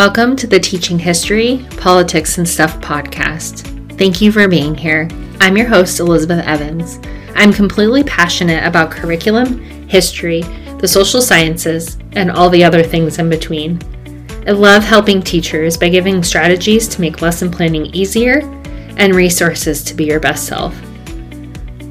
Welcome 0.00 0.34
to 0.36 0.46
the 0.46 0.58
Teaching 0.58 0.98
History, 0.98 1.66
Politics, 1.76 2.38
and 2.38 2.48
Stuff 2.48 2.80
podcast. 2.80 3.66
Thank 3.98 4.22
you 4.22 4.32
for 4.32 4.48
being 4.48 4.74
here. 4.74 5.06
I'm 5.40 5.58
your 5.58 5.68
host, 5.68 6.00
Elizabeth 6.00 6.42
Evans. 6.46 6.98
I'm 7.34 7.52
completely 7.52 8.02
passionate 8.04 8.64
about 8.64 8.90
curriculum, 8.90 9.60
history, 9.90 10.40
the 10.78 10.88
social 10.88 11.20
sciences, 11.20 11.98
and 12.12 12.30
all 12.30 12.48
the 12.48 12.64
other 12.64 12.82
things 12.82 13.18
in 13.18 13.28
between. 13.28 13.78
I 14.46 14.52
love 14.52 14.82
helping 14.84 15.20
teachers 15.20 15.76
by 15.76 15.90
giving 15.90 16.22
strategies 16.22 16.88
to 16.88 17.02
make 17.02 17.20
lesson 17.20 17.50
planning 17.50 17.84
easier 17.94 18.38
and 18.96 19.14
resources 19.14 19.84
to 19.84 19.92
be 19.92 20.06
your 20.06 20.18
best 20.18 20.46
self. 20.46 20.74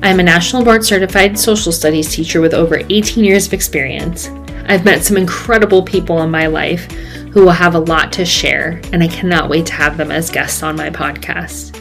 I'm 0.01 0.19
a 0.19 0.23
national 0.23 0.63
board 0.63 0.83
certified 0.83 1.37
social 1.37 1.71
studies 1.71 2.11
teacher 2.11 2.41
with 2.41 2.55
over 2.55 2.81
18 2.89 3.23
years 3.23 3.45
of 3.45 3.53
experience. 3.53 4.29
I've 4.65 4.85
met 4.85 5.03
some 5.03 5.17
incredible 5.17 5.83
people 5.83 6.23
in 6.23 6.31
my 6.31 6.47
life 6.47 6.87
who 7.31 7.43
will 7.43 7.51
have 7.51 7.75
a 7.75 7.79
lot 7.79 8.11
to 8.13 8.25
share, 8.25 8.81
and 8.91 9.03
I 9.03 9.07
cannot 9.07 9.49
wait 9.49 9.65
to 9.67 9.73
have 9.73 9.97
them 9.97 10.11
as 10.11 10.29
guests 10.29 10.63
on 10.63 10.75
my 10.75 10.89
podcast. 10.89 11.75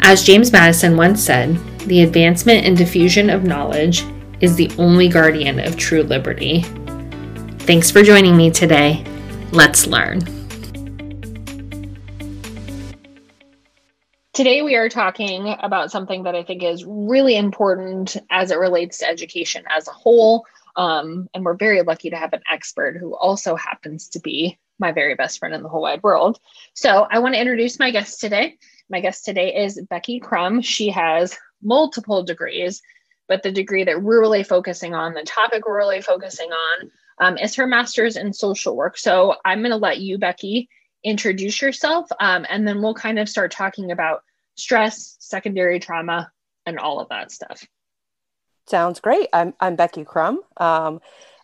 As 0.00 0.22
James 0.22 0.52
Madison 0.52 0.96
once 0.96 1.22
said, 1.22 1.56
the 1.80 2.02
advancement 2.02 2.66
and 2.66 2.76
diffusion 2.76 3.30
of 3.30 3.44
knowledge 3.44 4.04
is 4.40 4.56
the 4.56 4.70
only 4.78 5.08
guardian 5.08 5.58
of 5.60 5.76
true 5.76 6.02
liberty. 6.02 6.62
Thanks 7.60 7.90
for 7.90 8.02
joining 8.02 8.36
me 8.36 8.50
today. 8.50 9.04
Let's 9.52 9.86
learn. 9.86 10.20
Today, 14.34 14.62
we 14.62 14.74
are 14.74 14.88
talking 14.88 15.54
about 15.60 15.92
something 15.92 16.24
that 16.24 16.34
I 16.34 16.42
think 16.42 16.64
is 16.64 16.84
really 16.84 17.36
important 17.36 18.16
as 18.30 18.50
it 18.50 18.58
relates 18.58 18.98
to 18.98 19.08
education 19.08 19.64
as 19.70 19.86
a 19.86 19.92
whole, 19.92 20.44
um, 20.76 21.28
and 21.34 21.44
we're 21.44 21.54
very 21.54 21.82
lucky 21.82 22.10
to 22.10 22.16
have 22.16 22.32
an 22.32 22.42
expert 22.50 22.96
who 22.96 23.14
also 23.14 23.54
happens 23.56 24.08
to 24.10 24.20
be 24.20 24.58
my 24.78 24.92
very 24.92 25.14
best 25.14 25.38
friend 25.38 25.54
in 25.54 25.62
the 25.62 25.68
whole 25.68 25.82
wide 25.82 26.02
world. 26.02 26.38
So 26.74 27.06
I 27.10 27.20
want 27.20 27.34
to 27.34 27.40
introduce 27.40 27.78
my 27.78 27.90
guest 27.90 28.20
today. 28.20 28.56
My 28.90 29.00
guest 29.00 29.24
today 29.24 29.54
is 29.54 29.80
Becky 29.88 30.20
Crum. 30.20 30.60
She 30.60 30.90
has 30.90 31.38
multiple 31.62 32.22
degrees, 32.22 32.82
but 33.28 33.42
the 33.42 33.52
degree 33.52 33.84
that 33.84 34.02
we're 34.02 34.20
really 34.20 34.42
focusing 34.42 34.94
on, 34.94 35.14
the 35.14 35.22
topic 35.22 35.66
we're 35.66 35.78
really 35.78 36.02
focusing 36.02 36.50
on, 36.50 36.90
um, 37.20 37.38
is 37.38 37.54
her 37.54 37.66
master's 37.66 38.16
in 38.16 38.32
social 38.32 38.76
work. 38.76 38.98
So 38.98 39.36
I'm 39.44 39.60
going 39.60 39.70
to 39.70 39.76
let 39.76 40.00
you, 40.00 40.18
Becky, 40.18 40.68
introduce 41.04 41.62
yourself, 41.62 42.08
um, 42.18 42.44
and 42.48 42.66
then 42.66 42.82
we'll 42.82 42.94
kind 42.94 43.18
of 43.18 43.28
start 43.28 43.52
talking 43.52 43.92
about 43.92 44.22
stress, 44.56 45.16
secondary 45.20 45.78
trauma, 45.78 46.30
and 46.66 46.78
all 46.78 47.00
of 47.00 47.08
that 47.10 47.30
stuff. 47.30 47.64
Sounds 48.66 49.00
great. 49.00 49.28
I'm, 49.32 49.54
I'm 49.60 49.76
Becky 49.76 50.04
Crum. 50.04 50.40
Um, 50.56 51.00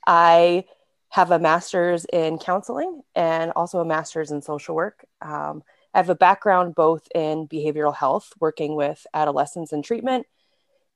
I 0.06 0.64
have 1.10 1.30
a 1.30 1.38
master's 1.38 2.06
in 2.06 2.38
counseling 2.38 3.02
and 3.14 3.52
also 3.56 3.80
a 3.80 3.84
master's 3.84 4.30
in 4.30 4.40
social 4.40 4.74
work. 4.74 5.04
Um, 5.20 5.62
I 5.92 5.98
have 5.98 6.08
a 6.08 6.14
background 6.14 6.74
both 6.74 7.08
in 7.14 7.46
behavioral 7.48 7.94
health, 7.94 8.32
working 8.40 8.74
with 8.76 9.06
adolescents 9.12 9.72
in 9.72 9.82
treatment, 9.82 10.26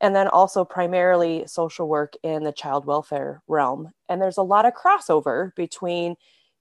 and 0.00 0.14
then 0.14 0.28
also 0.28 0.64
primarily 0.64 1.44
social 1.46 1.88
work 1.88 2.14
in 2.22 2.44
the 2.44 2.52
child 2.52 2.86
welfare 2.86 3.42
realm. 3.48 3.90
And 4.08 4.22
there's 4.22 4.38
a 4.38 4.42
lot 4.42 4.66
of 4.66 4.72
crossover 4.74 5.54
between 5.56 6.14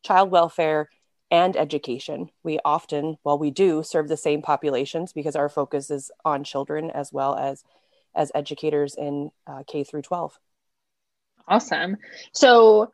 child 0.04 0.32
welfare 0.32 0.90
and 1.32 1.56
education. 1.56 2.30
We 2.44 2.60
often, 2.66 3.18
well, 3.24 3.38
we 3.40 3.52
do 3.52 3.82
serve 3.84 4.08
the 4.08 4.18
same 4.18 4.42
populations 4.42 5.14
because 5.14 5.36
our 5.36 5.50
focus 5.50 5.90
is 5.90 6.12
on 6.26 6.44
children 6.44 6.92
as 6.92 7.14
well 7.14 7.36
as 7.36 7.64
as 8.16 8.32
educators 8.36 8.96
in 8.96 9.32
uh, 9.48 9.64
K 9.68 9.84
through 9.84 10.04
12. 10.04 10.38
Awesome. 11.48 11.98
So 12.34 12.92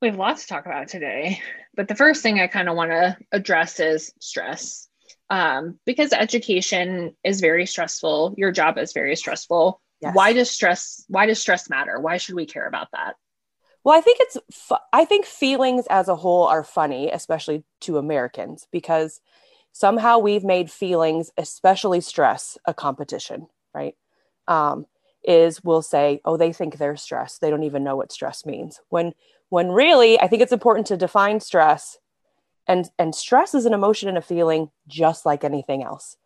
we 0.00 0.08
have 0.08 0.16
lots 0.16 0.42
to 0.42 0.48
talk 0.48 0.66
about 0.66 0.88
today, 0.88 1.40
but 1.74 1.88
the 1.88 1.94
first 1.94 2.22
thing 2.22 2.40
I 2.40 2.46
kind 2.46 2.68
of 2.68 2.76
want 2.76 2.90
to 2.90 3.16
address 3.32 3.80
is 3.80 4.12
stress. 4.20 4.88
Um, 5.30 5.78
because 5.86 6.12
education 6.12 7.16
is 7.24 7.40
very 7.40 7.66
stressful, 7.66 8.34
your 8.36 8.52
job 8.52 8.76
is 8.78 8.92
very 8.92 9.16
stressful. 9.16 9.80
Yes. 10.00 10.14
Why 10.14 10.32
does 10.32 10.50
stress 10.50 11.04
why 11.08 11.26
does 11.26 11.40
stress 11.40 11.70
matter? 11.70 12.00
Why 12.00 12.16
should 12.16 12.34
we 12.34 12.44
care 12.44 12.66
about 12.66 12.88
that? 12.92 13.14
Well, 13.84 13.96
I 13.96 14.00
think 14.00 14.18
it's 14.20 14.38
fu- 14.50 14.76
I 14.92 15.04
think 15.04 15.24
feelings 15.24 15.86
as 15.88 16.08
a 16.08 16.16
whole 16.16 16.44
are 16.44 16.64
funny, 16.64 17.10
especially 17.10 17.64
to 17.82 17.98
Americans 17.98 18.66
because 18.72 19.20
somehow 19.72 20.18
we've 20.18 20.44
made 20.44 20.70
feelings, 20.70 21.30
especially 21.36 22.00
stress, 22.00 22.58
a 22.64 22.74
competition, 22.74 23.46
right? 23.74 23.94
Um, 24.48 24.86
is 25.24 25.62
we'll 25.62 25.82
say, 25.82 26.20
oh, 26.24 26.36
they 26.36 26.52
think 26.52 26.78
they're 26.78 26.96
stressed. 26.96 27.40
They 27.40 27.50
don't 27.50 27.62
even 27.62 27.84
know 27.84 27.96
what 27.96 28.12
stress 28.12 28.44
means. 28.44 28.80
When 28.88 29.12
when 29.52 29.70
really, 29.70 30.18
I 30.18 30.28
think 30.28 30.40
it's 30.40 30.50
important 30.50 30.86
to 30.86 30.96
define 30.96 31.38
stress. 31.40 31.98
And, 32.66 32.88
and 32.98 33.14
stress 33.14 33.54
is 33.54 33.66
an 33.66 33.74
emotion 33.74 34.08
and 34.08 34.16
a 34.16 34.22
feeling 34.22 34.70
just 34.88 35.26
like 35.26 35.44
anything 35.44 35.82
else. 35.82 36.16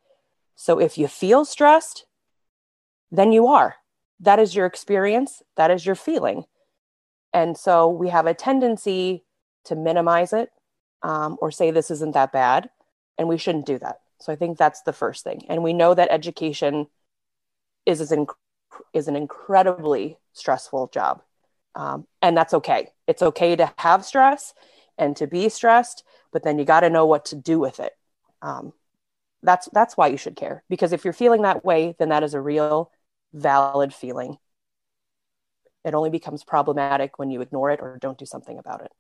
So 0.55 0.79
if 0.79 0.97
you 0.97 1.09
feel 1.09 1.45
stressed, 1.45 2.07
then 3.11 3.33
you 3.33 3.49
are. 3.49 3.79
That 4.21 4.39
is 4.39 4.55
your 4.55 4.65
experience. 4.65 5.43
That 5.57 5.73
is 5.73 5.85
your 5.85 5.97
feeling. 5.97 6.45
And 7.35 7.57
so 7.57 7.89
we 7.89 8.11
have 8.11 8.27
a 8.27 8.35
tendency 8.35 9.25
to 9.65 9.75
minimize 9.75 10.33
it 10.33 10.51
um, 11.03 11.37
or 11.41 11.51
say 11.51 11.73
this 11.73 11.91
isn't 11.91 12.15
that 12.15 12.31
bad. 12.31 12.71
And 13.19 13.27
we 13.27 13.39
shouldn't 13.39 13.67
do 13.67 13.81
that. 13.81 14.03
So 14.21 14.33
I 14.33 14.37
think 14.37 14.57
that's 14.57 14.83
the 14.83 14.93
first 14.93 15.25
thing. 15.25 15.45
And 15.49 15.65
we 15.65 15.73
know 15.73 15.95
that 15.95 16.13
education 16.13 16.87
is 17.87 18.01
is, 18.01 18.13
is 18.93 19.09
an 19.09 19.17
incredibly 19.17 20.19
stressful 20.33 20.89
job, 20.93 21.23
um, 21.75 22.07
and 22.21 22.37
that's 22.37 22.55
okay. 22.55 22.89
It's 23.07 23.23
okay 23.23 23.57
to 23.57 23.73
have 23.79 24.05
stress 24.05 24.53
and 24.99 25.17
to 25.17 25.27
be 25.27 25.49
stressed, 25.49 26.05
but 26.33 26.43
then 26.43 26.59
you 26.59 26.65
got 26.65 26.81
to 26.81 26.91
know 26.91 27.07
what 27.07 27.27
to 27.27 27.37
do 27.37 27.59
with 27.59 27.81
it. 27.81 27.93
Um, 28.43 28.73
that's 29.43 29.69
that's 29.73 29.97
why 29.97 30.09
you 30.09 30.17
should 30.17 30.37
care 30.37 30.65
because 30.69 30.93
if 30.93 31.05
you're 31.05 31.13
feeling 31.13 31.43
that 31.43 31.65
way, 31.65 31.95
then 31.99 32.09
that 32.09 32.25
is 32.25 32.35
a 32.35 32.41
real, 32.41 32.91
valid 33.33 33.95
feeling. 33.95 34.39
It 35.85 35.95
only 35.95 36.11
becomes 36.11 36.43
problematic 36.43 37.19
when 37.19 37.31
you 37.31 37.41
ignore 37.41 37.71
it 37.71 37.81
or 37.81 37.99
don't 38.01 38.19
do 38.19 38.27
something 38.27 38.59
about 38.59 38.83
it. 38.83 38.93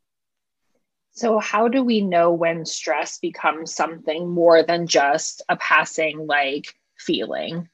So, 1.16 1.38
how 1.38 1.68
do 1.68 1.82
we 1.82 2.02
know 2.02 2.30
when 2.30 2.66
stress 2.66 3.18
becomes 3.18 3.74
something 3.74 4.28
more 4.28 4.62
than 4.62 4.86
just 4.86 5.42
a 5.48 5.56
passing 5.56 6.26
like 6.26 6.74
feeling? 6.98 7.68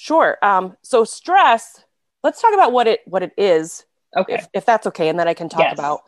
Sure. 0.00 0.38
Um, 0.42 0.78
so 0.80 1.04
stress. 1.04 1.84
Let's 2.24 2.40
talk 2.40 2.54
about 2.54 2.72
what 2.72 2.86
it 2.86 3.00
what 3.04 3.22
it 3.22 3.32
is. 3.36 3.84
Okay. 4.16 4.36
If, 4.36 4.48
if 4.54 4.64
that's 4.64 4.86
okay, 4.86 5.10
and 5.10 5.18
then 5.18 5.28
I 5.28 5.34
can 5.34 5.50
talk 5.50 5.60
yes. 5.60 5.74
about 5.74 6.00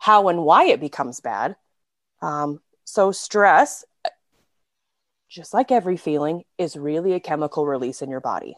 how 0.00 0.26
and 0.26 0.42
why 0.42 0.64
it 0.64 0.80
becomes 0.80 1.20
bad. 1.20 1.54
Um, 2.20 2.58
so 2.82 3.12
stress, 3.12 3.84
just 5.30 5.54
like 5.54 5.70
every 5.70 5.96
feeling, 5.96 6.42
is 6.58 6.76
really 6.76 7.12
a 7.12 7.20
chemical 7.20 7.64
release 7.64 8.02
in 8.02 8.10
your 8.10 8.20
body. 8.20 8.56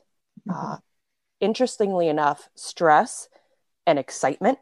Mm-hmm. 0.48 0.72
Uh, 0.72 0.76
interestingly 1.38 2.08
enough, 2.08 2.48
stress 2.54 3.28
and 3.86 3.98
excitement 3.98 4.58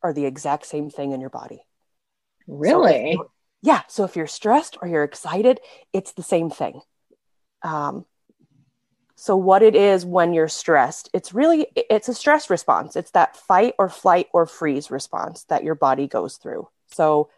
are 0.00 0.12
the 0.12 0.26
exact 0.26 0.64
same 0.64 0.90
thing 0.90 1.10
in 1.10 1.20
your 1.20 1.28
body. 1.28 1.64
Really? 2.46 3.14
So 3.16 3.32
yeah. 3.62 3.82
So 3.88 4.04
if 4.04 4.14
you're 4.14 4.28
stressed 4.28 4.76
or 4.80 4.86
you're 4.86 5.02
excited, 5.02 5.58
it's 5.92 6.12
the 6.12 6.22
same 6.22 6.50
thing. 6.50 6.82
Um, 7.62 8.06
so 9.20 9.36
what 9.36 9.62
it 9.62 9.76
is 9.76 10.06
when 10.06 10.32
you're 10.32 10.48
stressed 10.48 11.10
it's 11.12 11.34
really 11.34 11.66
it's 11.76 12.08
a 12.08 12.14
stress 12.14 12.48
response. 12.48 12.96
It's 12.96 13.10
that 13.10 13.36
fight 13.36 13.74
or 13.78 13.90
flight 13.90 14.28
or 14.32 14.46
freeze 14.46 14.90
response 14.90 15.44
that 15.50 15.62
your 15.62 15.74
body 15.74 16.06
goes 16.06 16.38
through. 16.38 16.68
So 16.86 17.28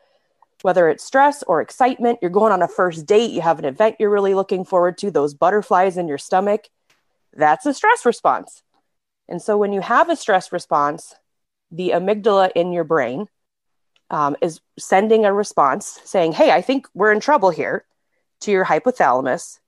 whether 0.62 0.88
it's 0.88 1.02
stress 1.02 1.42
or 1.42 1.60
excitement 1.60 2.20
you're 2.22 2.30
going 2.30 2.52
on 2.52 2.62
a 2.62 2.68
first 2.68 3.04
date 3.04 3.32
you 3.32 3.40
have 3.40 3.58
an 3.58 3.64
event 3.64 3.96
you're 3.98 4.10
really 4.10 4.34
looking 4.34 4.64
forward 4.64 4.96
to 4.98 5.10
those 5.10 5.34
butterflies 5.34 5.96
in 5.96 6.06
your 6.06 6.18
stomach 6.18 6.68
that's 7.32 7.66
a 7.66 7.74
stress 7.74 8.06
response. 8.06 8.62
And 9.28 9.42
so 9.42 9.58
when 9.58 9.72
you 9.72 9.80
have 9.80 10.08
a 10.08 10.14
stress 10.14 10.52
response 10.52 11.16
the 11.72 11.90
amygdala 11.90 12.52
in 12.54 12.70
your 12.70 12.84
brain 12.84 13.26
um, 14.08 14.36
is 14.40 14.60
sending 14.78 15.24
a 15.24 15.32
response 15.32 15.98
saying 16.04 16.30
hey 16.30 16.52
i 16.52 16.62
think 16.62 16.86
we're 16.94 17.10
in 17.10 17.18
trouble 17.18 17.50
here 17.50 17.84
to 18.38 18.52
your 18.52 18.66
hypothalamus 18.66 19.58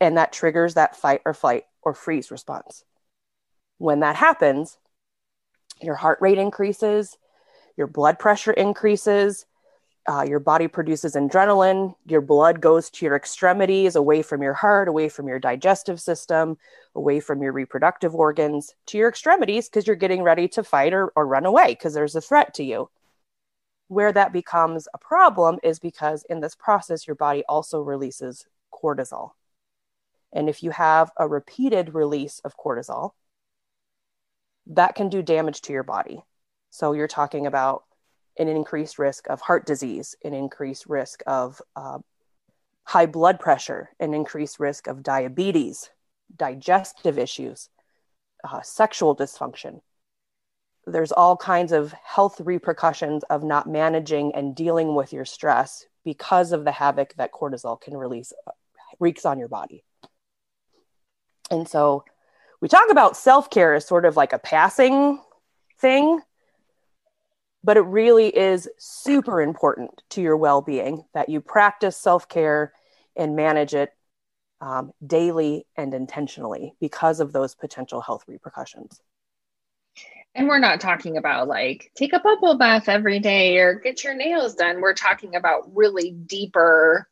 and 0.00 0.16
that 0.16 0.32
triggers 0.32 0.74
that 0.74 0.96
fight 0.96 1.20
or 1.24 1.34
flight 1.34 1.64
or 1.82 1.94
freeze 1.94 2.30
response. 2.30 2.84
When 3.78 4.00
that 4.00 4.16
happens, 4.16 4.78
your 5.80 5.94
heart 5.94 6.18
rate 6.20 6.38
increases, 6.38 7.16
your 7.76 7.86
blood 7.86 8.18
pressure 8.18 8.52
increases, 8.52 9.46
uh, 10.08 10.24
your 10.26 10.40
body 10.40 10.66
produces 10.66 11.14
adrenaline, 11.14 11.94
your 12.06 12.22
blood 12.22 12.60
goes 12.62 12.88
to 12.88 13.04
your 13.04 13.14
extremities, 13.14 13.94
away 13.94 14.22
from 14.22 14.42
your 14.42 14.54
heart, 14.54 14.88
away 14.88 15.08
from 15.08 15.28
your 15.28 15.38
digestive 15.38 16.00
system, 16.00 16.56
away 16.94 17.20
from 17.20 17.42
your 17.42 17.52
reproductive 17.52 18.14
organs, 18.14 18.74
to 18.86 18.96
your 18.96 19.08
extremities, 19.08 19.68
because 19.68 19.86
you're 19.86 19.96
getting 19.96 20.22
ready 20.22 20.48
to 20.48 20.64
fight 20.64 20.94
or, 20.94 21.12
or 21.14 21.26
run 21.26 21.44
away 21.44 21.68
because 21.68 21.92
there's 21.92 22.16
a 22.16 22.22
threat 22.22 22.54
to 22.54 22.64
you. 22.64 22.88
Where 23.88 24.12
that 24.12 24.32
becomes 24.32 24.88
a 24.94 24.98
problem 24.98 25.58
is 25.62 25.78
because 25.78 26.24
in 26.30 26.40
this 26.40 26.54
process, 26.54 27.06
your 27.06 27.16
body 27.16 27.44
also 27.46 27.82
releases 27.82 28.46
cortisol. 28.72 29.32
And 30.32 30.48
if 30.48 30.62
you 30.62 30.70
have 30.70 31.10
a 31.16 31.28
repeated 31.28 31.94
release 31.94 32.40
of 32.44 32.56
cortisol, 32.56 33.12
that 34.66 34.94
can 34.94 35.08
do 35.08 35.22
damage 35.22 35.62
to 35.62 35.72
your 35.72 35.82
body. 35.82 36.22
So 36.70 36.92
you're 36.92 37.08
talking 37.08 37.46
about 37.46 37.84
an 38.38 38.48
increased 38.48 38.98
risk 38.98 39.26
of 39.28 39.40
heart 39.40 39.66
disease, 39.66 40.14
an 40.22 40.34
increased 40.34 40.86
risk 40.86 41.22
of 41.26 41.60
uh, 41.74 41.98
high 42.84 43.06
blood 43.06 43.40
pressure, 43.40 43.90
an 43.98 44.14
increased 44.14 44.60
risk 44.60 44.86
of 44.86 45.02
diabetes, 45.02 45.90
digestive 46.36 47.18
issues, 47.18 47.68
uh, 48.44 48.60
sexual 48.62 49.16
dysfunction. 49.16 49.80
There's 50.86 51.12
all 51.12 51.36
kinds 51.36 51.72
of 51.72 51.92
health 51.92 52.40
repercussions 52.40 53.24
of 53.24 53.42
not 53.42 53.68
managing 53.68 54.34
and 54.34 54.54
dealing 54.54 54.94
with 54.94 55.12
your 55.12 55.24
stress 55.24 55.86
because 56.04 56.52
of 56.52 56.64
the 56.64 56.72
havoc 56.72 57.14
that 57.16 57.32
cortisol 57.32 57.78
can 57.80 57.96
release, 57.96 58.32
uh, 58.46 58.52
wreaks 59.00 59.26
on 59.26 59.38
your 59.38 59.48
body. 59.48 59.84
And 61.50 61.68
so 61.68 62.04
we 62.60 62.68
talk 62.68 62.90
about 62.90 63.16
self 63.16 63.50
care 63.50 63.74
as 63.74 63.86
sort 63.86 64.04
of 64.04 64.16
like 64.16 64.32
a 64.32 64.38
passing 64.38 65.20
thing, 65.78 66.20
but 67.62 67.76
it 67.76 67.82
really 67.82 68.36
is 68.36 68.68
super 68.78 69.40
important 69.40 70.02
to 70.10 70.20
your 70.20 70.36
well 70.36 70.62
being 70.62 71.04
that 71.14 71.28
you 71.28 71.40
practice 71.40 71.96
self 71.96 72.28
care 72.28 72.72
and 73.16 73.36
manage 73.36 73.74
it 73.74 73.90
um, 74.60 74.92
daily 75.04 75.66
and 75.76 75.94
intentionally 75.94 76.74
because 76.80 77.20
of 77.20 77.32
those 77.32 77.54
potential 77.54 78.00
health 78.00 78.24
repercussions. 78.26 79.00
And 80.34 80.46
we're 80.46 80.58
not 80.58 80.80
talking 80.80 81.16
about 81.16 81.48
like 81.48 81.90
take 81.96 82.12
a 82.12 82.20
bubble 82.20 82.56
bath 82.56 82.88
every 82.88 83.18
day 83.18 83.58
or 83.58 83.74
get 83.74 84.04
your 84.04 84.14
nails 84.14 84.54
done. 84.54 84.80
We're 84.80 84.94
talking 84.94 85.34
about 85.34 85.74
really 85.74 86.10
deeper. 86.10 87.08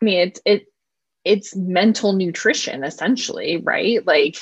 I 0.00 0.04
mean, 0.04 0.18
it's 0.20 0.40
it 0.44 0.71
it's 1.24 1.54
mental 1.54 2.12
nutrition 2.12 2.84
essentially, 2.84 3.58
right? 3.58 4.06
Like 4.06 4.38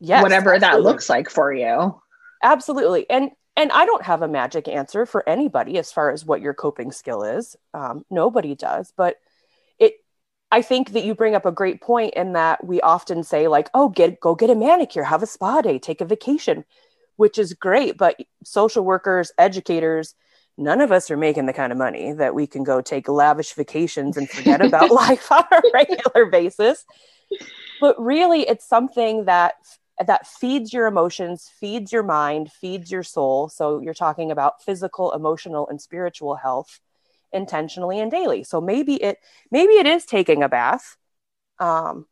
yes, 0.00 0.22
whatever 0.22 0.54
absolutely. 0.54 0.82
that 0.82 0.88
looks 0.88 1.08
like 1.08 1.28
for 1.28 1.52
you. 1.52 2.00
Absolutely. 2.42 3.08
And 3.10 3.30
and 3.56 3.70
I 3.70 3.84
don't 3.84 4.04
have 4.04 4.22
a 4.22 4.28
magic 4.28 4.66
answer 4.66 5.04
for 5.04 5.28
anybody 5.28 5.78
as 5.78 5.92
far 5.92 6.10
as 6.10 6.24
what 6.24 6.40
your 6.40 6.54
coping 6.54 6.90
skill 6.90 7.22
is. 7.22 7.54
Um, 7.74 8.04
nobody 8.10 8.54
does, 8.54 8.92
but 8.96 9.16
it. 9.78 9.94
I 10.50 10.62
think 10.62 10.92
that 10.92 11.04
you 11.04 11.14
bring 11.14 11.34
up 11.34 11.46
a 11.46 11.52
great 11.52 11.80
point 11.80 12.14
in 12.14 12.32
that 12.32 12.64
we 12.64 12.80
often 12.80 13.22
say 13.22 13.48
like, 13.48 13.68
"Oh, 13.74 13.88
get 13.88 14.20
go 14.20 14.34
get 14.34 14.50
a 14.50 14.54
manicure, 14.54 15.04
have 15.04 15.22
a 15.22 15.26
spa 15.26 15.60
day, 15.60 15.78
take 15.78 16.00
a 16.00 16.06
vacation," 16.06 16.64
which 17.16 17.38
is 17.38 17.52
great. 17.52 17.98
But 17.98 18.20
social 18.42 18.84
workers, 18.84 19.32
educators, 19.38 20.14
none 20.58 20.80
of 20.80 20.92
us 20.92 21.10
are 21.10 21.16
making 21.16 21.46
the 21.46 21.52
kind 21.52 21.72
of 21.72 21.78
money 21.78 22.12
that 22.12 22.34
we 22.34 22.46
can 22.46 22.64
go 22.64 22.80
take 22.80 23.08
lavish 23.08 23.54
vacations 23.54 24.16
and 24.16 24.28
forget 24.28 24.64
about 24.64 24.90
life 24.92 25.30
on 25.30 25.44
a 25.50 25.62
regular 25.72 26.26
basis. 26.26 26.84
But 27.80 28.00
really, 28.00 28.42
it's 28.42 28.68
something 28.68 29.24
that 29.24 29.54
that 30.06 30.26
feeds 30.26 30.72
your 30.72 30.86
emotions, 30.86 31.50
feeds 31.60 31.92
your 31.92 32.02
mind, 32.02 32.50
feeds 32.50 32.90
your 32.90 33.02
soul. 33.02 33.48
So 33.48 33.80
you're 33.80 33.94
talking 33.94 34.30
about 34.30 34.62
physical, 34.62 35.12
emotional, 35.12 35.68
and 35.68 35.80
spiritual 35.80 36.36
health 36.36 36.80
intentionally 37.32 38.00
and 38.00 38.10
daily. 38.10 38.44
So 38.44 38.60
maybe 38.60 38.94
it 39.02 39.18
maybe 39.50 39.74
it 39.74 39.86
is 39.86 40.04
taking 40.04 40.42
a 40.42 40.48
bath. 40.48 40.96
Um, 41.58 42.06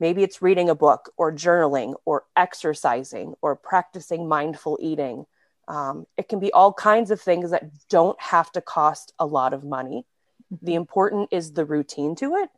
maybe 0.00 0.22
it's 0.22 0.42
reading 0.42 0.68
a 0.68 0.74
book 0.74 1.12
or 1.16 1.32
journaling 1.32 1.94
or 2.04 2.24
exercising 2.36 3.34
or 3.42 3.56
practicing 3.56 4.28
mindful 4.28 4.78
eating 4.80 5.26
um, 5.68 6.06
it 6.16 6.28
can 6.28 6.40
be 6.40 6.52
all 6.52 6.72
kinds 6.72 7.10
of 7.10 7.20
things 7.20 7.50
that 7.50 7.70
don't 7.88 8.20
have 8.20 8.50
to 8.52 8.60
cost 8.60 9.12
a 9.18 9.26
lot 9.26 9.52
of 9.54 9.64
money. 9.64 10.06
The 10.50 10.56
mm-hmm. 10.56 10.76
important 10.76 11.28
is 11.32 11.52
the 11.52 11.64
routine 11.64 12.14
to 12.16 12.36
it, 12.36 12.50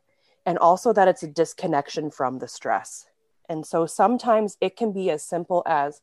and 0.45 0.57
also 0.57 0.93
that 0.93 1.07
it's 1.07 1.23
a 1.23 1.27
disconnection 1.27 2.11
from 2.11 2.39
the 2.39 2.47
stress. 2.47 3.05
And 3.49 3.65
so 3.65 3.85
sometimes 3.85 4.57
it 4.59 4.75
can 4.75 4.91
be 4.91 5.09
as 5.09 5.23
simple 5.23 5.63
as 5.65 6.01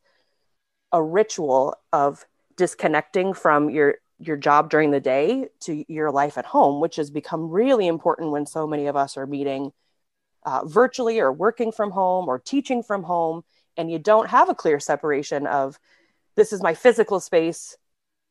a 0.92 1.02
ritual 1.02 1.76
of 1.92 2.24
disconnecting 2.56 3.34
from 3.34 3.70
your 3.70 3.96
your 4.20 4.36
job 4.36 4.70
during 4.70 4.92
the 4.92 5.00
day 5.00 5.48
to 5.60 5.84
your 5.92 6.10
life 6.10 6.38
at 6.38 6.46
home, 6.46 6.80
which 6.80 6.96
has 6.96 7.10
become 7.10 7.50
really 7.50 7.86
important 7.86 8.30
when 8.30 8.46
so 8.46 8.66
many 8.66 8.86
of 8.86 8.96
us 8.96 9.16
are 9.16 9.26
meeting 9.26 9.72
uh, 10.44 10.64
virtually 10.64 11.18
or 11.18 11.32
working 11.32 11.72
from 11.72 11.90
home 11.90 12.28
or 12.28 12.38
teaching 12.38 12.82
from 12.82 13.02
home, 13.02 13.42
and 13.76 13.90
you 13.90 13.98
don't 13.98 14.28
have 14.28 14.48
a 14.48 14.54
clear 14.54 14.78
separation 14.78 15.46
of 15.46 15.78
this 16.36 16.52
is 16.52 16.62
my 16.62 16.74
physical 16.74 17.20
space 17.20 17.76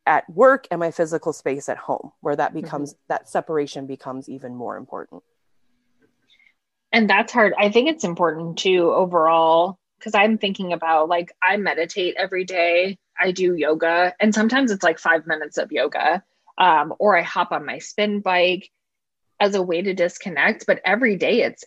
at 0.06 0.30
work 0.30 0.68
and 0.70 0.80
my 0.80 0.92
physical 0.92 1.34
space 1.34 1.70
at 1.70 1.78
home 1.78 2.12
where 2.22 2.36
that 2.36 2.54
becomes 2.54 2.94
mm-hmm. 2.94 3.04
that 3.08 3.30
separation 3.30 3.88
becomes 3.88 4.28
even 4.28 4.56
more 4.56 4.78
important. 4.78 5.24
And 6.92 7.10
that's 7.10 7.34
hard. 7.34 7.54
I 7.58 7.72
think 7.72 7.90
it's 7.90 8.04
important 8.04 8.58
too 8.58 8.92
overall 8.92 9.80
because 9.98 10.14
i'm 10.16 10.38
thinking 10.38 10.74
about 10.74 11.08
like 11.08 11.32
i 11.42 11.58
meditate 11.58 12.16
every 12.18 12.44
day. 12.46 12.98
I 13.18 13.32
do 13.32 13.56
yoga 13.56 14.14
and 14.20 14.34
sometimes 14.34 14.72
it's 14.72 14.84
like 14.84 15.00
five 15.00 15.28
minutes 15.28 15.58
of 15.58 15.72
yoga 15.72 16.24
um, 16.58 16.94
or 17.00 17.16
i 17.16 17.22
hop 17.22 17.52
on 17.52 17.66
my 17.66 17.78
spin 17.78 18.22
bike 18.22 18.70
as 19.40 19.56
a 19.56 19.62
way 19.62 19.84
to 19.84 19.94
disconnect 19.94 20.66
but 20.66 20.82
every 20.84 21.16
day 21.16 21.42
it's 21.44 21.64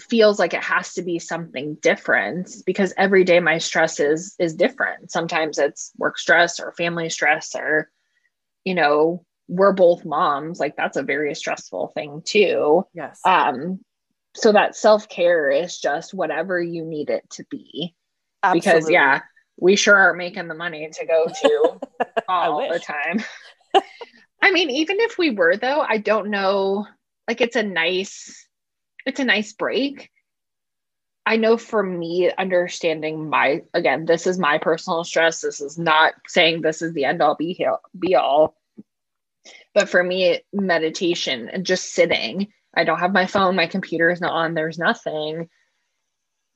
feels 0.00 0.38
like 0.38 0.54
it 0.54 0.62
has 0.62 0.94
to 0.94 1.02
be 1.02 1.18
something 1.18 1.76
different 1.82 2.50
because 2.66 2.94
every 2.96 3.24
day 3.24 3.40
my 3.40 3.58
stress 3.58 4.00
is 4.00 4.34
is 4.38 4.54
different. 4.54 5.10
Sometimes 5.10 5.58
it's 5.58 5.92
work 5.96 6.18
stress 6.18 6.60
or 6.60 6.72
family 6.72 7.08
stress 7.08 7.54
or 7.54 7.90
you 8.64 8.74
know 8.74 9.24
we're 9.48 9.72
both 9.72 10.04
moms. 10.04 10.60
Like 10.60 10.76
that's 10.76 10.96
a 10.96 11.02
very 11.02 11.34
stressful 11.34 11.92
thing 11.94 12.22
too. 12.24 12.84
Yes. 12.94 13.20
Um 13.24 13.80
so 14.34 14.52
that 14.52 14.76
self-care 14.76 15.50
is 15.50 15.78
just 15.78 16.14
whatever 16.14 16.60
you 16.60 16.84
need 16.84 17.10
it 17.10 17.28
to 17.30 17.44
be. 17.50 17.94
Absolutely. 18.42 18.70
because 18.70 18.90
yeah 18.90 19.20
we 19.60 19.74
sure 19.74 19.96
aren't 19.96 20.18
making 20.18 20.46
the 20.46 20.54
money 20.54 20.88
to 20.92 21.06
go 21.06 21.26
to 21.42 21.80
all 22.28 22.68
the 22.68 22.78
time. 22.78 23.24
I 24.42 24.52
mean 24.52 24.70
even 24.70 25.00
if 25.00 25.18
we 25.18 25.30
were 25.30 25.56
though 25.56 25.80
i 25.80 25.98
don't 25.98 26.30
know 26.30 26.86
like 27.26 27.40
it's 27.40 27.56
a 27.56 27.62
nice 27.62 28.47
it's 29.08 29.20
a 29.20 29.24
nice 29.24 29.52
break. 29.52 30.10
I 31.26 31.36
know 31.36 31.58
for 31.58 31.82
me, 31.82 32.30
understanding 32.38 33.28
my 33.28 33.62
again, 33.74 34.06
this 34.06 34.26
is 34.26 34.38
my 34.38 34.58
personal 34.58 35.04
stress. 35.04 35.40
This 35.40 35.60
is 35.60 35.78
not 35.78 36.14
saying 36.26 36.62
this 36.62 36.80
is 36.80 36.94
the 36.94 37.04
end 37.04 37.20
all 37.20 37.34
be, 37.34 37.66
all, 37.66 37.82
be 37.98 38.14
all. 38.14 38.56
But 39.74 39.88
for 39.88 40.02
me, 40.02 40.40
meditation 40.52 41.48
and 41.48 41.66
just 41.66 41.92
sitting, 41.92 42.48
I 42.74 42.84
don't 42.84 42.98
have 42.98 43.12
my 43.12 43.26
phone, 43.26 43.56
my 43.56 43.66
computer 43.66 44.10
is 44.10 44.20
not 44.20 44.32
on, 44.32 44.54
there's 44.54 44.78
nothing. 44.78 45.48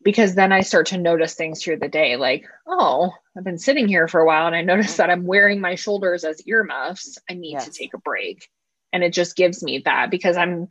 Because 0.02 0.34
then 0.34 0.53
I 0.53 0.62
start 0.62 0.86
to 0.86 0.98
notice 0.98 1.34
things 1.34 1.62
through 1.62 1.79
the 1.79 1.88
day, 1.88 2.17
like, 2.17 2.46
oh, 2.67 3.12
I've 3.36 3.44
been 3.44 3.58
sitting 3.58 3.86
here 3.86 4.08
for 4.08 4.20
a 4.20 4.26
while 4.26 4.46
and 4.46 4.56
I 4.56 4.62
notice 4.62 4.96
that 4.96 5.10
I'm 5.10 5.26
wearing 5.26 5.60
my 5.60 5.74
shoulders 5.76 6.24
as 6.24 6.46
earmuffs. 6.46 7.19
I 7.31 7.34
need 7.34 7.53
yes. 7.53 7.67
to 7.67 7.70
take 7.70 7.94
a 7.94 7.98
break. 7.98 8.48
And 8.93 9.05
it 9.05 9.12
just 9.12 9.36
gives 9.36 9.62
me 9.62 9.82
that 9.84 10.10
because 10.10 10.36
I'm 10.36 10.69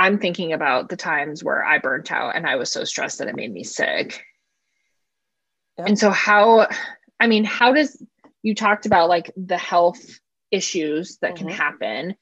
I'm 0.00 0.18
thinking 0.18 0.54
about 0.54 0.88
the 0.88 0.96
times 0.96 1.44
where 1.44 1.62
I 1.62 1.76
burnt 1.76 2.10
out 2.10 2.34
and 2.34 2.46
I 2.46 2.56
was 2.56 2.72
so 2.72 2.84
stressed 2.84 3.18
that 3.18 3.28
it 3.28 3.36
made 3.36 3.52
me 3.52 3.64
sick. 3.64 4.24
Yep. 5.76 5.88
And 5.88 5.98
so, 5.98 6.08
how, 6.10 6.68
I 7.20 7.26
mean, 7.26 7.44
how 7.44 7.74
does 7.74 8.02
you 8.42 8.54
talked 8.54 8.86
about 8.86 9.10
like 9.10 9.30
the 9.36 9.58
health 9.58 10.00
issues 10.50 11.18
that 11.18 11.34
mm-hmm. 11.34 11.48
can 11.48 11.54
happen? 11.54 12.14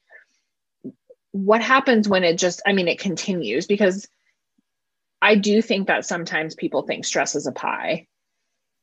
What 1.31 1.61
happens 1.61 2.09
when 2.09 2.25
it 2.25 2.37
just, 2.37 2.61
I 2.67 2.73
mean, 2.73 2.89
it 2.89 2.99
continues? 2.99 3.65
Because 3.65 4.09
I 5.21 5.35
do 5.35 5.61
think 5.61 5.87
that 5.87 6.05
sometimes 6.05 6.55
people 6.55 6.81
think 6.81 7.05
stress 7.05 7.33
is 7.33 7.47
a 7.47 7.53
pie. 7.53 8.07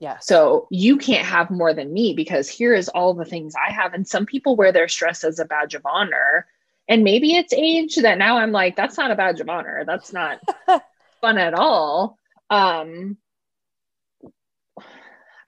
Yeah. 0.01 0.17
So 0.21 0.69
you 0.71 0.97
can't 0.97 1.27
have 1.27 1.51
more 1.51 1.75
than 1.75 1.93
me 1.93 2.15
because 2.15 2.49
here 2.49 2.73
is 2.73 2.89
all 2.89 3.13
the 3.13 3.27
things 3.27 3.53
I 3.57 3.73
have. 3.73 3.93
And 3.93 4.09
some 4.09 4.25
people 4.25 4.57
wear 4.57 4.73
their 4.73 4.89
stress 4.89 5.23
as 5.23 5.39
a 5.39 5.45
badge 5.45 5.75
of 5.75 5.85
honor 5.85 6.47
and 6.89 7.03
maybe 7.03 7.35
it's 7.35 7.53
age 7.53 7.97
that 7.97 8.19
now 8.19 8.39
I'm 8.39 8.53
like, 8.53 8.77
that's 8.77 8.97
not 8.97 9.11
a 9.11 9.17
badge 9.17 9.41
of 9.41 9.49
honor. 9.49 9.85
That's 9.87 10.13
not 10.13 10.41
fun 11.21 11.39
at 11.39 11.55
all. 11.55 12.17
Um, 12.49 13.17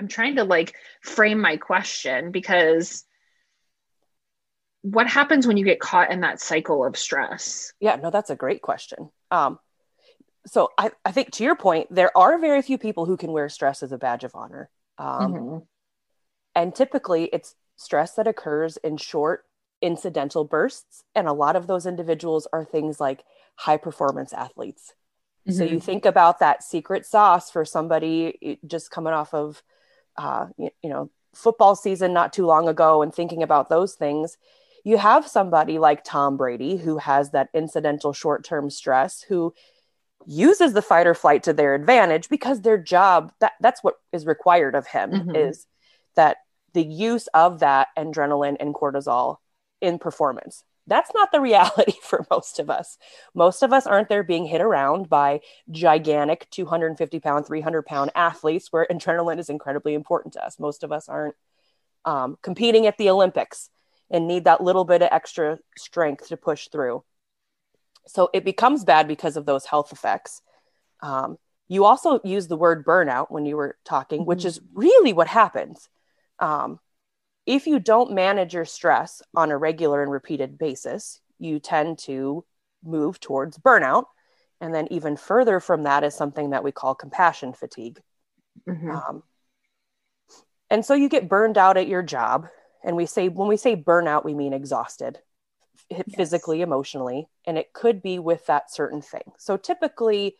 I'm 0.01 0.09
trying 0.09 0.37
to 0.37 0.45
like 0.45 0.75
frame 1.03 1.41
my 1.41 1.57
question 1.57 2.31
because 2.31 3.05
what 4.83 5.07
happens 5.07 5.47
when 5.47 5.57
you 5.57 5.65
get 5.65 5.81
caught 5.81 6.11
in 6.13 6.21
that 6.21 6.41
cycle 6.41 6.85
of 6.85 6.97
stress? 6.97 7.73
Yeah, 7.81 7.97
no, 7.97 8.11
that's 8.11 8.31
a 8.31 8.37
great 8.37 8.63
question. 8.63 9.11
Um, 9.31 9.59
so 10.47 10.71
I, 10.79 10.93
I 11.05 11.13
think 11.13 11.33
to 11.33 11.45
your 11.45 11.57
point, 11.57 11.89
there 11.95 12.17
are 12.17 12.39
very 12.39 12.63
few 12.63 12.79
people 12.79 13.05
who 13.05 13.17
can 13.17 13.33
wear 13.33 13.49
stress 13.49 13.83
as 13.83 13.93
a 13.93 13.99
badge 13.99 14.25
of 14.25 14.35
honor. 14.35 14.71
Um, 14.97 15.33
mm-hmm. 15.33 15.59
And 16.55 16.75
typically 16.75 17.25
it's 17.25 17.55
stress 17.77 18.15
that 18.15 18.27
occurs 18.27 18.77
in 18.79 18.97
short 18.97 19.45
incidental 19.81 20.45
bursts. 20.45 21.05
And 21.15 21.29
a 21.29 21.33
lot 21.33 21.57
of 21.57 21.67
those 21.67 21.87
individuals 21.87 22.47
are 22.53 22.65
things 22.65 23.01
like 23.01 23.25
high 23.57 23.77
performance 23.77 24.33
athletes. 24.33 24.95
Mm-hmm. 25.49 25.59
So 25.59 25.65
you 25.65 25.71
mm-hmm. 25.77 25.79
think 25.79 26.05
about 26.05 26.41
that 26.41 26.63
secret 26.63 27.07
sauce 27.07 27.51
for 27.51 27.65
somebody 27.65 28.59
just 28.67 28.91
coming 28.91 29.13
off 29.13 29.35
of, 29.35 29.63
uh, 30.17 30.47
you, 30.57 30.71
you 30.83 30.91
know, 30.91 31.11
football 31.35 31.77
season 31.77 32.13
not 32.13 32.33
too 32.33 32.47
long 32.47 32.69
ago 32.69 33.03
and 33.03 33.15
thinking 33.15 33.43
about 33.43 33.69
those 33.69 33.95
things. 33.95 34.37
You 34.85 34.97
have 34.97 35.27
somebody 35.27 35.79
like 35.79 36.05
Tom 36.05 36.37
Brady 36.37 36.77
who 36.77 36.99
has 36.99 37.31
that 37.31 37.49
incidental 37.55 38.13
short 38.13 38.45
term 38.45 38.71
stress 38.71 39.23
who 39.23 39.55
uses 40.27 40.73
the 40.73 40.83
fight 40.83 41.07
or 41.07 41.15
flight 41.15 41.45
to 41.45 41.53
their 41.53 41.75
advantage 41.75 42.29
because 42.29 42.61
their 42.61 42.79
job 42.79 43.33
that 43.41 43.53
that's 43.61 43.83
what 43.83 43.95
is 44.13 44.27
required 44.27 44.75
of 44.75 44.87
him 44.87 45.11
mm-hmm. 45.11 45.37
is 45.37 45.67
that 46.17 46.39
the 46.75 46.83
use 46.85 47.29
of 47.29 47.61
that 47.61 47.89
adrenaline 47.97 48.57
and 48.61 48.75
cortisol 48.75 49.37
in 49.81 49.99
performance. 49.99 50.65
That's 50.87 51.11
not 51.15 51.31
the 51.33 51.41
reality 51.51 51.95
for 52.03 52.27
most 52.31 52.59
of 52.59 52.71
us. 52.71 52.99
Most 53.35 53.63
of 53.63 53.73
us 53.73 53.87
aren't 53.87 54.09
there 54.09 54.23
being 54.23 54.47
hit 54.47 54.61
around 54.61 55.09
by 55.09 55.41
gigantic 55.71 56.49
250 56.51 57.21
pound, 57.21 57.47
300 57.47 57.83
pound 57.83 58.11
athletes 58.15 58.69
where 58.71 58.87
adrenaline 58.91 59.39
is 59.39 59.51
incredibly 59.51 59.95
important 59.95 60.35
to 60.35 60.45
us. 60.45 60.59
Most 60.59 60.83
of 60.83 60.93
us 60.93 61.09
aren't 61.09 61.35
um, 62.05 62.39
competing 62.43 62.87
at 62.87 62.97
the 62.99 63.11
Olympics 63.11 63.71
and 64.11 64.27
need 64.27 64.45
that 64.45 64.63
little 64.63 64.85
bit 64.85 65.03
of 65.03 65.09
extra 65.13 65.59
strength 65.77 66.29
to 66.29 66.37
push 66.37 66.69
through. 66.69 67.05
So 68.07 68.31
it 68.33 68.45
becomes 68.45 68.85
bad 68.85 69.07
because 69.07 69.37
of 69.37 69.45
those 69.45 69.67
health 69.67 69.93
effects. 69.93 70.41
Um, 71.01 71.37
you 71.69 71.85
also 71.85 72.21
use 72.25 72.49
the 72.49 72.57
word 72.57 72.87
burnout 72.87 73.31
when 73.31 73.45
you 73.45 73.57
were 73.57 73.77
talking, 73.85 74.21
mm-hmm. 74.21 74.29
which 74.29 74.45
is 74.47 74.61
really 74.73 75.13
what 75.13 75.29
happens. 75.29 75.89
Um, 76.39 76.81
if 77.49 77.67
you 77.67 77.79
don't 77.79 78.13
manage 78.13 78.53
your 78.53 78.67
stress 78.67 79.23
on 79.35 79.51
a 79.51 79.57
regular 79.57 80.03
and 80.03 80.13
repeated 80.13 80.59
basis, 80.59 81.19
you 81.39 81.59
tend 81.59 81.99
to 82.01 82.45
move 82.85 83.19
towards 83.21 83.57
burnout. 83.57 84.05
And 84.61 84.75
then, 84.75 84.87
even 84.91 85.17
further 85.17 85.59
from 85.59 85.85
that, 85.85 86.05
is 86.05 86.15
something 86.15 86.51
that 86.51 86.63
we 86.63 86.73
call 86.73 86.95
compassion 86.95 87.55
fatigue. 87.55 88.03
Mm-hmm. 88.69 88.91
Um, 88.91 89.23
and 90.69 90.85
so 90.85 90.93
you 90.93 91.09
get 91.09 91.29
burned 91.29 91.57
out 91.57 91.79
at 91.79 91.89
your 91.89 92.03
job. 92.03 92.49
And 92.85 92.97
we 92.97 93.07
say, 93.07 93.31
when 93.31 93.49
we 93.49 93.57
say 93.57 93.77
burnout, 93.77 94.27
we 94.27 94.35
mean 94.35 94.53
exhausted 94.53 95.19
yes. 95.89 96.03
physically, 96.15 96.61
emotionally, 96.61 97.29
and 97.47 97.57
it 97.57 97.73
could 97.73 98.03
be 98.03 98.19
with 98.19 98.45
that 98.47 98.71
certain 98.71 99.01
thing. 99.01 99.23
So 99.39 99.57
typically, 99.57 100.37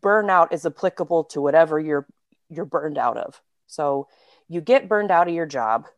burnout 0.00 0.54
is 0.54 0.64
applicable 0.64 1.24
to 1.24 1.42
whatever 1.42 1.78
you're 1.78 2.06
you're 2.48 2.64
burned 2.64 2.96
out 2.96 3.18
of. 3.18 3.42
So 3.66 4.08
you 4.48 4.62
get 4.62 4.88
burned 4.88 5.10
out 5.10 5.28
of 5.28 5.34
your 5.34 5.44
job 5.44 5.88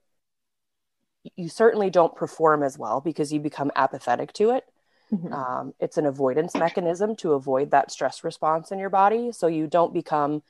you 1.36 1.48
certainly 1.48 1.90
don't 1.90 2.14
perform 2.14 2.62
as 2.62 2.78
well 2.78 3.00
because 3.00 3.32
you 3.32 3.40
become 3.40 3.70
apathetic 3.76 4.32
to 4.34 4.50
it. 4.50 4.64
Mm-hmm. 5.12 5.32
Um, 5.32 5.74
it's 5.80 5.98
an 5.98 6.06
avoidance 6.06 6.54
mechanism 6.54 7.16
to 7.16 7.32
avoid 7.32 7.72
that 7.72 7.90
stress 7.90 8.22
response 8.22 8.70
in 8.70 8.78
your 8.78 8.90
body. 8.90 9.32
So 9.32 9.46
you 9.46 9.66
don't 9.66 9.92
become 9.92 10.42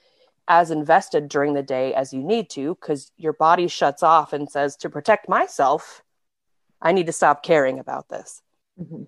as 0.48 0.70
invested 0.70 1.28
during 1.28 1.54
the 1.54 1.62
day 1.62 1.94
as 1.94 2.12
you 2.12 2.22
need 2.22 2.50
to 2.50 2.74
because 2.74 3.10
your 3.16 3.32
body 3.32 3.68
shuts 3.68 4.02
off 4.02 4.32
and 4.32 4.50
says, 4.50 4.76
to 4.76 4.90
protect 4.90 5.28
myself, 5.28 6.02
I 6.82 6.92
need 6.92 7.06
to 7.06 7.12
stop 7.12 7.42
caring 7.42 7.78
about 7.78 8.08
this. 8.08 8.42
Mm-hmm. 8.80 9.04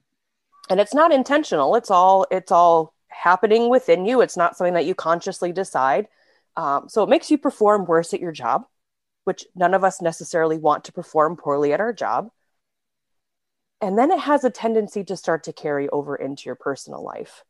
And 0.70 0.80
it's 0.80 0.94
not 0.94 1.12
intentional. 1.12 1.74
It's 1.74 1.90
all, 1.90 2.26
it's 2.30 2.52
all 2.52 2.94
happening 3.08 3.68
within 3.68 4.06
you. 4.06 4.20
It's 4.20 4.36
not 4.36 4.56
something 4.56 4.74
that 4.74 4.86
you 4.86 4.94
consciously 4.94 5.52
decide. 5.52 6.08
Um, 6.56 6.88
so 6.88 7.02
it 7.02 7.08
makes 7.08 7.30
you 7.30 7.38
perform 7.38 7.84
worse 7.84 8.14
at 8.14 8.20
your 8.20 8.32
job 8.32 8.66
which 9.24 9.46
none 9.54 9.74
of 9.74 9.84
us 9.84 10.02
necessarily 10.02 10.58
want 10.58 10.84
to 10.84 10.92
perform 10.92 11.36
poorly 11.36 11.72
at 11.72 11.80
our 11.80 11.92
job. 11.92 12.30
And 13.80 13.98
then 13.98 14.10
it 14.10 14.20
has 14.20 14.44
a 14.44 14.50
tendency 14.50 15.02
to 15.04 15.16
start 15.16 15.44
to 15.44 15.52
carry 15.52 15.88
over 15.88 16.14
into 16.14 16.44
your 16.46 16.54
personal 16.54 17.02
life 17.02 17.44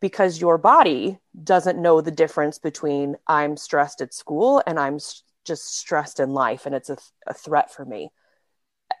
because 0.00 0.40
your 0.40 0.58
body 0.58 1.18
doesn't 1.42 1.80
know 1.80 2.00
the 2.00 2.10
difference 2.10 2.58
between 2.58 3.16
I'm 3.26 3.56
stressed 3.56 4.00
at 4.00 4.14
school 4.14 4.62
and 4.66 4.78
I'm 4.78 4.98
just 5.44 5.78
stressed 5.78 6.20
in 6.20 6.30
life 6.30 6.66
and 6.66 6.74
it's 6.74 6.90
a, 6.90 6.96
th- 6.96 7.10
a 7.26 7.34
threat 7.34 7.72
for 7.72 7.84
me. 7.84 8.10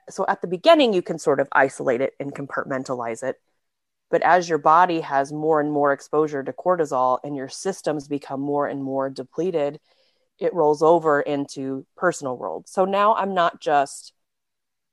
So 0.08 0.24
at 0.28 0.40
the 0.40 0.48
beginning, 0.48 0.92
you 0.92 1.02
can 1.02 1.18
sort 1.18 1.40
of 1.40 1.48
isolate 1.52 2.00
it 2.00 2.14
and 2.20 2.34
compartmentalize 2.34 3.22
it. 3.22 3.36
But 4.10 4.22
as 4.22 4.48
your 4.48 4.58
body 4.58 5.00
has 5.00 5.32
more 5.32 5.60
and 5.60 5.70
more 5.70 5.92
exposure 5.92 6.42
to 6.42 6.52
cortisol 6.52 7.18
and 7.24 7.36
your 7.36 7.48
systems 7.48 8.06
become 8.06 8.40
more 8.40 8.66
and 8.66 8.82
more 8.82 9.10
depleted, 9.10 9.80
it 10.38 10.54
rolls 10.54 10.82
over 10.82 11.20
into 11.20 11.86
personal 11.96 12.36
world. 12.36 12.68
So 12.68 12.84
now 12.84 13.14
I'm 13.14 13.34
not 13.34 13.60
just 13.60 14.12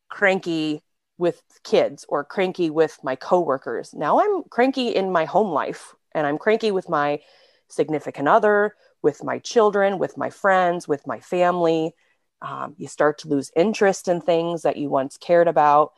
cranky 0.10 0.82
with 1.18 1.42
kids 1.64 2.06
or 2.10 2.24
cranky 2.24 2.70
with 2.70 2.98
my 3.04 3.16
coworkers. 3.16 3.94
Now 3.94 4.20
I'm 4.20 4.44
cranky 4.50 4.90
in 4.90 5.12
my 5.12 5.26
home 5.26 5.52
life 5.52 5.94
and 6.14 6.26
I'm 6.26 6.38
cranky 6.38 6.72
with 6.72 6.90
my 6.90 7.20
significant 7.68 8.28
other, 8.28 8.76
with 9.02 9.24
my 9.24 9.40
children, 9.40 10.00
with 10.00 10.18
my 10.18 10.30
friends, 10.30 10.88
with 10.88 11.06
my 11.08 11.20
family. 11.20 11.94
Um, 12.42 12.76
you 12.78 12.88
start 12.88 13.20
to 13.20 13.28
lose 13.28 13.52
interest 13.56 14.08
in 14.08 14.22
things 14.22 14.64
that 14.64 14.78
you 14.78 14.90
once 14.90 15.18
cared 15.18 15.48
about. 15.48 15.94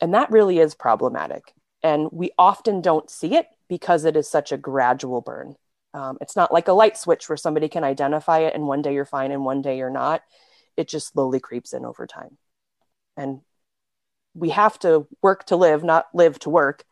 And 0.00 0.14
that 0.14 0.30
really 0.30 0.58
is 0.58 0.74
problematic. 0.74 1.52
And 1.82 2.08
we 2.12 2.30
often 2.38 2.80
don't 2.80 3.10
see 3.10 3.36
it 3.36 3.46
because 3.68 4.04
it 4.04 4.16
is 4.16 4.28
such 4.28 4.52
a 4.52 4.56
gradual 4.56 5.20
burn. 5.20 5.56
Um, 5.92 6.18
it's 6.20 6.36
not 6.36 6.52
like 6.52 6.68
a 6.68 6.72
light 6.72 6.96
switch 6.96 7.28
where 7.28 7.36
somebody 7.36 7.68
can 7.68 7.84
identify 7.84 8.40
it 8.40 8.54
and 8.54 8.66
one 8.66 8.82
day 8.82 8.94
you're 8.94 9.04
fine 9.04 9.32
and 9.32 9.44
one 9.44 9.62
day 9.62 9.76
you're 9.78 9.90
not. 9.90 10.22
It 10.76 10.88
just 10.88 11.12
slowly 11.12 11.40
creeps 11.40 11.72
in 11.72 11.84
over 11.84 12.06
time. 12.06 12.38
And 13.16 13.40
we 14.34 14.50
have 14.50 14.78
to 14.80 15.06
work 15.22 15.46
to 15.46 15.56
live, 15.56 15.82
not 15.82 16.06
live 16.14 16.38
to 16.40 16.50
work. 16.50 16.84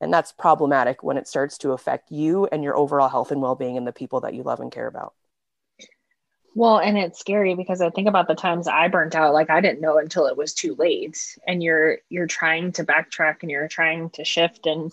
And 0.00 0.12
that's 0.12 0.32
problematic 0.32 1.02
when 1.02 1.16
it 1.16 1.28
starts 1.28 1.56
to 1.58 1.72
affect 1.72 2.10
you 2.10 2.46
and 2.46 2.62
your 2.62 2.76
overall 2.76 3.08
health 3.08 3.30
and 3.30 3.40
well 3.40 3.54
being 3.54 3.76
and 3.76 3.86
the 3.86 3.92
people 3.92 4.20
that 4.20 4.34
you 4.34 4.42
love 4.42 4.60
and 4.60 4.72
care 4.72 4.86
about. 4.86 5.14
Well, 6.54 6.78
and 6.78 6.96
it's 6.96 7.20
scary 7.20 7.54
because 7.54 7.82
I 7.82 7.90
think 7.90 8.08
about 8.08 8.28
the 8.28 8.34
times 8.34 8.66
I 8.66 8.88
burnt 8.88 9.14
out 9.14 9.34
like 9.34 9.50
I 9.50 9.60
didn't 9.60 9.82
know 9.82 9.98
until 9.98 10.26
it 10.26 10.38
was 10.38 10.54
too 10.54 10.74
late 10.74 11.38
and 11.46 11.62
you're 11.62 11.98
you're 12.08 12.26
trying 12.26 12.72
to 12.72 12.84
backtrack 12.84 13.36
and 13.42 13.50
you're 13.50 13.68
trying 13.68 14.08
to 14.10 14.24
shift 14.24 14.66
and 14.66 14.90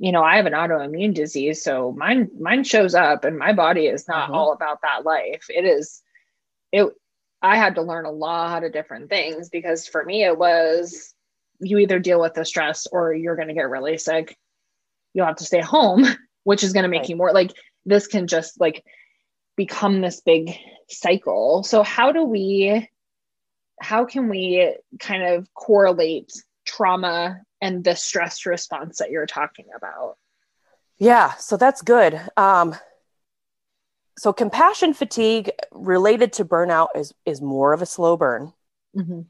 you 0.00 0.12
know, 0.12 0.22
I 0.22 0.36
have 0.36 0.46
an 0.46 0.54
autoimmune 0.54 1.12
disease, 1.12 1.62
so 1.62 1.92
mine 1.92 2.30
mine 2.40 2.64
shows 2.64 2.94
up 2.94 3.24
and 3.24 3.38
my 3.38 3.52
body 3.52 3.86
is 3.86 4.08
not 4.08 4.24
mm-hmm. 4.24 4.34
all 4.34 4.52
about 4.52 4.80
that 4.80 5.04
life. 5.04 5.44
It 5.50 5.66
is 5.66 6.02
it 6.72 6.90
I 7.42 7.58
had 7.58 7.74
to 7.74 7.82
learn 7.82 8.06
a 8.06 8.10
lot 8.10 8.64
of 8.64 8.72
different 8.72 9.10
things 9.10 9.50
because 9.50 9.86
for 9.86 10.02
me 10.02 10.24
it 10.24 10.38
was 10.38 11.14
you 11.60 11.76
either 11.76 11.98
deal 11.98 12.18
with 12.18 12.32
the 12.32 12.46
stress 12.46 12.86
or 12.86 13.12
you're 13.12 13.36
going 13.36 13.48
to 13.48 13.54
get 13.54 13.68
really 13.68 13.98
sick. 13.98 14.38
You'll 15.12 15.26
have 15.26 15.36
to 15.36 15.44
stay 15.44 15.60
home, 15.60 16.06
which 16.44 16.64
is 16.64 16.72
going 16.72 16.84
to 16.84 16.88
make 16.88 17.00
right. 17.00 17.10
you 17.10 17.16
more 17.16 17.32
like 17.32 17.52
this 17.84 18.06
can 18.06 18.26
just 18.26 18.58
like 18.58 18.82
become 19.54 20.00
this 20.00 20.22
big 20.22 20.56
cycle. 20.88 21.62
So 21.62 21.82
how 21.82 22.10
do 22.10 22.24
we 22.24 22.88
how 23.82 24.06
can 24.06 24.30
we 24.30 24.74
kind 24.98 25.24
of 25.24 25.52
correlate 25.52 26.32
trauma 26.64 27.42
and 27.60 27.84
the 27.84 27.94
stress 27.94 28.46
response 28.46 28.98
that 28.98 29.10
you're 29.10 29.26
talking 29.26 29.66
about. 29.76 30.16
Yeah, 30.98 31.34
so 31.34 31.56
that's 31.56 31.82
good. 31.82 32.20
Um, 32.36 32.74
so 34.18 34.32
compassion 34.32 34.92
fatigue 34.92 35.50
related 35.72 36.34
to 36.34 36.44
burnout 36.44 36.88
is 36.94 37.14
is 37.24 37.40
more 37.40 37.72
of 37.72 37.80
a 37.80 37.86
slow 37.86 38.16
burn. 38.16 38.52
Mm-hmm. 38.96 39.22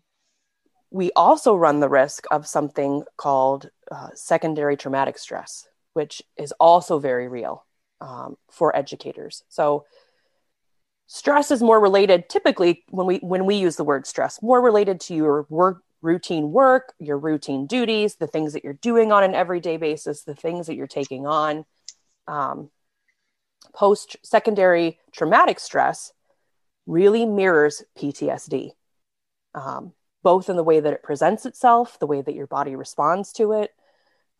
We 0.91 1.13
also 1.15 1.55
run 1.55 1.79
the 1.79 1.89
risk 1.89 2.25
of 2.33 2.47
something 2.47 3.05
called 3.17 3.71
uh, 3.93 4.09
secondary 4.15 4.77
traumatic 4.77 5.19
stress, 5.19 5.69
which 5.93 6.23
is 6.37 6.53
also 6.59 6.99
very 6.99 7.29
real 7.29 7.65
um, 8.01 8.37
for 8.51 8.75
educators. 8.75 9.45
So 9.49 9.87
stress 11.07 11.51
is 11.51 11.63
more 11.63 11.79
related 11.79 12.29
typically 12.29 12.85
when 12.89 13.07
we 13.07 13.19
when 13.19 13.45
we 13.45 13.57
use 13.57 13.77
the 13.77 13.85
word 13.85 14.07
stress 14.07 14.41
more 14.43 14.61
related 14.61 15.01
to 15.01 15.15
your 15.15 15.47
work 15.49 15.83
routine 16.02 16.52
work, 16.52 16.95
your 16.99 17.19
routine 17.19 17.66
duties, 17.66 18.16
the 18.16 18.26
things 18.26 18.52
that 18.52 18.64
you're 18.64 18.73
doing 18.75 19.12
on 19.12 19.23
an 19.23 19.35
everyday 19.35 19.76
basis, 19.76 20.23
the 20.23 20.35
things 20.35 20.66
that 20.66 20.76
you're 20.76 20.87
taking 20.87 21.26
on. 21.26 21.64
Um, 22.26 22.71
Post 23.73 24.16
secondary 24.23 24.99
traumatic 25.12 25.61
stress 25.61 26.12
really 26.87 27.25
mirrors 27.25 27.85
PTSD, 27.99 28.73
um, 29.54 29.92
both 30.23 30.49
in 30.49 30.57
the 30.57 30.64
way 30.64 30.80
that 30.80 30.92
it 30.92 31.02
presents 31.02 31.47
itself, 31.47 31.99
the 31.99 32.07
way 32.07 32.21
that 32.21 32.35
your 32.35 32.47
body 32.47 32.75
responds 32.75 33.33
to 33.35 33.52
it. 33.52 33.71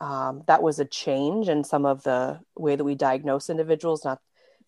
Um, 0.01 0.43
that 0.47 0.63
was 0.63 0.79
a 0.79 0.85
change 0.85 1.49
in 1.49 1.63
some 1.63 1.85
of 1.85 2.03
the 2.03 2.41
way 2.57 2.75
that 2.75 2.85
we 2.85 2.95
diagnose 2.95 3.51
individuals. 3.51 4.05
Not 4.05 4.21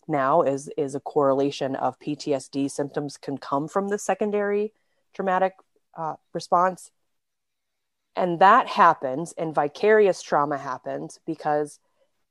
now 0.07 0.43
is 0.43 0.69
is 0.77 0.95
a 0.95 0.99
correlation 0.99 1.75
of 1.75 1.99
PTSD 1.99 2.69
symptoms 2.69 3.17
can 3.17 3.37
come 3.37 3.67
from 3.67 3.89
the 3.89 3.97
secondary 3.97 4.73
traumatic 5.13 5.53
uh, 5.95 6.15
response. 6.33 6.91
And 8.15 8.39
that 8.39 8.67
happens, 8.67 9.33
and 9.37 9.55
vicarious 9.55 10.21
trauma 10.21 10.57
happens 10.57 11.19
because 11.25 11.79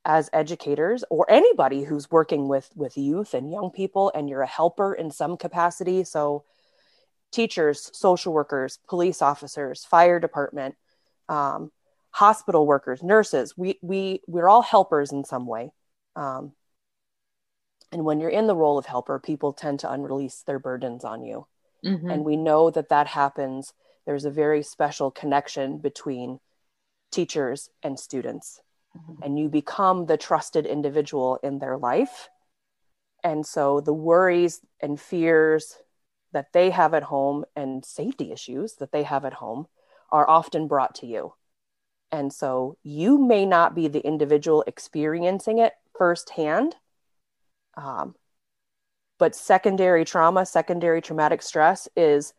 as 0.04 0.28
educators 0.32 1.04
or 1.10 1.30
anybody 1.30 1.84
who's 1.84 2.10
working 2.10 2.48
with 2.48 2.70
with 2.74 2.96
youth 2.98 3.34
and 3.34 3.52
young 3.52 3.70
people 3.70 4.10
and 4.14 4.28
you're 4.28 4.42
a 4.42 4.46
helper 4.46 4.94
in 4.94 5.10
some 5.10 5.36
capacity 5.36 6.02
so 6.02 6.44
teachers 7.30 7.88
social 7.92 8.32
workers 8.32 8.78
police 8.88 9.22
officers 9.22 9.84
fire 9.84 10.18
department 10.18 10.74
um, 11.28 11.70
hospital 12.10 12.66
workers 12.66 13.02
nurses 13.02 13.56
we 13.56 13.78
we 13.80 14.20
we're 14.26 14.48
all 14.48 14.62
helpers 14.62 15.12
in 15.12 15.24
some 15.24 15.46
way 15.46 15.70
um, 16.16 16.52
and 17.92 18.04
when 18.04 18.18
you're 18.18 18.28
in 18.28 18.48
the 18.48 18.56
role 18.56 18.78
of 18.78 18.86
helper 18.86 19.20
people 19.20 19.52
tend 19.52 19.78
to 19.78 19.90
unrelease 19.90 20.42
their 20.42 20.58
burdens 20.58 21.04
on 21.04 21.22
you 21.22 21.46
Mm-hmm. 21.84 22.10
And 22.10 22.24
we 22.24 22.36
know 22.36 22.70
that 22.70 22.88
that 22.88 23.08
happens. 23.08 23.72
There's 24.06 24.24
a 24.24 24.30
very 24.30 24.62
special 24.62 25.10
connection 25.10 25.78
between 25.78 26.40
teachers 27.10 27.70
and 27.82 27.98
students. 27.98 28.60
Mm-hmm. 28.96 29.22
And 29.22 29.38
you 29.38 29.48
become 29.48 30.06
the 30.06 30.16
trusted 30.16 30.66
individual 30.66 31.38
in 31.42 31.58
their 31.58 31.76
life. 31.76 32.28
And 33.24 33.46
so 33.46 33.80
the 33.80 33.94
worries 33.94 34.60
and 34.80 35.00
fears, 35.00 35.76
that 36.32 36.52
they 36.52 36.70
have 36.70 36.94
at 36.94 37.04
home 37.04 37.44
and 37.54 37.84
safety 37.84 38.32
issues 38.32 38.74
that 38.76 38.92
they 38.92 39.02
have 39.02 39.24
at 39.24 39.34
home 39.34 39.66
are 40.10 40.28
often 40.28 40.66
brought 40.66 40.94
to 40.96 41.06
you. 41.06 41.34
And 42.10 42.32
so 42.32 42.76
you 42.82 43.18
may 43.18 43.46
not 43.46 43.74
be 43.74 43.88
the 43.88 44.04
individual 44.04 44.64
experiencing 44.66 45.58
it 45.58 45.72
firsthand. 45.96 46.76
Um, 47.74 48.14
but 49.22 49.36
secondary 49.36 50.04
trauma, 50.04 50.44
secondary 50.44 51.00
traumatic 51.00 51.42
stress 51.42 51.88
is 51.94 52.34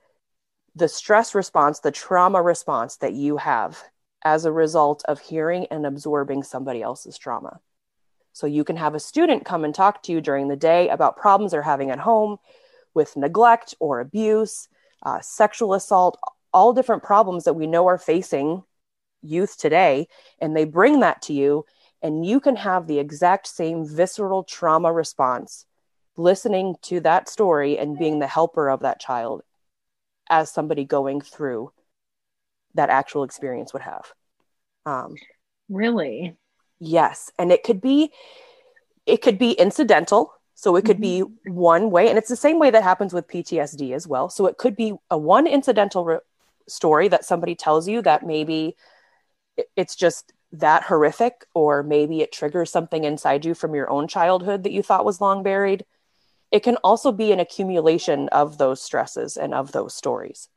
the 0.76 0.90
stress 0.90 1.34
response, 1.34 1.80
the 1.80 1.92
trauma 1.92 2.42
response 2.42 2.98
that 2.98 3.14
you 3.14 3.38
have 3.38 3.82
as 4.26 4.44
a 4.44 4.52
result 4.52 5.02
of 5.08 5.22
hearing 5.22 5.66
and 5.72 5.86
absorbing 5.86 6.44
somebody 6.44 6.82
else's 6.82 7.18
trauma. 7.18 7.62
So 8.34 8.48
you 8.48 8.66
can 8.66 8.76
have 8.76 8.96
a 8.96 9.00
student 9.00 9.46
come 9.46 9.64
and 9.64 9.74
talk 9.74 10.04
to 10.04 10.12
you 10.12 10.20
during 10.20 10.50
the 10.50 10.58
day 10.58 10.90
about 10.90 11.16
problems 11.16 11.54
they're 11.54 11.62
having 11.62 11.90
at 11.90 12.00
home 12.00 12.36
with 12.94 13.16
neglect 13.16 13.74
or 13.80 14.02
abuse, 14.02 14.68
uh, 15.04 15.22
sexual 15.22 15.76
assault, 15.76 16.20
all 16.52 16.74
different 16.74 17.04
problems 17.04 17.46
that 17.46 17.54
we 17.54 17.66
know 17.66 17.88
are 17.88 17.98
facing 17.98 18.62
youth 19.22 19.58
today. 19.58 20.10
And 20.42 20.54
they 20.54 20.66
bring 20.66 21.00
that 21.00 21.22
to 21.22 21.34
you, 21.34 21.64
and 22.02 22.26
you 22.26 22.42
can 22.42 22.58
have 22.58 22.88
the 22.88 23.00
exact 23.00 23.48
same 23.48 23.86
visceral 23.88 24.44
trauma 24.44 24.92
response 24.92 25.66
listening 26.16 26.76
to 26.84 27.00
that 27.02 27.30
story 27.30 27.78
and 27.78 27.98
being 27.98 28.20
the 28.20 28.28
helper 28.28 28.70
of 28.70 28.82
that 28.82 29.00
child 29.00 29.42
as 30.30 30.52
somebody 30.52 30.86
going 30.86 31.22
through 31.22 31.72
that 32.76 32.90
actual 32.90 33.24
experience 33.24 33.74
would 33.74 33.82
have. 33.82 34.12
Um, 34.86 35.16
really? 35.70 36.36
Yes, 36.80 37.32
and 37.38 37.52
it 37.52 37.64
could 37.64 37.82
be 37.82 38.12
it 39.06 39.22
could 39.22 39.38
be 39.38 39.52
incidental. 39.52 40.34
So 40.56 40.76
it 40.76 40.86
could 40.86 41.02
mm-hmm. 41.02 41.26
be 41.46 41.52
one 41.52 41.90
way, 41.90 42.10
and 42.10 42.18
it's 42.18 42.30
the 42.30 42.36
same 42.36 42.60
way 42.60 42.70
that 42.70 42.84
happens 42.84 43.12
with 43.12 43.28
PTSD 43.28 43.94
as 43.94 44.08
well. 44.08 44.30
So 44.30 44.46
it 44.46 44.58
could 44.58 44.76
be 44.76 44.94
a 45.10 45.18
one 45.18 45.48
incidental 45.48 46.06
re- 46.06 46.20
story 46.68 47.08
that 47.08 47.26
somebody 47.26 47.56
tells 47.56 47.88
you 47.88 48.02
that 48.04 48.26
maybe 48.26 48.76
it's 49.76 49.96
just 49.96 50.32
that 50.54 50.84
horrific, 50.84 51.46
or 51.56 51.82
maybe 51.82 52.22
it 52.22 52.32
triggers 52.32 52.72
something 52.72 53.04
inside 53.04 53.44
you 53.44 53.56
from 53.56 53.74
your 53.74 53.90
own 53.90 54.08
childhood 54.08 54.64
that 54.64 54.72
you 54.72 54.84
thought 54.84 55.06
was 55.06 55.20
long 55.20 55.42
buried. 55.42 55.86
It 56.54 56.62
can 56.62 56.78
also 56.78 57.12
be 57.12 57.32
an 57.32 57.40
accumulation 57.40 58.30
of 58.30 58.60
those 58.60 58.80
stresses 58.80 59.38
and 59.38 59.56
of 59.56 59.72
those 59.72 59.96
stories. 59.96 60.50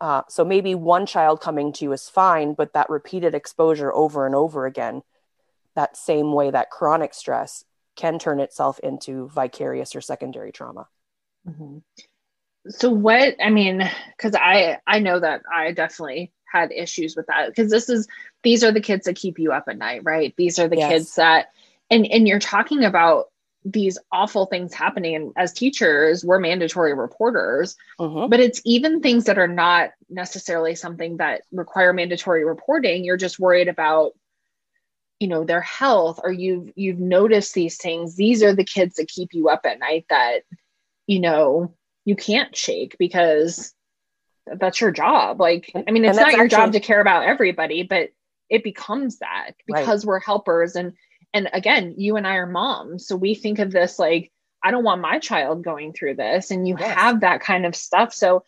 Uh, 0.00 0.22
so 0.26 0.42
maybe 0.42 0.74
one 0.74 1.04
child 1.04 1.42
coming 1.42 1.70
to 1.74 1.84
you 1.84 1.92
is 1.92 2.08
fine, 2.08 2.54
but 2.54 2.72
that 2.72 2.88
repeated 2.88 3.34
exposure 3.34 3.92
over 3.92 4.24
and 4.24 4.34
over 4.34 4.64
again, 4.64 5.02
that 5.76 5.98
same 5.98 6.32
way 6.32 6.50
that 6.50 6.70
chronic 6.70 7.12
stress 7.12 7.62
can 7.94 8.18
turn 8.18 8.40
itself 8.40 8.78
into 8.78 9.28
vicarious 9.28 9.94
or 9.94 10.00
secondary 10.00 10.50
trauma. 10.50 10.88
Mm-hmm. 11.46 11.78
So 12.70 12.88
what 12.88 13.36
I 13.38 13.50
mean, 13.50 13.88
because 14.16 14.34
I 14.34 14.78
I 14.86 14.98
know 14.98 15.20
that 15.20 15.42
I 15.52 15.72
definitely 15.72 16.32
had 16.50 16.72
issues 16.72 17.16
with 17.16 17.26
that 17.26 17.48
because 17.48 17.70
this 17.70 17.90
is 17.90 18.08
these 18.42 18.64
are 18.64 18.72
the 18.72 18.80
kids 18.80 19.04
that 19.04 19.16
keep 19.16 19.38
you 19.38 19.52
up 19.52 19.64
at 19.68 19.76
night, 19.76 20.00
right? 20.04 20.34
These 20.38 20.58
are 20.58 20.68
the 20.68 20.78
yes. 20.78 20.90
kids 20.90 21.14
that 21.16 21.50
and 21.90 22.06
and 22.06 22.26
you're 22.26 22.38
talking 22.38 22.84
about 22.84 23.26
these 23.64 23.98
awful 24.12 24.44
things 24.46 24.74
happening 24.74 25.14
and 25.14 25.32
as 25.36 25.52
teachers 25.52 26.22
we're 26.22 26.38
mandatory 26.38 26.92
reporters 26.92 27.76
uh-huh. 27.98 28.28
but 28.28 28.38
it's 28.38 28.60
even 28.64 29.00
things 29.00 29.24
that 29.24 29.38
are 29.38 29.48
not 29.48 29.90
necessarily 30.10 30.74
something 30.74 31.16
that 31.16 31.42
require 31.50 31.92
mandatory 31.92 32.44
reporting 32.44 33.04
you're 33.04 33.16
just 33.16 33.38
worried 33.38 33.68
about 33.68 34.12
you 35.18 35.28
know 35.28 35.44
their 35.44 35.62
health 35.62 36.20
or 36.22 36.30
you've 36.30 36.70
you've 36.76 36.98
noticed 36.98 37.54
these 37.54 37.78
things 37.78 38.16
these 38.16 38.42
are 38.42 38.54
the 38.54 38.64
kids 38.64 38.96
that 38.96 39.08
keep 39.08 39.32
you 39.32 39.48
up 39.48 39.62
at 39.64 39.78
night 39.78 40.04
that 40.10 40.42
you 41.06 41.20
know 41.20 41.74
you 42.04 42.16
can't 42.16 42.54
shake 42.54 42.96
because 42.98 43.72
that's 44.58 44.80
your 44.80 44.90
job 44.90 45.40
like 45.40 45.72
i 45.74 45.90
mean 45.90 46.04
it's 46.04 46.18
not 46.18 46.32
your 46.32 46.44
actually, 46.44 46.48
job 46.48 46.72
to 46.72 46.80
care 46.80 47.00
about 47.00 47.24
everybody 47.24 47.82
but 47.82 48.10
it 48.50 48.62
becomes 48.62 49.20
that 49.20 49.52
because 49.66 50.04
right. 50.04 50.08
we're 50.08 50.20
helpers 50.20 50.76
and 50.76 50.92
and 51.34 51.50
again 51.52 51.94
you 51.98 52.16
and 52.16 52.26
i 52.26 52.36
are 52.36 52.46
moms 52.46 53.06
so 53.06 53.16
we 53.16 53.34
think 53.34 53.58
of 53.58 53.70
this 53.70 53.98
like 53.98 54.32
i 54.62 54.70
don't 54.70 54.84
want 54.84 55.02
my 55.02 55.18
child 55.18 55.62
going 55.62 55.92
through 55.92 56.14
this 56.14 56.50
and 56.50 56.66
you 56.66 56.76
yes. 56.78 56.94
have 56.94 57.20
that 57.20 57.40
kind 57.40 57.66
of 57.66 57.76
stuff 57.76 58.14
so 58.14 58.42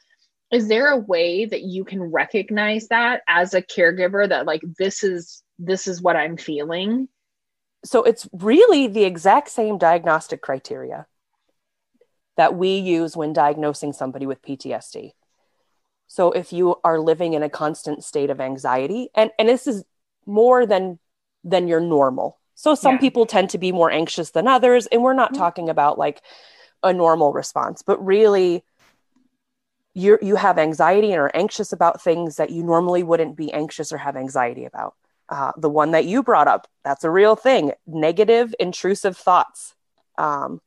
is 0.50 0.68
there 0.68 0.92
a 0.92 0.96
way 0.96 1.44
that 1.44 1.62
you 1.62 1.84
can 1.84 2.00
recognize 2.00 2.88
that 2.88 3.22
as 3.28 3.52
a 3.52 3.60
caregiver 3.60 4.26
that 4.28 4.46
like 4.46 4.62
this 4.78 5.04
is 5.04 5.42
this 5.58 5.86
is 5.86 6.00
what 6.00 6.16
i'm 6.16 6.38
feeling 6.38 7.08
so 7.84 8.02
it's 8.02 8.28
really 8.32 8.86
the 8.86 9.04
exact 9.04 9.48
same 9.48 9.76
diagnostic 9.76 10.40
criteria 10.40 11.06
that 12.36 12.54
we 12.54 12.76
use 12.78 13.16
when 13.16 13.32
diagnosing 13.32 13.92
somebody 13.92 14.26
with 14.26 14.42
PTSD. 14.42 15.12
So 16.06 16.32
if 16.32 16.52
you 16.52 16.76
are 16.84 17.00
living 17.00 17.32
in 17.32 17.42
a 17.42 17.50
constant 17.50 18.04
state 18.04 18.30
of 18.30 18.40
anxiety 18.40 19.08
and 19.14 19.30
and 19.38 19.48
this 19.48 19.66
is 19.66 19.84
more 20.24 20.66
than 20.66 20.98
than 21.42 21.66
your 21.66 21.80
normal 21.80 22.38
so 22.56 22.74
some 22.74 22.94
yeah. 22.94 23.00
people 23.00 23.26
tend 23.26 23.50
to 23.50 23.58
be 23.58 23.70
more 23.70 23.90
anxious 23.90 24.30
than 24.30 24.48
others. 24.48 24.86
And 24.86 25.02
we're 25.02 25.12
not 25.12 25.32
mm-hmm. 25.32 25.42
talking 25.42 25.68
about 25.68 25.98
like 25.98 26.22
a 26.82 26.92
normal 26.92 27.32
response, 27.32 27.82
but 27.82 28.04
really 28.04 28.64
you 29.94 30.18
you 30.20 30.36
have 30.36 30.58
anxiety 30.58 31.12
and 31.12 31.20
are 31.20 31.30
anxious 31.34 31.72
about 31.72 32.02
things 32.02 32.36
that 32.36 32.50
you 32.50 32.62
normally 32.62 33.02
wouldn't 33.02 33.36
be 33.36 33.52
anxious 33.52 33.92
or 33.92 33.98
have 33.98 34.16
anxiety 34.16 34.64
about. 34.64 34.94
Uh, 35.28 35.52
the 35.56 35.70
one 35.70 35.90
that 35.90 36.06
you 36.06 36.22
brought 36.22 36.48
up, 36.48 36.66
that's 36.82 37.04
a 37.04 37.10
real 37.10 37.36
thing. 37.36 37.72
Negative, 37.86 38.54
intrusive 38.58 39.16
thoughts. 39.16 39.74
Um, 40.16 40.60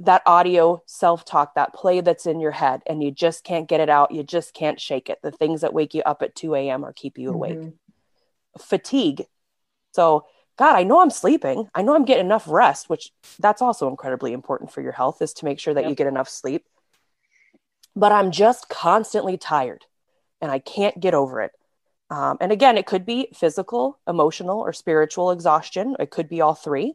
that 0.00 0.22
audio 0.26 0.82
self 0.86 1.24
talk, 1.24 1.54
that 1.54 1.72
play 1.72 2.00
that's 2.00 2.26
in 2.26 2.40
your 2.40 2.50
head, 2.50 2.82
and 2.86 3.02
you 3.02 3.10
just 3.10 3.44
can't 3.44 3.68
get 3.68 3.80
it 3.80 3.88
out. 3.88 4.12
You 4.12 4.22
just 4.22 4.54
can't 4.54 4.80
shake 4.80 5.08
it. 5.08 5.18
The 5.22 5.30
things 5.30 5.60
that 5.60 5.72
wake 5.72 5.94
you 5.94 6.02
up 6.02 6.22
at 6.22 6.34
2 6.34 6.54
a.m. 6.54 6.84
or 6.84 6.92
keep 6.92 7.16
you 7.16 7.30
awake. 7.30 7.58
Mm-hmm. 7.58 8.60
Fatigue. 8.60 9.26
So, 9.92 10.26
God, 10.56 10.74
I 10.74 10.84
know 10.84 11.00
I'm 11.00 11.10
sleeping. 11.10 11.68
I 11.74 11.82
know 11.82 11.94
I'm 11.94 12.06
getting 12.06 12.24
enough 12.24 12.48
rest, 12.48 12.88
which 12.88 13.12
that's 13.38 13.60
also 13.60 13.88
incredibly 13.88 14.32
important 14.32 14.72
for 14.72 14.80
your 14.80 14.92
health 14.92 15.20
is 15.20 15.34
to 15.34 15.44
make 15.44 15.60
sure 15.60 15.74
that 15.74 15.82
yep. 15.82 15.90
you 15.90 15.96
get 15.96 16.06
enough 16.06 16.28
sleep. 16.28 16.64
But 17.94 18.12
I'm 18.12 18.30
just 18.30 18.68
constantly 18.68 19.36
tired 19.36 19.84
and 20.40 20.50
I 20.50 20.58
can't 20.58 20.98
get 20.98 21.14
over 21.14 21.42
it. 21.42 21.52
Um, 22.08 22.38
and 22.40 22.52
again, 22.52 22.78
it 22.78 22.86
could 22.86 23.04
be 23.04 23.28
physical, 23.34 23.98
emotional, 24.06 24.60
or 24.60 24.72
spiritual 24.72 25.30
exhaustion. 25.30 25.96
It 25.98 26.10
could 26.10 26.28
be 26.28 26.40
all 26.40 26.54
three. 26.54 26.94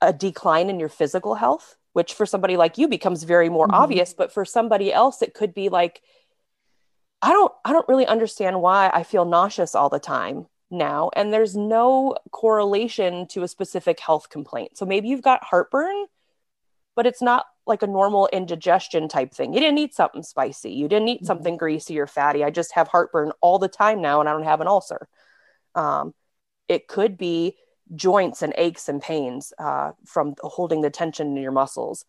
A 0.00 0.12
decline 0.12 0.70
in 0.70 0.80
your 0.80 0.88
physical 0.88 1.34
health, 1.34 1.76
which 1.92 2.14
for 2.14 2.24
somebody 2.24 2.56
like 2.56 2.78
you 2.78 2.88
becomes 2.88 3.24
very 3.24 3.50
more 3.50 3.66
mm-hmm. 3.66 3.82
obvious, 3.82 4.14
but 4.14 4.32
for 4.32 4.44
somebody 4.46 4.92
else, 4.92 5.20
it 5.20 5.34
could 5.34 5.52
be 5.52 5.68
like, 5.68 6.00
I 7.20 7.32
don't, 7.32 7.52
I 7.64 7.72
don't 7.72 7.88
really 7.88 8.06
understand 8.06 8.62
why 8.62 8.90
I 8.94 9.02
feel 9.02 9.26
nauseous 9.26 9.74
all 9.74 9.90
the 9.90 9.98
time 9.98 10.46
now 10.70 11.10
and 11.16 11.32
there's 11.32 11.56
no 11.56 12.16
correlation 12.30 13.26
to 13.28 13.42
a 13.42 13.48
specific 13.48 14.00
health 14.00 14.28
complaint. 14.28 14.76
So 14.76 14.86
maybe 14.86 15.08
you've 15.08 15.22
got 15.22 15.44
heartburn, 15.44 16.06
but 16.94 17.06
it's 17.06 17.22
not 17.22 17.46
like 17.66 17.82
a 17.82 17.86
normal 17.86 18.28
indigestion 18.32 19.08
type 19.08 19.32
thing. 19.32 19.52
You 19.52 19.60
didn't 19.60 19.78
eat 19.78 19.94
something 19.94 20.22
spicy. 20.22 20.72
You 20.72 20.88
didn't 20.88 21.08
eat 21.08 21.18
mm-hmm. 21.18 21.26
something 21.26 21.56
greasy 21.56 21.98
or 21.98 22.06
fatty. 22.06 22.44
I 22.44 22.50
just 22.50 22.72
have 22.72 22.88
heartburn 22.88 23.32
all 23.40 23.58
the 23.58 23.68
time 23.68 24.00
now 24.00 24.20
and 24.20 24.28
I 24.28 24.32
don't 24.32 24.44
have 24.44 24.60
an 24.60 24.68
ulcer. 24.68 25.08
Um, 25.74 26.14
it 26.68 26.88
could 26.88 27.16
be 27.16 27.56
joints 27.94 28.42
and 28.42 28.54
aches 28.56 28.88
and 28.88 29.02
pains 29.02 29.52
uh, 29.58 29.92
from 30.04 30.34
holding 30.40 30.80
the 30.80 30.90
tension 30.90 31.36
in 31.36 31.42
your 31.42 31.52
muscles. 31.52 32.04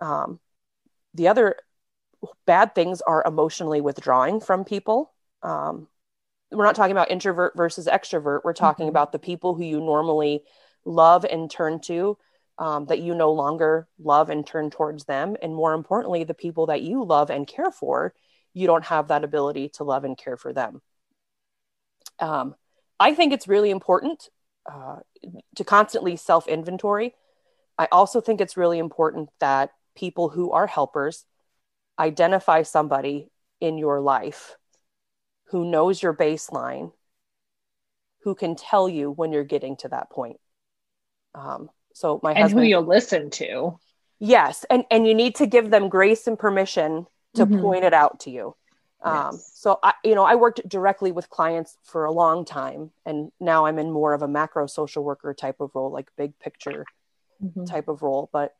Um, 0.00 0.40
the 1.14 1.28
other 1.28 1.56
bad 2.46 2.74
things 2.74 3.00
are 3.00 3.22
emotionally 3.26 3.80
withdrawing 3.80 4.40
from 4.40 4.64
people. 4.64 5.12
Um, 5.42 5.88
we're 6.52 6.64
not 6.64 6.74
talking 6.74 6.92
about 6.92 7.10
introvert 7.10 7.54
versus 7.56 7.86
extrovert. 7.86 8.40
We're 8.44 8.52
talking 8.52 8.84
mm-hmm. 8.84 8.90
about 8.90 9.12
the 9.12 9.18
people 9.18 9.54
who 9.54 9.64
you 9.64 9.80
normally 9.80 10.42
love 10.84 11.24
and 11.24 11.50
turn 11.50 11.80
to 11.80 12.18
um, 12.58 12.86
that 12.86 13.00
you 13.00 13.14
no 13.14 13.32
longer 13.32 13.88
love 13.98 14.30
and 14.30 14.46
turn 14.46 14.70
towards 14.70 15.04
them. 15.04 15.36
And 15.42 15.54
more 15.54 15.74
importantly, 15.74 16.24
the 16.24 16.34
people 16.34 16.66
that 16.66 16.82
you 16.82 17.04
love 17.04 17.30
and 17.30 17.46
care 17.46 17.70
for, 17.70 18.14
you 18.52 18.66
don't 18.66 18.84
have 18.84 19.08
that 19.08 19.24
ability 19.24 19.70
to 19.74 19.84
love 19.84 20.04
and 20.04 20.16
care 20.16 20.36
for 20.36 20.52
them. 20.52 20.82
Um, 22.18 22.54
I 23.00 23.14
think 23.14 23.32
it's 23.32 23.48
really 23.48 23.70
important 23.70 24.28
uh, 24.70 24.96
to 25.56 25.64
constantly 25.64 26.16
self 26.16 26.46
inventory. 26.46 27.14
I 27.78 27.88
also 27.90 28.20
think 28.20 28.40
it's 28.40 28.56
really 28.56 28.78
important 28.78 29.30
that 29.40 29.70
people 29.96 30.28
who 30.28 30.52
are 30.52 30.66
helpers 30.66 31.24
identify 31.98 32.62
somebody 32.62 33.30
in 33.60 33.78
your 33.78 34.00
life 34.00 34.56
who 35.52 35.64
knows 35.64 36.02
your 36.02 36.12
baseline, 36.12 36.90
who 38.22 38.34
can 38.34 38.56
tell 38.56 38.88
you 38.88 39.12
when 39.12 39.32
you're 39.32 39.44
getting 39.44 39.76
to 39.76 39.88
that 39.88 40.10
point. 40.10 40.40
Um, 41.34 41.70
so 41.94 42.18
my 42.22 42.32
and 42.32 42.40
husband, 42.40 42.64
who 42.64 42.68
you'll 42.68 42.82
listen 42.82 43.30
to. 43.30 43.78
Yes, 44.18 44.66
and 44.68 44.84
and 44.90 45.06
you 45.06 45.14
need 45.14 45.36
to 45.36 45.46
give 45.46 45.70
them 45.70 45.88
grace 45.88 46.26
and 46.26 46.36
permission 46.36 47.06
to 47.34 47.46
mm-hmm. 47.46 47.60
point 47.60 47.84
it 47.84 47.94
out 47.94 48.20
to 48.20 48.30
you. 48.30 48.56
Um, 49.04 49.34
yes. 49.34 49.52
So 49.54 49.78
I, 49.80 49.94
you 50.02 50.16
know, 50.16 50.24
I 50.24 50.34
worked 50.34 50.68
directly 50.68 51.12
with 51.12 51.30
clients 51.30 51.78
for 51.84 52.04
a 52.04 52.12
long 52.12 52.44
time, 52.44 52.90
and 53.06 53.30
now 53.38 53.66
I'm 53.66 53.78
in 53.78 53.92
more 53.92 54.12
of 54.12 54.22
a 54.22 54.28
macro 54.28 54.66
social 54.66 55.04
worker 55.04 55.32
type 55.34 55.60
of 55.60 55.70
role, 55.74 55.92
like 55.92 56.10
big 56.16 56.38
picture 56.40 56.84
mm-hmm. 57.42 57.64
type 57.64 57.86
of 57.86 58.02
role. 58.02 58.28
But 58.32 58.52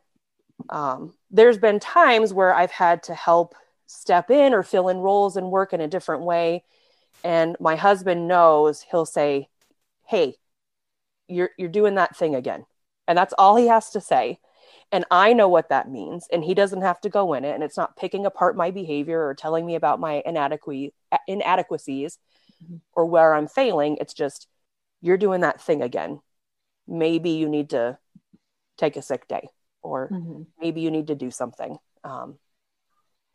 Um, 0.69 1.15
there's 1.31 1.59
been 1.59 1.81
times 1.81 2.33
where 2.33 2.55
I've 2.55 2.71
had 2.71 3.03
to 3.05 3.15
help 3.15 3.55
step 3.87 4.31
in 4.31 4.55
or 4.55 4.63
fill 4.63 4.89
in 4.89 4.99
roles 4.99 5.37
and 5.37 5.51
work 5.51 5.73
in 5.73 5.81
a 5.81 5.89
different 5.89 6.23
way. 6.23 6.63
And 7.25 7.57
my 7.61 7.77
husband 7.77 8.29
knows 8.29 8.83
he'll 8.91 9.07
say, 9.07 9.49
Hey, 10.07 10.37
you're, 11.29 11.51
you're 11.57 11.69
doing 11.69 11.95
that 11.95 12.17
thing 12.17 12.35
again. 12.35 12.67
And 13.07 13.17
that's 13.17 13.35
all 13.39 13.57
he 13.57 13.69
has 13.69 13.91
to 13.91 14.01
say. 14.01 14.39
And 14.91 15.05
I 15.11 15.33
know 15.33 15.49
what 15.49 15.71
that 15.71 15.91
means. 15.91 16.27
And 16.31 16.45
he 16.45 16.55
doesn't 16.55 16.83
have 16.83 17.01
to 17.03 17.09
go 17.09 17.33
in 17.35 17.45
it. 17.45 17.55
And 17.55 17.65
it's 17.65 17.77
not 17.77 17.97
picking 17.97 18.27
apart 18.27 18.57
my 18.57 18.71
behavior 18.71 19.27
or 19.27 19.35
telling 19.35 19.65
me 19.65 19.75
about 19.75 20.01
my 20.01 20.23
inadequacies 20.27 20.99
mm-hmm. 21.29 22.77
or 22.93 23.07
where 23.07 23.35
I'm 23.35 23.49
failing. 23.49 23.97
It's 24.01 24.15
just, 24.15 24.49
you're 25.01 25.17
doing 25.17 25.41
that 25.41 25.63
thing 25.63 25.83
again. 25.83 26.21
Maybe 26.87 27.31
you 27.31 27.49
need 27.49 27.71
to 27.71 27.99
take 28.77 28.97
a 28.97 29.03
sick 29.03 29.27
day 29.29 29.49
or 29.83 30.11
mm-hmm. 30.11 30.43
maybe 30.61 30.83
you 30.83 30.91
need 30.91 31.07
to 31.07 31.15
do 31.15 31.31
something. 31.31 31.79
Um, 32.05 32.39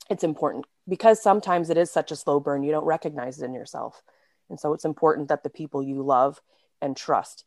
it's 0.09 0.23
important 0.23 0.65
because 0.87 1.21
sometimes 1.21 1.69
it 1.69 1.77
is 1.77 1.91
such 1.91 2.11
a 2.11 2.15
slow 2.15 2.39
burn, 2.39 2.63
you 2.63 2.71
don't 2.71 2.85
recognize 2.85 3.41
it 3.41 3.45
in 3.45 3.53
yourself. 3.53 4.01
And 4.49 4.59
so 4.59 4.73
it's 4.73 4.85
important 4.85 5.27
that 5.27 5.43
the 5.43 5.49
people 5.49 5.83
you 5.83 6.01
love 6.03 6.41
and 6.81 6.95
trust 6.95 7.43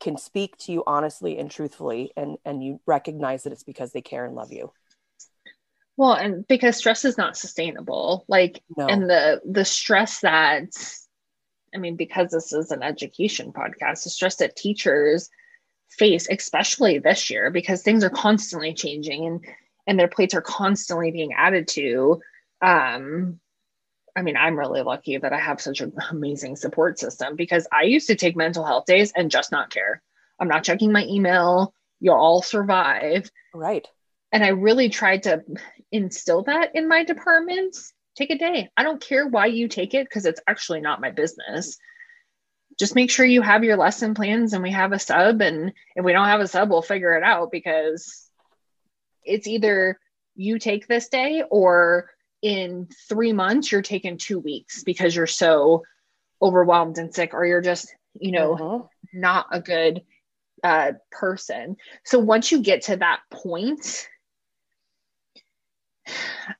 can 0.00 0.16
speak 0.16 0.56
to 0.58 0.72
you 0.72 0.82
honestly 0.86 1.38
and 1.38 1.50
truthfully 1.50 2.12
and 2.16 2.36
and 2.44 2.62
you 2.62 2.80
recognize 2.86 3.44
that 3.44 3.52
it's 3.52 3.62
because 3.62 3.92
they 3.92 4.02
care 4.02 4.26
and 4.26 4.34
love 4.34 4.52
you 4.52 4.70
well 5.96 6.12
and 6.12 6.46
because 6.46 6.76
stress 6.76 7.04
is 7.04 7.16
not 7.16 7.36
sustainable 7.36 8.24
like 8.28 8.62
no. 8.76 8.86
and 8.86 9.08
the 9.08 9.40
the 9.50 9.64
stress 9.64 10.20
that 10.20 10.68
i 11.74 11.78
mean 11.78 11.96
because 11.96 12.30
this 12.30 12.52
is 12.52 12.70
an 12.70 12.82
education 12.82 13.52
podcast 13.52 14.04
the 14.04 14.10
stress 14.10 14.36
that 14.36 14.54
teachers 14.54 15.30
face 15.88 16.28
especially 16.30 16.98
this 16.98 17.30
year 17.30 17.50
because 17.50 17.82
things 17.82 18.04
are 18.04 18.10
constantly 18.10 18.74
changing 18.74 19.26
and 19.26 19.44
and 19.86 19.98
their 19.98 20.08
plates 20.08 20.34
are 20.34 20.42
constantly 20.42 21.10
being 21.10 21.32
added 21.32 21.68
to 21.68 22.20
um 22.62 23.40
I 24.16 24.22
mean, 24.22 24.38
I'm 24.38 24.58
really 24.58 24.80
lucky 24.80 25.18
that 25.18 25.34
I 25.34 25.38
have 25.38 25.60
such 25.60 25.82
an 25.82 25.92
amazing 26.10 26.56
support 26.56 26.98
system 26.98 27.36
because 27.36 27.68
I 27.70 27.82
used 27.82 28.06
to 28.06 28.14
take 28.14 28.34
mental 28.34 28.64
health 28.64 28.86
days 28.86 29.12
and 29.14 29.30
just 29.30 29.52
not 29.52 29.68
care. 29.70 30.02
I'm 30.40 30.48
not 30.48 30.64
checking 30.64 30.90
my 30.90 31.04
email. 31.04 31.74
You'll 32.00 32.14
all 32.14 32.40
survive. 32.40 33.30
Right. 33.52 33.86
And 34.32 34.42
I 34.42 34.48
really 34.48 34.88
tried 34.88 35.24
to 35.24 35.44
instill 35.92 36.44
that 36.44 36.74
in 36.74 36.88
my 36.88 37.04
departments. 37.04 37.92
Take 38.16 38.30
a 38.30 38.38
day. 38.38 38.70
I 38.74 38.84
don't 38.84 39.02
care 39.02 39.28
why 39.28 39.46
you 39.46 39.68
take 39.68 39.92
it 39.92 40.08
because 40.08 40.24
it's 40.24 40.40
actually 40.48 40.80
not 40.80 41.02
my 41.02 41.10
business 41.10 41.76
just 42.78 42.94
make 42.94 43.10
sure 43.10 43.24
you 43.24 43.42
have 43.42 43.64
your 43.64 43.76
lesson 43.76 44.14
plans 44.14 44.52
and 44.52 44.62
we 44.62 44.70
have 44.70 44.92
a 44.92 44.98
sub 44.98 45.40
and 45.40 45.72
if 45.94 46.04
we 46.04 46.12
don't 46.12 46.26
have 46.26 46.40
a 46.40 46.46
sub 46.46 46.68
we'll 46.68 46.82
figure 46.82 47.14
it 47.14 47.22
out 47.22 47.50
because 47.50 48.25
it's 49.26 49.46
either 49.46 49.98
you 50.34 50.58
take 50.58 50.86
this 50.86 51.08
day 51.08 51.42
or 51.50 52.10
in 52.42 52.88
three 53.08 53.32
months 53.32 53.72
you're 53.72 53.82
taking 53.82 54.18
two 54.18 54.38
weeks 54.38 54.84
because 54.84 55.16
you're 55.16 55.26
so 55.26 55.82
overwhelmed 56.42 56.98
and 56.98 57.14
sick 57.14 57.32
or 57.32 57.46
you're 57.46 57.62
just 57.62 57.94
you 58.14 58.30
know 58.30 58.54
mm-hmm. 58.54 59.20
not 59.20 59.46
a 59.52 59.60
good 59.60 60.02
uh, 60.64 60.92
person 61.10 61.76
so 62.04 62.18
once 62.18 62.50
you 62.50 62.60
get 62.60 62.82
to 62.82 62.96
that 62.96 63.20
point 63.30 64.08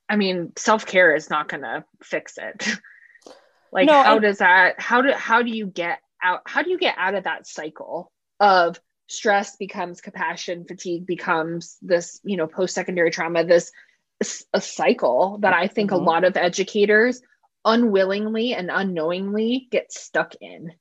i 0.09 0.15
mean 0.15 0.51
self-care 0.55 1.15
is 1.15 1.29
not 1.29 1.47
going 1.47 1.63
to 1.63 1.83
fix 2.03 2.37
it 2.37 2.67
like 3.71 3.87
no, 3.87 4.03
how 4.03 4.15
I- 4.15 4.19
does 4.19 4.39
that 4.39 4.79
how 4.79 5.01
do 5.01 5.11
how 5.11 5.41
do 5.41 5.49
you 5.49 5.67
get 5.67 5.99
out 6.21 6.41
how 6.45 6.63
do 6.63 6.69
you 6.69 6.77
get 6.77 6.95
out 6.97 7.15
of 7.15 7.25
that 7.25 7.47
cycle 7.47 8.11
of 8.39 8.79
stress 9.07 9.55
becomes 9.55 10.01
compassion 10.01 10.65
fatigue 10.65 11.05
becomes 11.05 11.77
this 11.81 12.19
you 12.23 12.37
know 12.37 12.47
post-secondary 12.47 13.09
trauma 13.09 13.43
this 13.43 13.71
a 14.53 14.59
cycle 14.59 15.37
that 15.41 15.53
i 15.53 15.67
think 15.67 15.91
mm-hmm. 15.91 16.01
a 16.01 16.05
lot 16.05 16.23
of 16.23 16.35
educators 16.35 17.21
unwillingly 17.65 18.53
and 18.53 18.69
unknowingly 18.71 19.67
get 19.71 19.91
stuck 19.91 20.33
in 20.41 20.71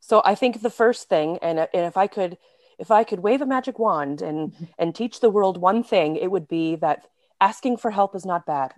so 0.00 0.22
i 0.24 0.34
think 0.34 0.60
the 0.62 0.70
first 0.70 1.08
thing 1.08 1.38
and, 1.42 1.58
and 1.58 1.86
if 1.86 1.96
i 1.96 2.06
could 2.06 2.38
if 2.78 2.90
i 2.90 3.04
could 3.04 3.20
wave 3.20 3.42
a 3.42 3.46
magic 3.46 3.78
wand 3.78 4.22
and 4.22 4.52
mm-hmm. 4.52 4.64
and 4.78 4.94
teach 4.94 5.20
the 5.20 5.30
world 5.30 5.58
one 5.58 5.82
thing 5.82 6.16
it 6.16 6.30
would 6.30 6.48
be 6.48 6.76
that 6.76 7.06
asking 7.40 7.76
for 7.76 7.90
help 7.90 8.14
is 8.14 8.24
not 8.24 8.46
bad 8.46 8.72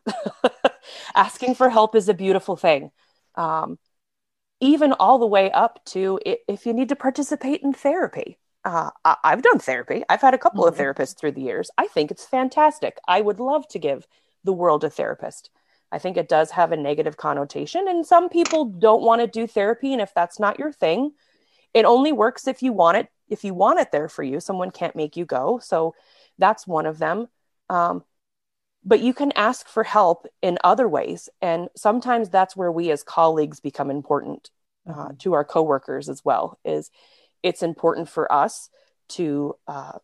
asking 1.14 1.55
for 1.55 1.68
help 1.68 1.94
is 1.94 2.09
a 2.09 2.14
beautiful 2.14 2.57
thing 2.57 2.90
um, 3.37 3.79
even 4.60 4.92
all 4.92 5.18
the 5.18 5.26
way 5.26 5.50
up 5.50 5.84
to 5.86 6.18
if 6.24 6.66
you 6.66 6.72
need 6.72 6.88
to 6.88 6.96
participate 6.96 7.62
in 7.62 7.72
therapy. 7.72 8.38
Uh, 8.64 8.90
I've 9.04 9.42
done 9.42 9.58
therapy. 9.58 10.04
I've 10.08 10.22
had 10.22 10.32
a 10.32 10.38
couple 10.38 10.64
mm-hmm. 10.64 10.80
of 10.80 10.96
therapists 10.96 11.18
through 11.18 11.32
the 11.32 11.42
years. 11.42 11.70
I 11.76 11.86
think 11.86 12.10
it's 12.10 12.24
fantastic. 12.24 12.98
I 13.06 13.20
would 13.20 13.38
love 13.38 13.68
to 13.68 13.78
give 13.78 14.06
the 14.42 14.54
world 14.54 14.84
a 14.84 14.90
therapist. 14.90 15.50
I 15.92 15.98
think 15.98 16.16
it 16.16 16.28
does 16.28 16.50
have 16.52 16.72
a 16.72 16.76
negative 16.76 17.16
connotation, 17.16 17.86
and 17.88 18.06
some 18.06 18.28
people 18.28 18.64
don't 18.64 19.02
want 19.02 19.20
to 19.20 19.26
do 19.26 19.46
therapy. 19.46 19.92
And 19.92 20.00
if 20.00 20.14
that's 20.14 20.40
not 20.40 20.58
your 20.58 20.72
thing, 20.72 21.12
it 21.74 21.84
only 21.84 22.10
works 22.10 22.48
if 22.48 22.62
you 22.62 22.72
want 22.72 22.96
it. 22.96 23.08
If 23.28 23.44
you 23.44 23.52
want 23.52 23.80
it 23.80 23.92
there 23.92 24.08
for 24.08 24.22
you, 24.22 24.40
someone 24.40 24.70
can't 24.70 24.96
make 24.96 25.16
you 25.16 25.24
go. 25.24 25.60
So 25.62 25.94
that's 26.38 26.66
one 26.66 26.86
of 26.86 26.98
them. 26.98 27.28
Um, 27.68 28.02
but 28.85 29.01
you 29.01 29.14
can 29.14 29.33
ask 29.33 29.66
for 29.66 29.83
help 29.83 30.27
in 30.42 30.59
other 30.62 30.88
ways 30.88 31.29
and 31.40 31.68
sometimes 31.77 32.29
that's 32.29 32.57
where 32.57 32.73
we 32.73 32.90
as 32.90 33.03
colleagues 33.03 33.61
become 33.61 33.90
important 33.90 34.51
uh, 34.88 34.92
mm-hmm. 34.92 35.16
to 35.16 35.33
our 35.33 35.44
coworkers 35.44 36.09
as 36.09 36.25
well 36.25 36.59
is 36.64 36.90
it's 37.42 37.62
important 37.62 38.09
for 38.09 38.31
us 38.33 38.68
to 39.09 39.55
uh, 39.66 39.99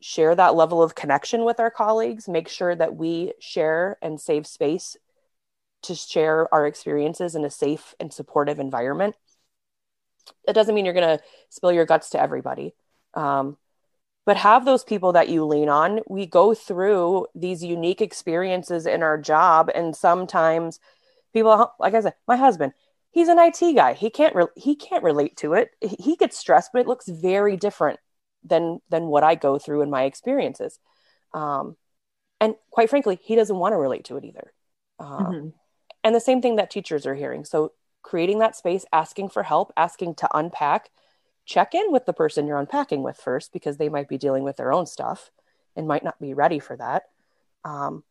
share 0.00 0.34
that 0.34 0.54
level 0.54 0.82
of 0.82 0.94
connection 0.94 1.44
with 1.44 1.60
our 1.60 1.70
colleagues 1.70 2.28
make 2.28 2.48
sure 2.48 2.74
that 2.74 2.96
we 2.96 3.32
share 3.38 3.98
and 4.02 4.20
save 4.20 4.46
space 4.46 4.96
to 5.82 5.94
share 5.94 6.52
our 6.54 6.66
experiences 6.66 7.34
in 7.34 7.44
a 7.44 7.50
safe 7.50 7.94
and 8.00 8.12
supportive 8.12 8.58
environment 8.58 9.14
that 10.46 10.54
doesn't 10.54 10.74
mean 10.74 10.84
you're 10.84 10.94
going 10.94 11.18
to 11.18 11.24
spill 11.50 11.72
your 11.72 11.86
guts 11.86 12.10
to 12.10 12.20
everybody 12.20 12.74
um, 13.14 13.56
but 14.24 14.36
have 14.36 14.64
those 14.64 14.84
people 14.84 15.12
that 15.12 15.28
you 15.28 15.44
lean 15.44 15.68
on. 15.68 16.00
We 16.08 16.26
go 16.26 16.54
through 16.54 17.26
these 17.34 17.64
unique 17.64 18.00
experiences 18.00 18.86
in 18.86 19.02
our 19.02 19.18
job, 19.18 19.70
and 19.74 19.96
sometimes 19.96 20.78
people, 21.32 21.72
like 21.78 21.94
I 21.94 22.00
said, 22.00 22.14
my 22.28 22.36
husband, 22.36 22.72
he's 23.10 23.28
an 23.28 23.38
IT 23.38 23.74
guy. 23.74 23.94
He 23.94 24.10
can't 24.10 24.34
re- 24.34 24.46
he 24.56 24.76
can't 24.76 25.04
relate 25.04 25.36
to 25.38 25.54
it. 25.54 25.70
He 25.80 26.16
gets 26.16 26.38
stressed, 26.38 26.70
but 26.72 26.80
it 26.80 26.88
looks 26.88 27.08
very 27.08 27.56
different 27.56 27.98
than 28.44 28.80
than 28.90 29.06
what 29.06 29.24
I 29.24 29.34
go 29.34 29.58
through 29.58 29.82
in 29.82 29.90
my 29.90 30.04
experiences. 30.04 30.78
Um, 31.34 31.76
and 32.40 32.54
quite 32.70 32.90
frankly, 32.90 33.18
he 33.22 33.36
doesn't 33.36 33.56
want 33.56 33.72
to 33.72 33.76
relate 33.76 34.04
to 34.06 34.16
it 34.16 34.24
either. 34.24 34.52
Um, 34.98 35.08
mm-hmm. 35.08 35.48
And 36.04 36.14
the 36.14 36.20
same 36.20 36.42
thing 36.42 36.56
that 36.56 36.70
teachers 36.70 37.06
are 37.06 37.14
hearing. 37.14 37.44
So 37.44 37.72
creating 38.02 38.40
that 38.40 38.56
space, 38.56 38.84
asking 38.92 39.28
for 39.28 39.44
help, 39.44 39.72
asking 39.76 40.16
to 40.16 40.28
unpack 40.36 40.90
check 41.52 41.74
in 41.74 41.92
with 41.92 42.06
the 42.06 42.14
person 42.14 42.46
you're 42.46 42.58
unpacking 42.58 43.02
with 43.02 43.18
first 43.18 43.52
because 43.52 43.76
they 43.76 43.90
might 43.90 44.08
be 44.08 44.16
dealing 44.16 44.42
with 44.42 44.56
their 44.56 44.72
own 44.72 44.86
stuff 44.86 45.30
and 45.76 45.86
might 45.86 46.02
not 46.02 46.18
be 46.18 46.32
ready 46.32 46.58
for 46.58 46.76
that. 46.76 47.02
Um, 47.62 48.04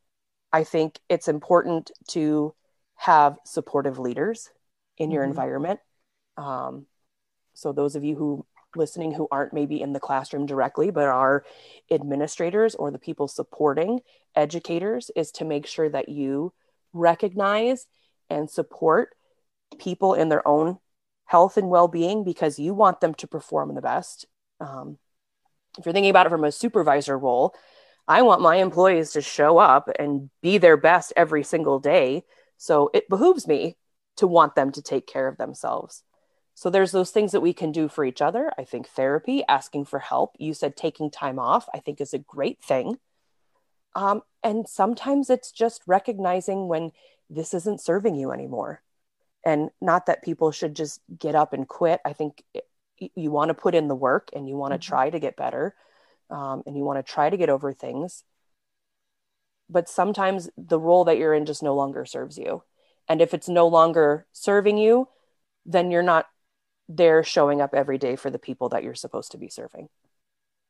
I 0.53 0.63
think 0.63 0.99
it's 1.09 1.27
important 1.27 1.89
to 2.09 2.53
have 2.95 3.39
supportive 3.43 3.97
leaders 3.97 4.49
in 4.97 5.09
your 5.09 5.23
mm-hmm. 5.23 5.31
environment. 5.31 5.79
Um, 6.37 6.85
so, 7.53 7.71
those 7.73 7.95
of 7.95 8.03
you 8.03 8.15
who 8.15 8.45
listening 8.75 9.13
who 9.13 9.27
aren't 9.31 9.53
maybe 9.53 9.81
in 9.81 9.91
the 9.91 9.99
classroom 9.99 10.45
directly 10.45 10.91
but 10.91 11.03
are 11.03 11.43
administrators 11.91 12.73
or 12.75 12.89
the 12.89 12.97
people 12.97 13.27
supporting 13.27 13.99
educators 14.33 15.11
is 15.13 15.29
to 15.29 15.43
make 15.43 15.67
sure 15.67 15.89
that 15.89 16.07
you 16.07 16.53
recognize 16.93 17.87
and 18.29 18.49
support 18.49 19.09
people 19.77 20.13
in 20.13 20.29
their 20.29 20.47
own 20.47 20.77
health 21.31 21.57
and 21.57 21.69
well-being 21.69 22.23
because 22.23 22.59
you 22.59 22.73
want 22.73 22.99
them 22.99 23.13
to 23.15 23.27
perform 23.27 23.73
the 23.73 23.81
best. 23.81 24.25
Um, 24.59 24.97
if 25.77 25.85
you're 25.85 25.93
thinking 25.93 26.09
about 26.09 26.25
it 26.25 26.29
from 26.29 26.43
a 26.43 26.51
supervisor 26.51 27.17
role 27.17 27.55
i 28.07 28.21
want 28.21 28.41
my 28.41 28.57
employees 28.57 29.11
to 29.11 29.21
show 29.21 29.57
up 29.57 29.89
and 29.97 30.29
be 30.41 30.57
their 30.57 30.77
best 30.77 31.13
every 31.15 31.43
single 31.43 31.79
day. 31.79 32.23
So 32.57 32.89
it 32.93 33.09
behooves 33.09 33.47
me 33.47 33.77
to 34.17 34.27
want 34.27 34.55
them 34.55 34.71
to 34.73 34.81
take 34.81 35.07
care 35.07 35.27
of 35.27 35.37
themselves. 35.37 36.03
So 36.53 36.69
there's 36.69 36.91
those 36.91 37.11
things 37.11 37.31
that 37.31 37.41
we 37.41 37.53
can 37.53 37.71
do 37.71 37.87
for 37.87 38.03
each 38.03 38.21
other. 38.21 38.51
I 38.57 38.65
think 38.65 38.87
therapy 38.87 39.43
asking 39.47 39.85
for 39.85 39.99
help. 39.99 40.35
You 40.37 40.53
said 40.53 40.75
taking 40.75 41.09
time 41.09 41.39
off 41.39 41.69
i 41.73 41.79
think 41.79 42.01
is 42.01 42.13
a 42.13 42.19
great 42.35 42.61
thing. 42.61 42.97
Um, 43.95 44.21
and 44.43 44.67
sometimes 44.67 45.29
it's 45.29 45.51
just 45.51 45.81
recognizing 45.85 46.67
when 46.67 46.91
this 47.29 47.53
isn't 47.53 47.81
serving 47.81 48.15
you 48.15 48.31
anymore 48.31 48.81
and 49.45 49.69
not 49.81 50.05
that 50.05 50.23
people 50.23 50.51
should 50.51 50.75
just 50.75 51.01
get 51.17 51.35
up 51.35 51.53
and 51.53 51.67
quit 51.67 51.99
i 52.05 52.13
think 52.13 52.43
it, 52.53 52.65
you 53.15 53.31
want 53.31 53.49
to 53.49 53.53
put 53.53 53.75
in 53.75 53.87
the 53.87 53.95
work 53.95 54.29
and 54.33 54.47
you 54.47 54.55
want 54.55 54.73
to 54.73 54.77
mm-hmm. 54.77 54.89
try 54.89 55.09
to 55.09 55.19
get 55.19 55.35
better 55.35 55.75
um, 56.29 56.63
and 56.65 56.77
you 56.77 56.83
want 56.83 57.03
to 57.03 57.11
try 57.11 57.29
to 57.29 57.37
get 57.37 57.49
over 57.49 57.73
things 57.73 58.23
but 59.69 59.89
sometimes 59.89 60.49
the 60.57 60.79
role 60.79 61.05
that 61.05 61.17
you're 61.17 61.33
in 61.33 61.45
just 61.45 61.63
no 61.63 61.75
longer 61.75 62.05
serves 62.05 62.37
you 62.37 62.63
and 63.09 63.21
if 63.21 63.33
it's 63.33 63.49
no 63.49 63.67
longer 63.67 64.25
serving 64.31 64.77
you 64.77 65.07
then 65.65 65.91
you're 65.91 66.03
not 66.03 66.27
there 66.87 67.23
showing 67.23 67.61
up 67.61 67.73
every 67.73 67.97
day 67.97 68.15
for 68.15 68.29
the 68.29 68.39
people 68.39 68.69
that 68.69 68.83
you're 68.83 68.93
supposed 68.95 69.31
to 69.31 69.37
be 69.37 69.47
serving 69.47 69.87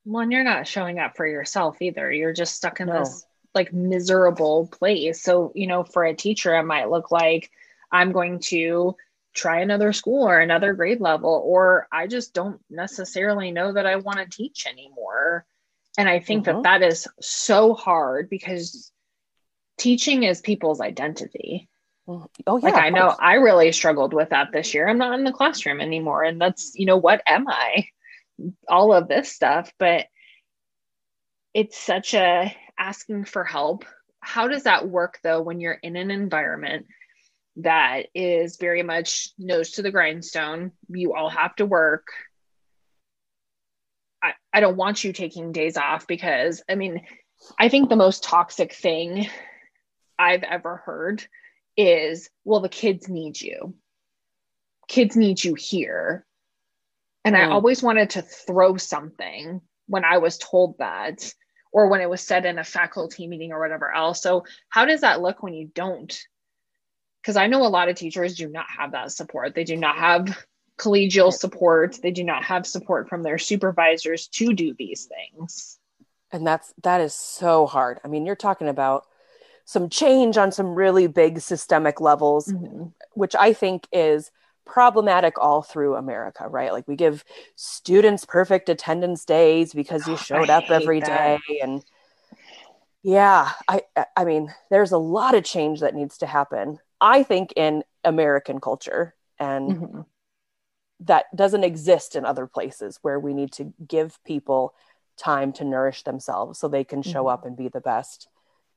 Well, 0.05 0.23
and 0.23 0.31
you're 0.31 0.43
not 0.43 0.67
showing 0.67 0.99
up 0.99 1.15
for 1.15 1.25
yourself 1.25 1.81
either. 1.81 2.12
You're 2.12 2.34
just 2.34 2.55
stuck 2.55 2.79
in 2.79 2.88
no. 2.88 2.99
this 2.99 3.25
like 3.53 3.73
miserable 3.73 4.67
place. 4.67 5.21
So, 5.21 5.51
you 5.55 5.67
know, 5.67 5.84
for 5.84 6.03
a 6.05 6.13
teacher, 6.13 6.55
it 6.55 6.63
might 6.63 6.89
look 6.89 7.12
like 7.12 7.51
I'm 7.91 8.12
going 8.12 8.39
to 8.39 8.95
try 9.34 9.62
another 9.62 9.93
school 9.93 10.27
or 10.27 10.39
another 10.39 10.73
grade 10.73 11.01
level, 11.01 11.41
or 11.45 11.88
I 11.91 12.08
just 12.08 12.34
don't 12.34 12.60
necessarily 12.69 13.51
know 13.51 13.73
that 13.73 13.86
I 13.86 13.97
want 13.97 14.19
to 14.19 14.25
teach 14.25 14.65
anymore. 14.67 15.45
And 15.97 16.08
I 16.10 16.19
think 16.19 16.45
mm-hmm. 16.45 16.62
that 16.62 16.82
that 16.82 16.88
is 16.88 17.08
so 17.19 17.73
hard 17.73 18.30
because 18.30 18.91
teaching 19.77 20.23
is 20.23 20.41
people's 20.41 20.82
identity. 20.82 21.69
Mm-hmm. 22.08 22.25
Oh, 22.47 22.58
yeah. 22.58 22.65
Like, 22.65 22.75
I 22.75 22.89
know 22.89 23.15
I 23.19 23.36
really 23.36 23.71
struggled 23.71 24.13
with 24.13 24.30
that 24.30 24.51
this 24.51 24.73
year. 24.73 24.88
I'm 24.88 24.97
not 24.97 25.17
in 25.17 25.23
the 25.23 25.32
classroom 25.32 25.82
anymore. 25.82 26.23
And 26.23 26.39
that's, 26.41 26.73
you 26.75 26.86
know, 26.86 26.97
what 26.97 27.21
am 27.25 27.47
I? 27.47 27.88
All 28.67 28.93
of 28.93 29.08
this 29.08 29.32
stuff. 29.32 29.71
But 29.77 30.08
it's 31.54 31.77
such 31.77 32.13
a 32.13 32.56
asking 32.77 33.25
for 33.25 33.43
help. 33.43 33.86
How 34.19 34.47
does 34.47 34.63
that 34.63 34.88
work 34.88 35.19
though 35.23 35.41
when 35.41 35.60
you're 35.60 35.73
in 35.73 35.95
an 35.95 36.12
environment 36.12 36.86
that 37.58 38.08
is 38.14 38.58
very 38.58 38.84
much 38.84 39.30
nose 39.38 39.72
to 39.72 39.82
the 39.82 39.92
grindstone? 39.92 40.72
You 40.90 41.14
all 41.14 41.30
have 41.30 41.56
to 41.58 41.66
work. 41.66 42.08
I, 44.24 44.34
I 44.54 44.60
don't 44.60 44.78
want 44.78 45.04
you 45.04 45.14
taking 45.14 45.52
days 45.52 45.78
off 45.78 46.08
because 46.08 46.64
I 46.70 46.76
mean, 46.76 47.02
I 47.60 47.70
think 47.70 47.90
the 47.90 47.96
most 47.96 48.24
toxic 48.24 48.74
thing 48.74 49.28
I've 50.18 50.44
ever 50.44 50.78
heard 50.78 51.26
is 51.76 52.30
well, 52.46 52.60
the 52.60 52.70
kids 52.70 53.10
need 53.10 53.40
you. 53.40 53.76
Kids 54.88 55.16
need 55.16 55.44
you 55.44 55.56
here. 55.56 56.26
And 57.24 57.36
mm. 57.36 57.40
I 57.40 57.50
always 57.50 57.82
wanted 57.82 58.12
to 58.12 58.22
throw 58.22 58.78
something 58.78 59.62
when 59.88 60.06
I 60.06 60.18
was 60.18 60.38
told 60.38 60.78
that 60.80 61.34
or 61.72 61.88
when 61.88 62.02
it 62.02 62.10
was 62.10 62.22
said 62.22 62.46
in 62.46 62.60
a 62.60 62.64
faculty 62.64 63.28
meeting 63.28 63.52
or 63.52 63.60
whatever 63.60 63.94
else. 63.94 64.22
So, 64.22 64.46
how 64.70 64.86
does 64.86 65.02
that 65.02 65.22
look 65.22 65.42
when 65.42 65.54
you 65.54 65.70
don't? 65.74 66.18
Because 67.21 67.38
I 67.38 67.47
know 67.47 67.65
a 67.65 67.69
lot 67.69 67.89
of 67.89 67.95
teachers 67.95 68.36
do 68.36 68.47
not 68.47 68.65
have 68.77 68.91
that 68.93 69.12
support. 69.12 69.53
They 69.53 69.63
do 69.63 69.77
not 69.77 69.97
have 69.97 70.45
collegial 70.77 71.31
support. 71.31 71.99
They 72.01 72.12
do 72.12 72.23
not 72.23 72.43
have 72.43 72.65
support 72.65 73.07
from 73.07 73.21
their 73.21 73.38
supervisors 73.38 74.27
to 74.29 74.53
do 74.53 74.73
these 74.73 75.05
things. 75.07 75.77
And 76.31 76.47
that's 76.47 76.73
that 76.84 77.01
is 77.01 77.13
so 77.13 77.67
hard. 77.67 77.99
I 78.03 78.07
mean, 78.07 78.25
you're 78.25 78.36
talking 78.36 78.67
about 78.67 79.05
some 79.65 79.89
change 79.89 80.38
on 80.38 80.51
some 80.51 80.73
really 80.73 81.07
big 81.07 81.39
systemic 81.39 82.01
levels, 82.01 82.47
mm-hmm. 82.47 82.88
which 83.13 83.36
I 83.36 83.53
think 83.53 83.88
is 83.91 84.31
problematic 84.65 85.38
all 85.38 85.62
through 85.62 85.95
America, 85.95 86.47
right? 86.47 86.71
Like 86.71 86.88
we 86.88 86.95
give 86.95 87.23
students 87.55 88.25
perfect 88.25 88.69
attendance 88.69 89.25
days 89.25 89.73
because 89.73 90.07
you 90.07 90.17
showed 90.17 90.49
up 90.49 90.69
every 90.69 91.01
that. 91.01 91.39
day, 91.47 91.60
and 91.62 91.84
yeah, 93.03 93.51
I 93.67 93.81
I 94.15 94.25
mean, 94.25 94.53
there's 94.69 94.91
a 94.91 94.97
lot 94.97 95.36
of 95.36 95.43
change 95.43 95.81
that 95.81 95.95
needs 95.95 96.17
to 96.19 96.25
happen. 96.25 96.79
I 97.02 97.24
think 97.24 97.54
in 97.56 97.84
American 98.04 98.62
culture 98.62 99.16
and 99.40 99.72
mm-hmm. 99.72 100.02
that 101.02 101.26
doesn't 101.36 101.64
exist 101.64 102.16
in 102.16 102.26
other 102.26 102.46
places 102.46 103.00
where 103.02 103.20
we 103.20 103.34
need 103.34 103.52
to 103.54 103.74
give 103.86 104.24
people 104.24 104.76
time 105.18 105.52
to 105.54 105.66
nourish 105.66 106.04
themselves 106.04 106.60
so 106.60 106.68
they 106.68 106.84
can 106.84 107.02
show 107.02 107.22
mm-hmm. 107.22 107.34
up 107.34 107.46
and 107.46 107.58
be 107.58 107.68
the 107.68 107.82
best. 107.82 108.28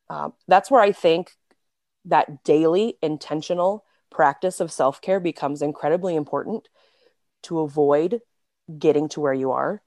Um, 0.08 0.32
that's 0.48 0.70
where 0.70 0.80
I 0.80 0.92
think 0.92 1.32
that 2.06 2.44
daily 2.44 2.96
intentional 3.02 3.84
practice 4.10 4.60
of 4.60 4.72
self 4.72 5.00
care 5.00 5.20
becomes 5.20 5.62
incredibly 5.62 6.16
important 6.16 6.68
to 7.42 7.60
avoid 7.60 8.20
getting 8.78 9.08
to 9.10 9.20
where 9.20 9.34
you 9.34 9.50
are 9.52 9.82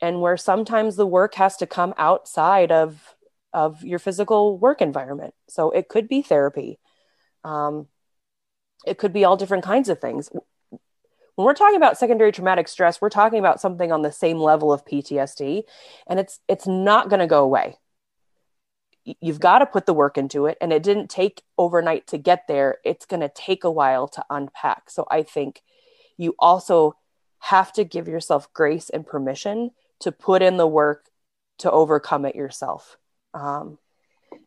and 0.00 0.20
where 0.20 0.36
sometimes 0.36 0.96
the 0.96 1.06
work 1.06 1.34
has 1.34 1.56
to 1.58 1.66
come 1.66 1.94
outside 1.98 2.72
of 2.72 3.14
of 3.52 3.84
your 3.84 3.98
physical 3.98 4.58
work 4.58 4.82
environment 4.82 5.34
so 5.48 5.70
it 5.70 5.88
could 5.88 6.08
be 6.08 6.22
therapy 6.22 6.78
um, 7.44 7.86
it 8.86 8.98
could 8.98 9.12
be 9.12 9.24
all 9.24 9.36
different 9.36 9.64
kinds 9.64 9.88
of 9.88 10.00
things. 10.00 10.30
When 10.30 11.46
we're 11.46 11.54
talking 11.54 11.76
about 11.76 11.98
secondary 11.98 12.32
traumatic 12.32 12.68
stress 12.68 13.00
we're 13.00 13.08
talking 13.08 13.38
about 13.38 13.60
something 13.60 13.90
on 13.90 14.02
the 14.02 14.12
same 14.12 14.38
level 14.38 14.72
of 14.72 14.84
ptsd 14.84 15.64
and 16.06 16.20
it's 16.20 16.38
it's 16.48 16.66
not 16.66 17.08
going 17.08 17.20
to 17.20 17.26
go 17.26 17.42
away. 17.42 17.78
You've 19.20 19.40
got 19.40 19.58
to 19.58 19.66
put 19.66 19.84
the 19.84 19.92
work 19.92 20.16
into 20.16 20.46
it 20.46 20.56
and 20.60 20.72
it 20.72 20.82
didn't 20.82 21.10
take 21.10 21.42
overnight 21.58 22.06
to 22.08 22.18
get 22.18 22.46
there. 22.48 22.78
It's 22.84 23.04
going 23.04 23.20
to 23.20 23.28
take 23.28 23.64
a 23.64 23.70
while 23.70 24.08
to 24.08 24.24
unpack. 24.30 24.90
So 24.90 25.06
i 25.10 25.22
think 25.22 25.62
you 26.16 26.34
also 26.38 26.96
have 27.40 27.72
to 27.74 27.84
give 27.84 28.08
yourself 28.08 28.50
grace 28.52 28.88
and 28.88 29.06
permission 29.06 29.72
to 30.00 30.12
put 30.12 30.40
in 30.40 30.56
the 30.56 30.66
work 30.66 31.10
to 31.58 31.70
overcome 31.70 32.24
it 32.24 32.34
yourself. 32.34 32.96
Um, 33.34 33.78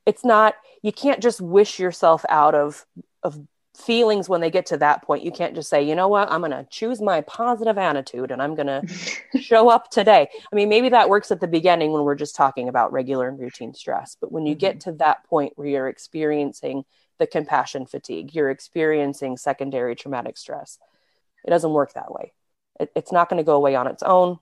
it's 0.05 0.25
not 0.25 0.55
you 0.81 0.91
can't 0.91 1.21
just 1.21 1.41
wish 1.41 1.79
yourself 1.79 2.25
out 2.29 2.55
of 2.55 2.85
of 3.23 3.39
feelings 3.75 4.27
when 4.27 4.41
they 4.41 4.49
get 4.49 4.65
to 4.65 4.77
that 4.77 5.03
point. 5.03 5.23
You 5.23 5.31
can't 5.31 5.53
just 5.53 5.69
say 5.69 5.83
you 5.83 5.95
know 5.95 6.07
what? 6.07 6.31
I'm 6.31 6.41
going 6.41 6.51
to 6.51 6.65
choose 6.69 6.99
my 6.99 7.21
positive 7.21 7.77
attitude 7.77 8.31
and 8.31 8.41
i'm 8.41 8.55
going 8.55 8.67
to 9.31 9.41
show 9.41 9.69
up 9.69 9.91
today. 9.91 10.27
I 10.51 10.55
mean 10.55 10.69
maybe 10.69 10.89
that 10.89 11.09
works 11.09 11.31
at 11.31 11.41
the 11.41 11.47
beginning 11.47 11.91
when 11.91 12.03
we're 12.03 12.15
just 12.15 12.35
talking 12.35 12.69
about 12.69 12.91
regular 12.91 13.27
and 13.27 13.39
routine 13.39 13.73
stress 13.73 14.17
but 14.19 14.31
when 14.31 14.45
you 14.45 14.53
mm-hmm. 14.53 14.59
get 14.59 14.79
to 14.81 14.93
that 14.93 15.23
point 15.25 15.53
where 15.55 15.67
you're 15.67 15.87
experiencing 15.87 16.85
the 17.19 17.27
compassion 17.27 17.85
fatigue 17.85 18.33
you're 18.33 18.51
experiencing 18.51 19.37
secondary 19.37 19.95
traumatic 19.95 20.37
stress 20.37 20.79
it 21.47 21.49
doesn't 21.49 21.71
work 21.71 21.93
that 21.93 22.11
way. 22.11 22.33
It, 22.79 22.91
it's 22.95 23.11
not 23.11 23.29
going 23.29 23.37
to 23.37 23.43
go 23.43 23.55
away 23.55 23.75
on 23.75 23.87
its 23.87 24.03
own 24.03 24.37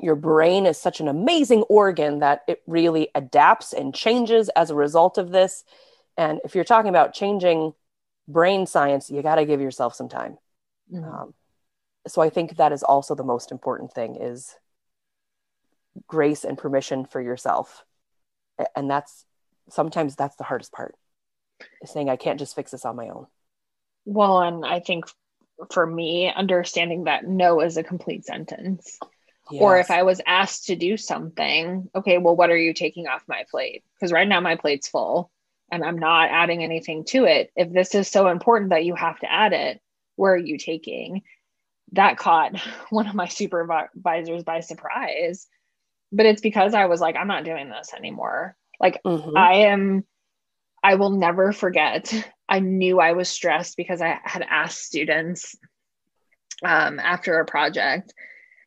your 0.00 0.16
brain 0.16 0.66
is 0.66 0.76
such 0.76 1.00
an 1.00 1.08
amazing 1.08 1.62
organ 1.62 2.18
that 2.18 2.42
it 2.48 2.62
really 2.66 3.08
adapts 3.14 3.72
and 3.72 3.94
changes 3.94 4.48
as 4.50 4.70
a 4.70 4.74
result 4.74 5.18
of 5.18 5.30
this 5.30 5.64
and 6.16 6.40
if 6.44 6.54
you're 6.54 6.64
talking 6.64 6.88
about 6.88 7.14
changing 7.14 7.72
brain 8.28 8.66
science, 8.66 9.10
you 9.10 9.22
got 9.22 9.36
to 9.36 9.44
give 9.44 9.60
yourself 9.60 9.94
some 9.94 10.08
time. 10.08 10.38
Mm-hmm. 10.92 11.04
Um, 11.04 11.34
so 12.06 12.22
I 12.22 12.30
think 12.30 12.56
that 12.56 12.72
is 12.72 12.82
also 12.82 13.14
the 13.14 13.24
most 13.24 13.50
important 13.50 13.92
thing 13.92 14.16
is 14.16 14.54
grace 16.06 16.44
and 16.44 16.58
permission 16.58 17.04
for 17.04 17.20
yourself. 17.20 17.84
And 18.76 18.90
that's 18.90 19.24
sometimes 19.70 20.14
that's 20.14 20.36
the 20.36 20.44
hardest 20.44 20.72
part 20.72 20.94
is 21.82 21.90
saying 21.90 22.10
I 22.10 22.16
can't 22.16 22.38
just 22.38 22.54
fix 22.54 22.70
this 22.70 22.84
on 22.84 22.96
my 22.96 23.08
own. 23.08 23.26
Well, 24.04 24.40
and 24.42 24.64
I 24.66 24.80
think 24.80 25.06
for 25.72 25.86
me, 25.86 26.30
understanding 26.34 27.04
that 27.04 27.26
no 27.26 27.60
is 27.60 27.76
a 27.76 27.82
complete 27.82 28.26
sentence. 28.26 28.98
Yes. 29.50 29.60
Or 29.60 29.78
if 29.78 29.90
I 29.90 30.04
was 30.04 30.20
asked 30.26 30.66
to 30.66 30.76
do 30.76 30.96
something, 30.96 31.90
okay, 31.94 32.18
well, 32.18 32.36
what 32.36 32.50
are 32.50 32.56
you 32.56 32.72
taking 32.72 33.06
off 33.06 33.22
my 33.28 33.44
plate? 33.50 33.84
Because 33.94 34.12
right 34.12 34.26
now 34.26 34.40
my 34.40 34.56
plate's 34.56 34.88
full 34.88 35.30
and 35.70 35.84
I'm 35.84 35.98
not 35.98 36.30
adding 36.30 36.62
anything 36.62 37.04
to 37.06 37.24
it. 37.24 37.50
If 37.54 37.72
this 37.72 37.94
is 37.94 38.08
so 38.08 38.28
important 38.28 38.70
that 38.70 38.84
you 38.84 38.94
have 38.94 39.18
to 39.20 39.30
add 39.30 39.52
it, 39.52 39.80
where 40.16 40.32
are 40.32 40.38
you 40.38 40.56
taking? 40.56 41.22
That 41.92 42.16
caught 42.16 42.58
one 42.90 43.06
of 43.06 43.14
my 43.14 43.28
supervisors 43.28 44.44
by 44.44 44.60
surprise. 44.60 45.46
But 46.10 46.26
it's 46.26 46.40
because 46.40 46.74
I 46.74 46.86
was 46.86 47.00
like, 47.00 47.16
I'm 47.16 47.26
not 47.26 47.44
doing 47.44 47.68
this 47.68 47.92
anymore. 47.92 48.56
Like, 48.80 49.02
mm-hmm. 49.04 49.36
I 49.36 49.52
am, 49.66 50.04
I 50.82 50.94
will 50.94 51.10
never 51.10 51.52
forget. 51.52 52.12
I 52.48 52.60
knew 52.60 53.00
I 53.00 53.12
was 53.12 53.28
stressed 53.28 53.76
because 53.76 54.00
I 54.02 54.20
had 54.22 54.44
asked 54.48 54.84
students 54.84 55.56
um, 56.62 57.00
after 57.00 57.40
a 57.40 57.46
project, 57.46 58.12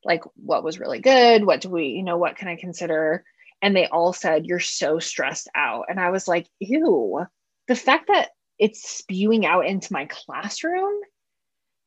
like, 0.08 0.24
what 0.36 0.63
was 0.63 0.80
really 0.80 1.00
good? 1.00 1.46
What 1.46 1.62
do 1.62 1.70
we, 1.70 1.89
you 1.89 2.04
know, 2.04 2.17
what 2.17 2.38
can 2.38 2.48
I 2.48 2.56
consider? 2.56 3.24
and 3.62 3.76
they 3.76 3.88
all 3.88 4.13
said 4.13 4.46
you're 4.46 4.60
so 4.60 5.00
stressed 5.00 5.50
out. 5.56 5.86
And 5.89 6.00
i 6.00 6.10
was 6.10 6.28
like 6.28 6.48
ew 6.60 7.26
the 7.67 7.76
fact 7.76 8.08
that 8.08 8.30
it's 8.60 8.89
spewing 8.89 9.46
out 9.46 9.65
into 9.65 9.93
my 9.93 10.06
classroom 10.06 11.00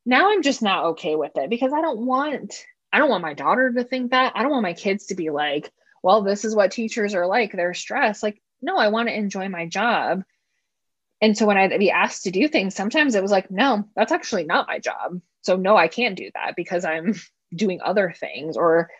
now 0.06 0.30
i'm 0.30 0.42
just 0.42 0.62
not 0.62 0.84
okay 0.86 1.16
with 1.16 1.32
it 1.36 1.50
because 1.50 1.72
i 1.72 1.80
don't 1.80 2.04
want 2.04 2.64
i 2.92 2.98
don't 2.98 3.10
want 3.10 3.22
my 3.22 3.34
daughter 3.34 3.72
to 3.72 3.84
think 3.84 4.10
that. 4.10 4.32
I 4.34 4.42
don't 4.42 4.52
want 4.52 4.62
my 4.62 4.74
kids 4.74 5.06
to 5.06 5.14
be 5.14 5.30
like 5.30 5.70
well 6.02 6.22
this 6.22 6.44
is 6.44 6.54
what 6.54 6.72
teachers 6.72 7.14
are 7.14 7.26
like. 7.26 7.52
They're 7.52 7.74
stressed. 7.74 8.22
Like 8.22 8.40
no 8.62 8.76
i 8.76 8.88
want 8.88 9.08
to 9.08 9.16
enjoy 9.16 9.48
my 9.48 9.66
job. 9.66 10.22
And 11.22 11.36
so 11.36 11.46
when 11.46 11.56
i'd 11.58 11.78
be 11.78 11.90
asked 11.90 12.24
to 12.24 12.30
do 12.30 12.48
things 12.48 12.74
sometimes 12.74 13.14
it 13.14 13.22
was 13.22 13.30
like 13.30 13.50
no 13.50 13.84
that's 13.94 14.12
actually 14.12 14.44
not 14.44 14.68
my 14.68 14.78
job. 14.78 15.20
So 15.42 15.56
no 15.56 15.76
i 15.76 15.88
can't 15.88 16.16
do 16.16 16.30
that 16.34 16.56
because 16.56 16.84
i'm 16.84 17.14
doing 17.54 17.80
other 17.82 18.14
things 18.18 18.56
or 18.56 18.90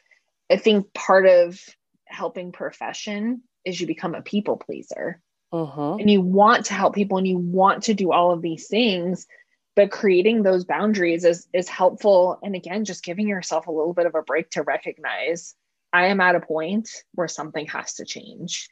i 0.51 0.57
think 0.57 0.93
part 0.95 1.27
of 1.27 1.59
helping 2.07 2.53
profession 2.53 3.43
is 3.65 3.81
you 3.81 3.87
become 3.87 4.15
a 4.15 4.23
people 4.23 4.57
pleaser. 4.57 5.21
Uh-huh. 5.53 5.97
And 5.97 6.09
you 6.09 6.21
want 6.21 6.67
to 6.67 6.75
help 6.75 6.95
people 6.95 7.19
and 7.19 7.27
you 7.27 7.39
want 7.39 7.85
to 7.85 7.95
do 7.95 8.13
all 8.13 8.33
of 8.33 8.43
these 8.43 8.69
things, 8.69 9.27
but 9.75 9.91
creating 9.91 10.43
those 10.43 10.65
boundaries 10.65 11.25
is 11.25 11.49
is 11.53 11.69
helpful. 11.69 12.39
And 12.43 12.55
again, 12.55 12.85
just 12.85 13.03
giving 13.03 13.27
yourself 13.27 13.67
a 13.67 13.73
little 13.73 13.93
bit 13.93 14.07
of 14.07 14.15
a 14.15 14.23
break 14.23 14.51
to 14.51 14.63
recognize 14.63 15.55
I 15.93 16.07
am 16.07 16.21
at 16.21 16.37
a 16.37 16.41
point 16.41 16.89
where 17.15 17.27
something 17.27 17.67
has 17.67 17.95
to 17.95 18.05
change. 18.05 18.69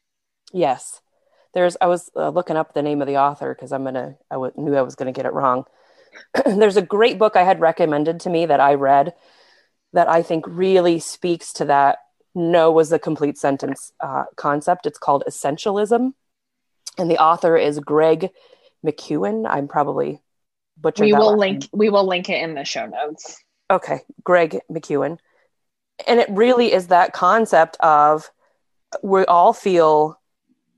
Yes. 0.52 1.00
There's, 1.52 1.76
I 1.80 1.86
was 1.86 2.10
uh, 2.14 2.28
looking 2.28 2.56
up 2.56 2.74
the 2.74 2.82
name 2.82 3.00
of 3.00 3.08
the 3.08 3.16
author 3.16 3.54
because 3.54 3.72
I'm 3.72 3.84
to, 3.86 4.16
I 4.30 4.34
w- 4.34 4.52
knew 4.56 4.76
I 4.76 4.82
was 4.82 4.94
to 4.94 5.12
get 5.12 5.26
it 5.26 5.32
wrong. 5.32 5.64
There's 6.46 6.76
a 6.76 6.82
great 6.82 7.18
book 7.18 7.34
I 7.34 7.42
had 7.42 7.60
recommended 7.60 8.20
to 8.20 8.30
me 8.30 8.46
that 8.46 8.60
I 8.60 8.74
read 8.74 9.14
that 9.92 10.09
I 10.09 10.22
think 10.22 10.44
really 10.46 10.98
speaks 10.98 11.53
to 11.55 11.64
that 11.66 11.98
no 12.35 12.70
was 12.70 12.90
the 12.90 12.98
complete 12.98 13.38
sentence 13.38 13.92
uh, 14.01 14.24
concept. 14.37 14.87
It's 14.87 14.98
called 14.98 15.24
essentialism. 15.29 16.12
And 16.98 17.11
the 17.11 17.18
author 17.18 17.57
is 17.57 17.79
Greg 17.81 18.31
McKeown. 18.85 19.46
I'm 19.48 19.68
probably 19.68 20.20
butchering. 20.81 21.11
We 21.11 21.18
will 21.18 21.37
link. 21.37 21.61
name. 21.61 21.68
We 21.72 21.90
will 21.90 22.07
link 22.07 22.29
it 22.29 22.42
in 22.42 22.55
the 22.55 22.64
show 22.64 22.87
notes. 22.87 23.42
Okay, 23.70 24.01
Greg 24.24 24.59
McKeown. 24.70 25.18
And 26.07 26.20
it 26.20 26.29
really 26.31 26.72
is 26.72 26.88
that 26.88 27.12
concept 27.12 27.77
of 27.81 28.31
we 29.03 29.24
all 29.24 29.53
feel 29.53 30.20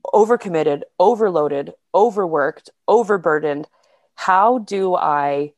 overcommitted, 0.05 0.81
overloaded, 0.99 1.73
overworked, 1.93 2.69
overburdened. 2.87 3.67
How 4.15 4.59
do 4.59 4.95
I 4.95 5.53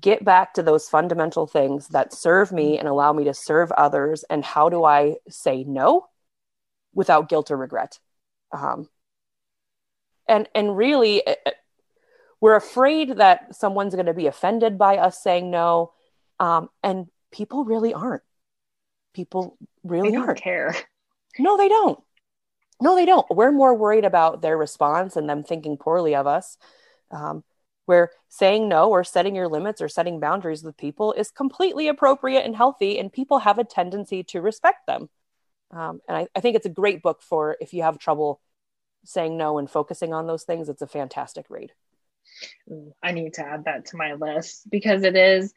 get 0.00 0.24
back 0.24 0.54
to 0.54 0.62
those 0.62 0.88
fundamental 0.88 1.46
things 1.46 1.88
that 1.88 2.12
serve 2.12 2.52
me 2.52 2.78
and 2.78 2.88
allow 2.88 3.12
me 3.12 3.24
to 3.24 3.34
serve 3.34 3.70
others? 3.72 4.24
And 4.28 4.44
how 4.44 4.68
do 4.68 4.84
I 4.84 5.16
say 5.28 5.64
no 5.64 6.06
without 6.94 7.28
guilt 7.28 7.50
or 7.50 7.56
regret? 7.56 7.98
Um, 8.52 8.88
and 10.28 10.48
and 10.54 10.76
really, 10.76 11.26
eh, 11.26 11.34
eh, 11.46 11.50
we're 12.40 12.56
afraid 12.56 13.16
that 13.18 13.54
someone's 13.54 13.94
going 13.94 14.06
to 14.06 14.14
be 14.14 14.26
offended 14.26 14.78
by 14.78 14.98
us 14.98 15.22
saying 15.22 15.50
no 15.50 15.92
um, 16.38 16.68
and 16.82 17.06
people 17.32 17.64
really 17.64 17.94
aren't 17.94 18.22
people 19.14 19.56
really 19.82 20.10
They 20.10 20.16
don't 20.16 20.28
aren't 20.28 20.40
care. 20.40 20.74
no 21.38 21.56
they 21.56 21.68
don't 21.68 21.98
no 22.80 22.94
they 22.94 23.06
don't 23.06 23.26
we're 23.30 23.52
more 23.52 23.74
worried 23.74 24.04
about 24.04 24.42
their 24.42 24.56
response 24.56 25.16
and 25.16 25.28
them 25.28 25.42
thinking 25.42 25.76
poorly 25.76 26.14
of 26.14 26.26
us 26.26 26.58
um, 27.10 27.42
where 27.86 28.10
saying 28.28 28.68
no 28.68 28.90
or 28.90 29.02
setting 29.02 29.34
your 29.34 29.48
limits 29.48 29.80
or 29.80 29.88
setting 29.88 30.20
boundaries 30.20 30.62
with 30.62 30.76
people 30.76 31.12
is 31.14 31.30
completely 31.30 31.88
appropriate 31.88 32.44
and 32.44 32.54
healthy 32.54 32.98
and 32.98 33.12
people 33.12 33.38
have 33.38 33.58
a 33.58 33.64
tendency 33.64 34.22
to 34.22 34.40
respect 34.40 34.86
them 34.86 35.08
um, 35.72 36.00
and 36.08 36.18
I, 36.18 36.28
I 36.36 36.40
think 36.40 36.56
it's 36.56 36.66
a 36.66 36.70
great 36.70 37.02
book 37.02 37.22
for 37.22 37.56
if 37.60 37.72
you 37.72 37.82
have 37.82 37.98
trouble 37.98 38.40
saying 39.04 39.36
no 39.36 39.58
and 39.58 39.70
focusing 39.70 40.12
on 40.12 40.26
those 40.26 40.44
things 40.44 40.68
it's 40.68 40.82
a 40.82 40.86
fantastic 40.86 41.46
read 41.48 41.72
I 43.02 43.12
need 43.12 43.34
to 43.34 43.46
add 43.46 43.64
that 43.64 43.86
to 43.86 43.96
my 43.96 44.14
list 44.14 44.68
because 44.70 45.02
it 45.02 45.16
is. 45.16 45.52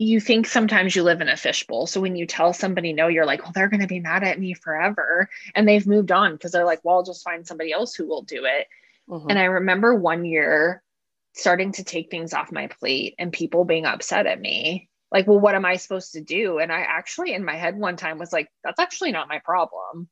You 0.00 0.20
think 0.20 0.46
sometimes 0.46 0.94
you 0.94 1.02
live 1.02 1.20
in 1.20 1.28
a 1.28 1.36
fishbowl. 1.36 1.88
So 1.88 2.00
when 2.00 2.14
you 2.14 2.24
tell 2.24 2.52
somebody 2.52 2.92
no, 2.92 3.08
you're 3.08 3.26
like, 3.26 3.42
well, 3.42 3.52
they're 3.52 3.68
going 3.68 3.80
to 3.80 3.88
be 3.88 3.98
mad 3.98 4.22
at 4.22 4.38
me 4.38 4.54
forever. 4.54 5.28
And 5.56 5.66
they've 5.66 5.86
moved 5.86 6.12
on 6.12 6.32
because 6.32 6.52
they're 6.52 6.64
like, 6.64 6.80
well, 6.84 6.96
I'll 6.96 7.02
just 7.02 7.24
find 7.24 7.44
somebody 7.44 7.72
else 7.72 7.94
who 7.94 8.06
will 8.06 8.22
do 8.22 8.44
it. 8.44 8.68
Mhm. 9.08 9.26
And 9.28 9.38
I 9.38 9.44
remember 9.44 9.94
one 9.96 10.24
year 10.24 10.84
starting 11.34 11.72
to 11.72 11.84
take 11.84 12.10
things 12.10 12.32
off 12.34 12.52
my 12.52 12.66
plate 12.68 13.14
and 13.18 13.32
people 13.32 13.64
being 13.64 13.86
upset 13.86 14.26
at 14.26 14.40
me. 14.40 14.88
Like, 15.10 15.26
well, 15.26 15.40
what 15.40 15.54
am 15.54 15.64
I 15.64 15.76
supposed 15.76 16.12
to 16.12 16.20
do? 16.20 16.58
And 16.58 16.70
I 16.72 16.80
actually, 16.80 17.32
in 17.32 17.44
my 17.44 17.56
head, 17.56 17.76
one 17.78 17.96
time 17.96 18.18
was 18.18 18.32
like, 18.32 18.48
that's 18.64 18.80
actually 18.80 19.12
not 19.12 19.28
my 19.28 19.40
problem. 19.44 20.08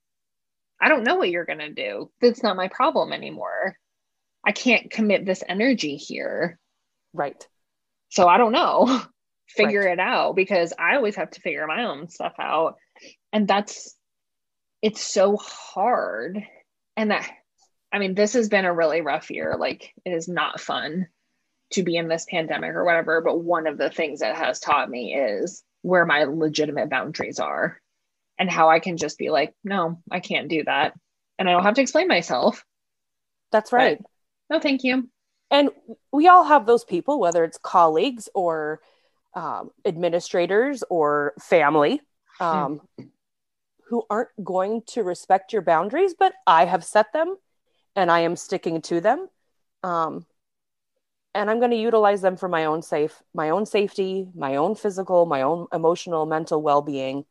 I 0.81 0.88
don't 0.88 1.05
know 1.05 1.16
what 1.16 1.31
you're 1.31 1.44
going 1.44 1.59
to 1.59 1.72
do. 1.72 2.11
That's 2.20 2.42
not 2.42 2.57
my 2.57 2.68
problem 2.68 3.12
anymore. 3.12 3.76
I 4.46 4.52
can't 4.52 4.90
commit 4.90 5.26
this 5.26 5.42
energy 5.48 5.96
here. 5.96 6.59
right 7.12 7.46
So 8.11 8.29
I 8.29 8.38
don't 8.38 8.52
know. 8.52 9.02
Figure 9.48 9.81
Right. 9.81 9.92
it 9.92 10.00
out 10.00 10.35
because 10.35 10.72
I 10.79 10.96
always 10.96 11.16
have 11.16 11.31
to 11.31 11.40
figure 11.40 11.66
my 11.66 11.85
own 11.85 12.09
stuff 12.09 12.35
out. 12.38 12.76
And 13.33 13.46
that's, 13.46 13.94
it's 14.83 15.00
so 15.00 15.37
hard. 15.37 16.42
And 16.96 17.11
that, 17.12 17.31
I 17.96 17.98
mean, 17.98 18.14
this 18.14 18.35
has 18.35 18.50
been 18.50 18.66
a 18.66 18.74
really 18.74 19.00
rough 19.00 19.30
year. 19.30 19.56
Like, 19.59 19.94
it 20.04 20.11
is 20.11 20.28
not 20.28 20.61
fun 20.61 21.06
to 21.72 21.82
be 21.82 21.96
in 21.96 22.09
this 22.09 22.26
pandemic 22.28 22.72
or 22.74 22.85
whatever. 22.85 23.22
But 23.22 23.40
one 23.40 23.66
of 23.66 23.78
the 23.78 23.88
things 23.88 24.20
that 24.20 24.37
has 24.37 24.61
taught 24.61 24.90
me 24.90 25.14
is 25.14 25.64
where 25.80 26.04
my 26.04 26.24
legitimate 26.24 26.90
boundaries 26.90 27.38
are 27.38 27.80
and 28.38 28.50
how 28.50 28.68
I 28.68 28.80
can 28.80 28.98
just 28.98 29.16
be 29.16 29.30
like, 29.30 29.54
no, 29.64 30.02
I 30.11 30.20
can't 30.20 30.48
do 30.48 30.62
that. 30.64 30.92
And 31.38 31.48
I 31.48 31.52
don't 31.52 31.62
have 31.62 31.74
to 31.76 31.80
explain 31.80 32.06
myself. 32.06 32.64
that's 33.50 33.72
right 33.72 33.98
No, 34.50 34.61
thank 34.61 34.85
you. 34.85 35.09
and 35.50 35.70
we 36.12 36.28
all 36.28 36.44
have 36.44 36.66
those 36.66 36.85
people 36.85 37.18
whether 37.18 37.44
it's 37.44 37.59
colleagues 37.59 38.28
or 38.35 38.80
um, 39.35 39.70
administrators 39.87 40.85
or 40.90 41.32
family 41.40 42.02
um, 42.40 42.80
who 43.88 44.02
aren't 44.11 44.28
going 44.44 44.82
to 44.88 45.02
respect 45.02 45.52
your 45.54 45.62
boundaries 45.62 46.14
but 46.18 46.35
i 46.46 46.64
have 46.66 46.85
set 46.85 47.12
them 47.12 47.37
and 47.96 48.11
i 48.11 48.20
am 48.20 48.37
sticking 48.37 48.80
to 48.80 49.00
them 49.00 49.28
um, 49.82 50.24
and 51.35 51.50
i'm 51.50 51.59
going 51.59 51.70
to 51.70 51.76
utilize 51.76 52.22
them 52.22 52.37
for 52.37 52.48
my 52.48 52.64
own 52.64 52.82
safe 52.82 53.22
my 53.35 53.50
own 53.50 53.66
safety 53.66 54.28
my 54.35 54.56
own 54.56 54.74
physical 54.74 55.26
my 55.26 55.42
own 55.42 55.66
emotional 55.72 56.26
mental 56.26 56.62
well-being 56.62 57.24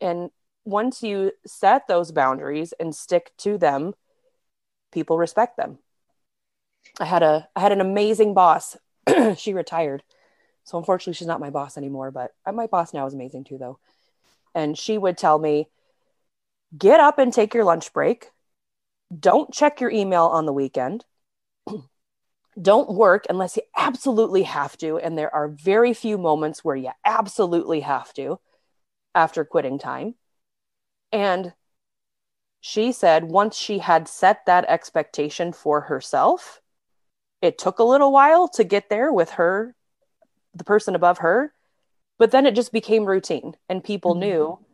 and 0.00 0.30
once 0.64 1.02
you 1.02 1.32
set 1.46 1.88
those 1.88 2.12
boundaries 2.12 2.72
and 2.78 2.94
stick 2.94 3.32
to 3.38 3.58
them 3.58 3.94
people 4.92 5.18
respect 5.18 5.56
them 5.56 5.78
I 6.98 7.04
had 7.04 7.22
a 7.22 7.48
I 7.54 7.60
had 7.60 7.72
an 7.72 7.80
amazing 7.80 8.34
boss. 8.34 8.76
she 9.36 9.54
retired. 9.54 10.02
So 10.64 10.78
unfortunately 10.78 11.14
she's 11.14 11.26
not 11.26 11.40
my 11.40 11.50
boss 11.50 11.76
anymore, 11.76 12.10
but 12.10 12.32
uh, 12.46 12.52
my 12.52 12.66
boss 12.66 12.92
now 12.94 13.06
is 13.06 13.14
amazing 13.14 13.44
too 13.44 13.58
though. 13.58 13.78
And 14.54 14.76
she 14.76 14.98
would 14.98 15.16
tell 15.16 15.38
me, 15.38 15.68
"Get 16.76 17.00
up 17.00 17.18
and 17.18 17.32
take 17.32 17.54
your 17.54 17.64
lunch 17.64 17.92
break. 17.92 18.30
Don't 19.16 19.52
check 19.52 19.80
your 19.80 19.90
email 19.90 20.26
on 20.26 20.46
the 20.46 20.52
weekend. 20.52 21.04
Don't 22.60 22.90
work 22.90 23.26
unless 23.30 23.56
you 23.56 23.62
absolutely 23.76 24.42
have 24.42 24.76
to, 24.78 24.98
and 24.98 25.16
there 25.16 25.34
are 25.34 25.48
very 25.48 25.94
few 25.94 26.18
moments 26.18 26.64
where 26.64 26.76
you 26.76 26.90
absolutely 27.04 27.80
have 27.80 28.12
to 28.14 28.40
after 29.14 29.44
quitting 29.44 29.78
time." 29.78 30.14
And 31.12 31.54
she 32.60 32.92
said 32.92 33.24
once 33.24 33.56
she 33.56 33.78
had 33.78 34.06
set 34.06 34.46
that 34.46 34.66
expectation 34.66 35.52
for 35.52 35.82
herself, 35.82 36.60
it 37.40 37.58
took 37.58 37.78
a 37.78 37.84
little 37.84 38.12
while 38.12 38.48
to 38.48 38.64
get 38.64 38.90
there 38.90 39.12
with 39.12 39.30
her 39.30 39.74
the 40.54 40.64
person 40.64 40.94
above 40.94 41.18
her 41.18 41.54
but 42.18 42.32
then 42.32 42.44
it 42.44 42.54
just 42.54 42.72
became 42.72 43.04
routine 43.06 43.56
and 43.68 43.82
people 43.84 44.14
Mhm. 44.14 44.18
knew 44.18 44.66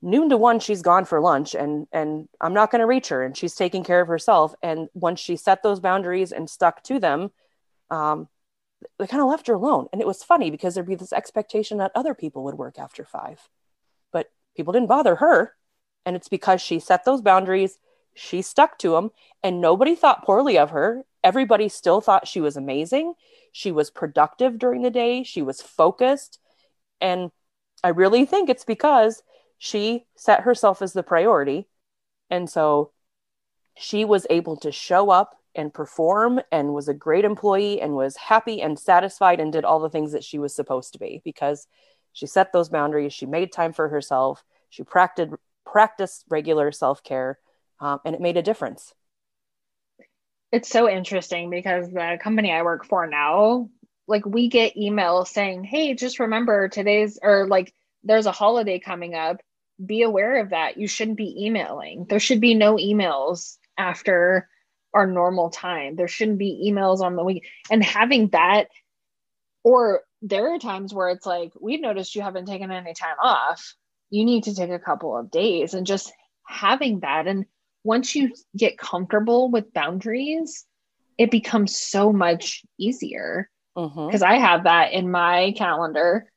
noon 0.00 0.28
to 0.28 0.36
one 0.36 0.60
she's 0.60 0.82
gone 0.82 1.04
for 1.04 1.20
lunch 1.20 1.54
and 1.54 1.86
and 1.92 2.28
i'm 2.40 2.54
not 2.54 2.70
going 2.70 2.80
to 2.80 2.86
reach 2.86 3.08
her 3.08 3.24
and 3.24 3.36
she's 3.36 3.54
taking 3.54 3.84
care 3.84 4.00
of 4.00 4.08
herself. 4.08 4.54
And 4.62 4.88
once 4.94 5.20
she 5.20 5.36
set 5.36 5.62
those 5.62 5.80
boundaries 5.80 6.32
and 6.32 6.48
stuck 6.48 6.82
to 6.84 6.98
them 6.98 7.30
um, 7.90 8.28
they 8.98 9.06
kind 9.06 9.22
of 9.22 9.28
left 9.28 9.48
her 9.48 9.54
alone. 9.54 9.86
And 9.92 10.00
it 10.00 10.06
was 10.06 10.22
funny 10.22 10.50
because 10.50 10.74
there'd 10.74 10.86
be 10.86 10.94
this 10.94 11.12
expectation 11.12 11.78
that 11.78 11.90
other 11.94 12.14
people 12.14 12.44
would 12.44 12.54
work 12.54 12.78
after 12.78 13.04
five. 13.04 13.48
But 14.12 14.30
people 14.56 14.72
didn't 14.72 14.88
bother 14.88 15.16
her. 15.16 15.54
And 16.06 16.14
it's 16.14 16.28
because 16.28 16.60
she 16.60 16.78
set 16.78 17.04
those 17.04 17.20
boundaries 17.20 17.78
she 18.18 18.42
stuck 18.42 18.78
to 18.78 18.90
them 18.90 19.10
and 19.42 19.60
nobody 19.60 19.94
thought 19.94 20.24
poorly 20.24 20.58
of 20.58 20.70
her. 20.70 21.04
Everybody 21.22 21.68
still 21.68 22.00
thought 22.00 22.26
she 22.26 22.40
was 22.40 22.56
amazing. 22.56 23.14
She 23.52 23.70
was 23.70 23.90
productive 23.90 24.58
during 24.58 24.82
the 24.82 24.90
day. 24.90 25.22
She 25.22 25.40
was 25.40 25.62
focused. 25.62 26.38
And 27.00 27.30
i 27.84 27.88
really 27.88 28.24
think 28.24 28.50
it's 28.50 28.64
because 28.64 29.22
she 29.58 30.06
set 30.16 30.42
herself 30.42 30.80
as 30.80 30.92
the 30.92 31.02
priority. 31.02 31.68
And 32.30 32.48
so 32.48 32.92
she 33.76 34.04
was 34.04 34.26
able 34.30 34.56
to 34.58 34.72
show 34.72 35.10
up 35.10 35.36
and 35.54 35.74
perform 35.74 36.40
and 36.52 36.72
was 36.72 36.88
a 36.88 36.94
great 36.94 37.24
employee 37.24 37.80
and 37.80 37.94
was 37.94 38.16
happy 38.16 38.62
and 38.62 38.78
satisfied 38.78 39.40
and 39.40 39.52
did 39.52 39.64
all 39.64 39.80
the 39.80 39.90
things 39.90 40.12
that 40.12 40.24
she 40.24 40.38
was 40.38 40.54
supposed 40.54 40.92
to 40.92 40.98
be 40.98 41.20
because 41.24 41.66
she 42.12 42.26
set 42.26 42.52
those 42.52 42.68
boundaries. 42.68 43.12
She 43.12 43.26
made 43.26 43.52
time 43.52 43.72
for 43.72 43.88
herself. 43.88 44.44
She 44.70 44.84
practiced 44.84 45.34
practiced 45.66 46.24
regular 46.30 46.72
self-care 46.72 47.38
um, 47.80 48.00
and 48.04 48.14
it 48.14 48.20
made 48.22 48.38
a 48.38 48.42
difference. 48.42 48.94
It's 50.50 50.70
so 50.70 50.88
interesting 50.88 51.50
because 51.50 51.90
the 51.90 52.18
company 52.22 52.50
I 52.52 52.62
work 52.62 52.86
for 52.86 53.06
now, 53.06 53.68
like 54.06 54.24
we 54.24 54.48
get 54.48 54.76
emails 54.76 55.28
saying, 55.28 55.64
"Hey, 55.64 55.94
just 55.94 56.20
remember 56.20 56.68
today's 56.68 57.18
or 57.22 57.46
like 57.46 57.74
there's 58.02 58.26
a 58.26 58.32
holiday 58.32 58.78
coming 58.78 59.14
up. 59.14 59.40
Be 59.84 60.02
aware 60.02 60.40
of 60.40 60.50
that. 60.50 60.76
You 60.76 60.88
shouldn't 60.88 61.16
be 61.16 61.46
emailing. 61.46 62.06
There 62.08 62.20
should 62.20 62.40
be 62.40 62.54
no 62.54 62.76
emails 62.76 63.56
after 63.76 64.48
our 64.94 65.06
normal 65.06 65.50
time. 65.50 65.96
There 65.96 66.08
shouldn't 66.08 66.38
be 66.38 66.70
emails 66.70 67.00
on 67.00 67.16
the 67.16 67.24
week." 67.24 67.46
And 67.70 67.84
having 67.84 68.28
that 68.28 68.68
or 69.64 70.02
there 70.22 70.52
are 70.54 70.58
times 70.58 70.94
where 70.94 71.10
it's 71.10 71.26
like, 71.26 71.52
"We've 71.60 71.80
noticed 71.80 72.14
you 72.14 72.22
haven't 72.22 72.46
taken 72.46 72.70
any 72.70 72.94
time 72.94 73.16
off. 73.22 73.74
You 74.10 74.24
need 74.24 74.44
to 74.44 74.54
take 74.54 74.70
a 74.70 74.78
couple 74.78 75.16
of 75.16 75.30
days." 75.30 75.74
And 75.74 75.86
just 75.86 76.12
having 76.46 77.00
that 77.00 77.26
and 77.26 77.44
once 77.84 78.14
you 78.14 78.32
get 78.56 78.78
comfortable 78.78 79.50
with 79.50 79.72
boundaries, 79.72 80.66
it 81.16 81.30
becomes 81.30 81.76
so 81.76 82.12
much 82.12 82.64
easier 82.78 83.50
Mhm. 83.76 84.06
because 84.06 84.22
I 84.22 84.34
have 84.34 84.64
that 84.64 84.92
in 84.92 85.10
my 85.10 85.52
calendar. 85.56 86.30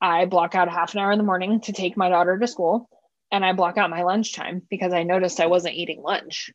I 0.00 0.26
block 0.26 0.54
out 0.54 0.68
half 0.68 0.94
an 0.94 1.00
hour 1.00 1.12
in 1.12 1.18
the 1.18 1.24
morning 1.24 1.60
to 1.62 1.72
take 1.72 1.96
my 1.96 2.08
daughter 2.08 2.38
to 2.38 2.46
school, 2.46 2.88
and 3.30 3.44
I 3.44 3.52
block 3.52 3.78
out 3.78 3.90
my 3.90 4.02
lunchtime 4.02 4.62
because 4.68 4.92
I 4.92 5.02
noticed 5.02 5.40
I 5.40 5.46
wasn't 5.46 5.74
eating 5.74 6.02
lunch. 6.02 6.50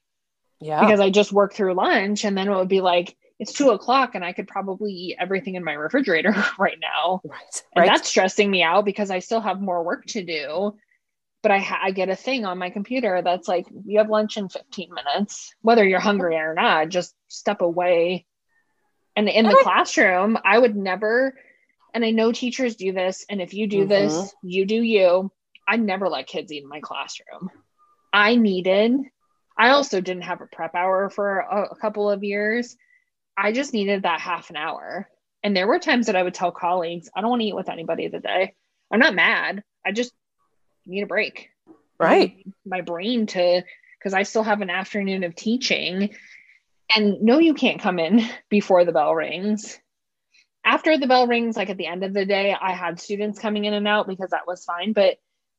Yeah. 0.60 0.80
Because 0.80 1.00
I 1.00 1.10
just 1.10 1.32
worked 1.32 1.56
through 1.56 1.74
lunch, 1.74 2.24
and 2.24 2.38
then 2.38 2.48
it 2.48 2.56
would 2.56 2.68
be 2.68 2.82
like 2.82 3.16
it's 3.40 3.54
two 3.54 3.72
o'clock, 3.72 4.14
and 4.14 4.24
I 4.24 4.34
could 4.34 4.48
probably 4.48 4.94
eat 4.94 5.18
everything 5.20 5.56
in 5.56 5.64
my 5.64 5.74
refrigerator 5.74 6.32
right 6.60 6.78
now, 6.80 7.22
right. 7.26 7.64
And 7.76 7.82
right. 7.82 7.90
that's 7.90 8.08
stressing 8.08 8.50
me 8.50 8.62
out 8.62 8.86
because 8.86 9.10
I 9.10 9.20
still 9.20 9.42
have 9.42 9.60
more 9.60 9.84
work 9.84 10.06
to 10.08 10.24
do. 10.24 10.78
but 11.42 11.52
I, 11.52 11.58
ha- 11.58 11.80
I 11.82 11.90
get 11.90 12.10
a 12.10 12.16
thing 12.16 12.46
on 12.46 12.60
my 12.60 12.70
computer 12.70 13.22
that's 13.24 13.48
like 13.48 13.66
you 13.86 13.98
have 13.98 14.10
lunch 14.10 14.38
in 14.38 14.48
15 14.48 14.90
minutes 14.94 15.56
whether 15.62 15.84
you're 15.84 16.00
hungry 16.00 16.36
or 16.36 16.54
not 16.54 16.90
just 16.90 17.16
step 17.28 17.62
away. 17.62 18.28
And 19.16 19.28
in 19.28 19.46
the 19.46 19.60
classroom 19.62 20.38
i 20.46 20.58
would 20.58 20.76
never 20.76 21.34
and 21.94 22.04
i 22.06 22.12
know 22.12 22.32
teachers 22.32 22.76
do 22.76 22.92
this 22.92 23.26
and 23.30 23.42
if 23.42 23.54
you 23.54 23.68
do 23.68 23.80
mm-hmm. 23.80 23.90
this 23.90 24.34
you 24.44 24.66
do 24.66 24.82
you 24.82 25.32
i 25.68 25.78
never 25.78 26.10
let 26.10 26.28
kids 26.28 26.52
eat 26.52 26.64
in 26.64 26.70
my 26.70 26.80
classroom 26.80 27.50
i 28.14 28.36
needed 28.36 28.94
i 29.58 29.70
also 29.70 30.02
didn't 30.02 30.24
have 30.24 30.42
a 30.42 30.48
prep 30.48 30.76
hour 30.76 31.10
for 31.10 31.40
a, 31.40 31.64
a 31.72 31.76
couple 31.76 32.10
of 32.10 32.24
years 32.24 32.76
i 33.38 33.52
just 33.52 33.74
needed 33.74 34.04
that 34.04 34.20
half 34.20 34.50
an 34.50 34.56
hour 34.56 35.10
and 35.44 35.56
there 35.56 35.68
were 35.68 35.80
times 35.80 36.08
that 36.08 36.16
i 36.16 36.24
would 36.24 36.34
tell 36.34 36.52
colleagues 36.52 37.10
i 37.16 37.22
don't 37.22 37.30
want 37.30 37.42
to 37.42 37.48
eat 37.48 37.56
with 37.56 37.70
anybody 37.70 38.10
today 38.10 38.54
i'm 38.92 39.00
not 39.00 39.16
mad 39.16 39.64
i 39.86 39.92
just 39.92 40.14
need 40.86 41.04
a 41.04 41.08
break. 41.08 41.50
Right. 42.00 42.46
My 42.66 42.82
brain 42.82 43.28
to, 43.28 43.64
because 44.00 44.14
I 44.14 44.24
still 44.24 44.44
have 44.44 44.62
an 44.62 44.70
afternoon 44.70 45.24
of 45.24 45.36
teaching. 45.36 46.16
And 46.96 47.22
no, 47.22 47.40
you 47.40 47.54
can't 47.54 47.82
come 47.82 48.00
in 48.00 48.22
before 48.50 48.86
the 48.86 48.92
bell 48.92 49.14
rings. 49.14 49.80
After 50.64 50.98
the 50.98 51.08
bell 51.08 51.28
rings, 51.28 51.56
like 51.56 51.70
at 51.70 51.78
the 51.78 51.88
end 51.88 52.04
of 52.04 52.14
the 52.14 52.26
day, 52.26 52.56
I 52.60 52.74
had 52.74 53.00
students 53.00 53.40
coming 53.40 53.66
in 53.66 53.74
and 53.74 53.88
out 53.88 54.08
because 54.08 54.30
that 54.30 54.48
was 54.48 54.64
fine. 54.64 54.94
But 54.94 55.18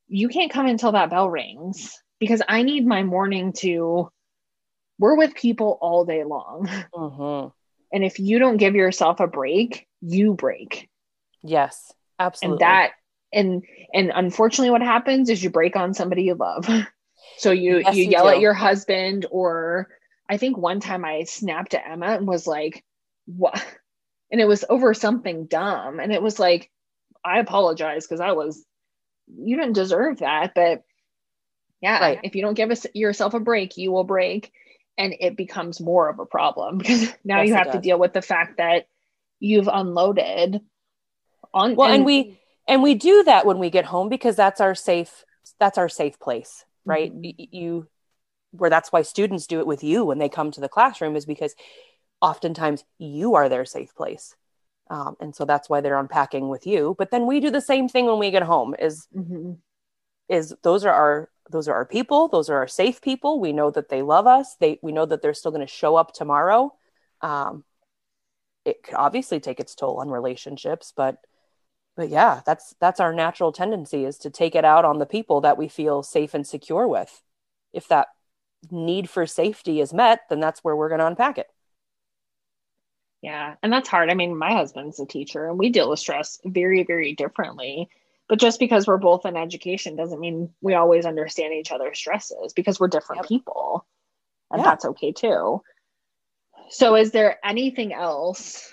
you 0.08 0.28
can't 0.28 0.52
come 0.52 0.66
until 0.66 0.92
that 0.92 1.10
bell 1.10 1.28
rings 1.28 1.98
because 2.20 2.42
I 2.48 2.62
need 2.62 2.86
my 2.86 3.02
morning 3.02 3.52
to, 3.58 4.10
we're 4.98 5.16
with 5.16 5.34
people 5.34 5.78
all 5.80 6.04
day 6.04 6.24
long. 6.24 6.68
Mm-hmm. 6.94 7.48
And 7.92 8.04
if 8.04 8.18
you 8.18 8.38
don't 8.38 8.56
give 8.56 8.74
yourself 8.74 9.20
a 9.20 9.26
break, 9.26 9.86
you 10.00 10.34
break. 10.34 10.88
Yes, 11.42 11.92
absolutely. 12.18 12.54
And 12.54 12.60
that 12.60 12.92
and 13.32 13.64
and 13.94 14.12
unfortunately 14.14 14.70
what 14.70 14.82
happens 14.82 15.30
is 15.30 15.42
you 15.42 15.50
break 15.50 15.76
on 15.76 15.94
somebody 15.94 16.24
you 16.24 16.34
love 16.34 16.68
so 17.38 17.50
you 17.50 17.78
yes, 17.78 17.96
you, 17.96 18.04
you 18.04 18.10
yell 18.10 18.24
do. 18.24 18.30
at 18.30 18.40
your 18.40 18.54
husband 18.54 19.26
or 19.30 19.88
i 20.28 20.36
think 20.36 20.56
one 20.56 20.80
time 20.80 21.04
i 21.04 21.24
snapped 21.24 21.74
at 21.74 21.84
emma 21.86 22.08
and 22.08 22.26
was 22.26 22.46
like 22.46 22.84
what 23.26 23.64
and 24.32 24.40
it 24.40 24.48
was 24.48 24.64
over 24.68 24.94
something 24.94 25.46
dumb 25.46 26.00
and 26.00 26.10
it 26.12 26.22
was 26.22 26.40
like 26.40 26.70
i 27.24 27.38
apologize 27.38 28.06
because 28.06 28.20
i 28.20 28.32
was 28.32 28.64
you 29.28 29.56
didn't 29.56 29.74
deserve 29.74 30.18
that 30.18 30.52
but 30.54 30.82
yeah 31.80 32.00
right. 32.00 32.20
if 32.24 32.34
you 32.34 32.42
don't 32.42 32.54
give 32.54 32.70
us 32.70 32.86
yourself 32.94 33.34
a 33.34 33.40
break 33.40 33.76
you 33.76 33.92
will 33.92 34.04
break 34.04 34.50
and 34.98 35.14
it 35.20 35.36
becomes 35.36 35.80
more 35.80 36.08
of 36.08 36.18
a 36.18 36.26
problem 36.26 36.78
because 36.78 37.12
now 37.24 37.40
yes, 37.40 37.48
you 37.48 37.54
have 37.54 37.72
to 37.72 37.80
deal 37.80 37.98
with 37.98 38.12
the 38.12 38.22
fact 38.22 38.56
that 38.56 38.86
you've 39.38 39.68
unloaded 39.68 40.60
on 41.54 41.76
well 41.76 41.86
and, 41.86 41.96
and 41.96 42.04
we 42.04 42.38
and 42.66 42.82
we 42.82 42.94
do 42.94 43.22
that 43.24 43.44
when 43.44 43.58
we 43.58 43.70
get 43.70 43.84
home 43.84 44.08
because 44.08 44.36
that's 44.36 44.60
our 44.60 44.74
safe 44.74 45.24
that's 45.60 45.78
our 45.78 45.88
safe 45.88 46.18
place 46.18 46.64
right 46.84 47.12
mm-hmm. 47.12 47.44
you 47.54 47.86
where 48.52 48.70
that's 48.70 48.92
why 48.92 49.02
students 49.02 49.46
do 49.46 49.60
it 49.60 49.66
with 49.66 49.82
you 49.82 50.04
when 50.04 50.18
they 50.18 50.28
come 50.28 50.50
to 50.50 50.60
the 50.60 50.68
classroom 50.68 51.16
is 51.16 51.26
because 51.26 51.54
oftentimes 52.22 52.84
you 52.98 53.34
are 53.34 53.48
their 53.48 53.66
safe 53.66 53.94
place. 53.94 54.34
Um, 54.88 55.16
and 55.20 55.34
so 55.34 55.44
that's 55.44 55.68
why 55.68 55.80
they're 55.80 55.98
unpacking 55.98 56.48
with 56.48 56.66
you. 56.66 56.94
But 56.98 57.10
then 57.10 57.26
we 57.26 57.40
do 57.40 57.50
the 57.50 57.60
same 57.60 57.88
thing 57.88 58.06
when 58.06 58.18
we 58.18 58.30
get 58.30 58.42
home 58.42 58.74
is 58.78 59.06
mm-hmm. 59.14 59.52
is 60.28 60.54
those 60.62 60.84
are 60.84 60.92
our 60.92 61.28
those 61.50 61.68
are 61.68 61.74
our 61.74 61.86
people. 61.86 62.28
Those 62.28 62.48
are 62.48 62.58
our 62.58 62.68
safe 62.68 63.00
people. 63.00 63.40
We 63.40 63.52
know 63.52 63.70
that 63.70 63.88
they 63.88 64.02
love 64.02 64.26
us. 64.26 64.56
They 64.60 64.78
we 64.82 64.92
know 64.92 65.06
that 65.06 65.20
they're 65.20 65.34
still 65.34 65.50
going 65.50 65.66
to 65.66 65.72
show 65.72 65.96
up 65.96 66.12
tomorrow. 66.12 66.72
Um, 67.20 67.64
it 68.64 68.82
could 68.82 68.94
obviously 68.94 69.40
take 69.40 69.60
its 69.60 69.74
toll 69.74 69.98
on 69.98 70.08
relationships 70.08 70.92
but 70.94 71.18
but 71.96 72.08
yeah 72.08 72.40
that's 72.46 72.74
that's 72.80 73.00
our 73.00 73.12
natural 73.12 73.52
tendency 73.52 74.04
is 74.04 74.18
to 74.18 74.30
take 74.30 74.54
it 74.54 74.64
out 74.64 74.84
on 74.84 74.98
the 74.98 75.06
people 75.06 75.40
that 75.40 75.58
we 75.58 75.68
feel 75.68 76.02
safe 76.02 76.34
and 76.34 76.46
secure 76.46 76.86
with. 76.86 77.22
If 77.72 77.88
that 77.88 78.08
need 78.70 79.10
for 79.10 79.26
safety 79.26 79.80
is 79.80 79.92
met 79.92 80.20
then 80.28 80.40
that's 80.40 80.62
where 80.62 80.76
we're 80.76 80.88
going 80.88 81.00
to 81.00 81.06
unpack 81.06 81.38
it 81.38 81.48
yeah 83.22 83.54
and 83.62 83.72
that's 83.72 83.88
hard 83.88 84.10
i 84.10 84.14
mean 84.14 84.36
my 84.36 84.52
husband's 84.52 85.00
a 85.00 85.06
teacher 85.06 85.48
and 85.48 85.58
we 85.58 85.70
deal 85.70 85.88
with 85.88 85.98
stress 85.98 86.38
very 86.44 86.84
very 86.84 87.14
differently 87.14 87.88
but 88.28 88.38
just 88.38 88.58
because 88.58 88.86
we're 88.86 88.96
both 88.96 89.26
in 89.26 89.36
education 89.36 89.96
doesn't 89.96 90.20
mean 90.20 90.50
we 90.60 90.74
always 90.74 91.06
understand 91.06 91.54
each 91.54 91.72
other's 91.72 91.98
stresses 91.98 92.52
because 92.52 92.78
we're 92.78 92.88
different 92.88 93.22
yep. 93.22 93.28
people 93.28 93.86
and 94.50 94.60
yeah. 94.60 94.64
that's 94.64 94.84
okay 94.84 95.12
too 95.12 95.62
so 96.68 96.96
is 96.96 97.10
there 97.10 97.38
anything 97.44 97.92
else 97.92 98.72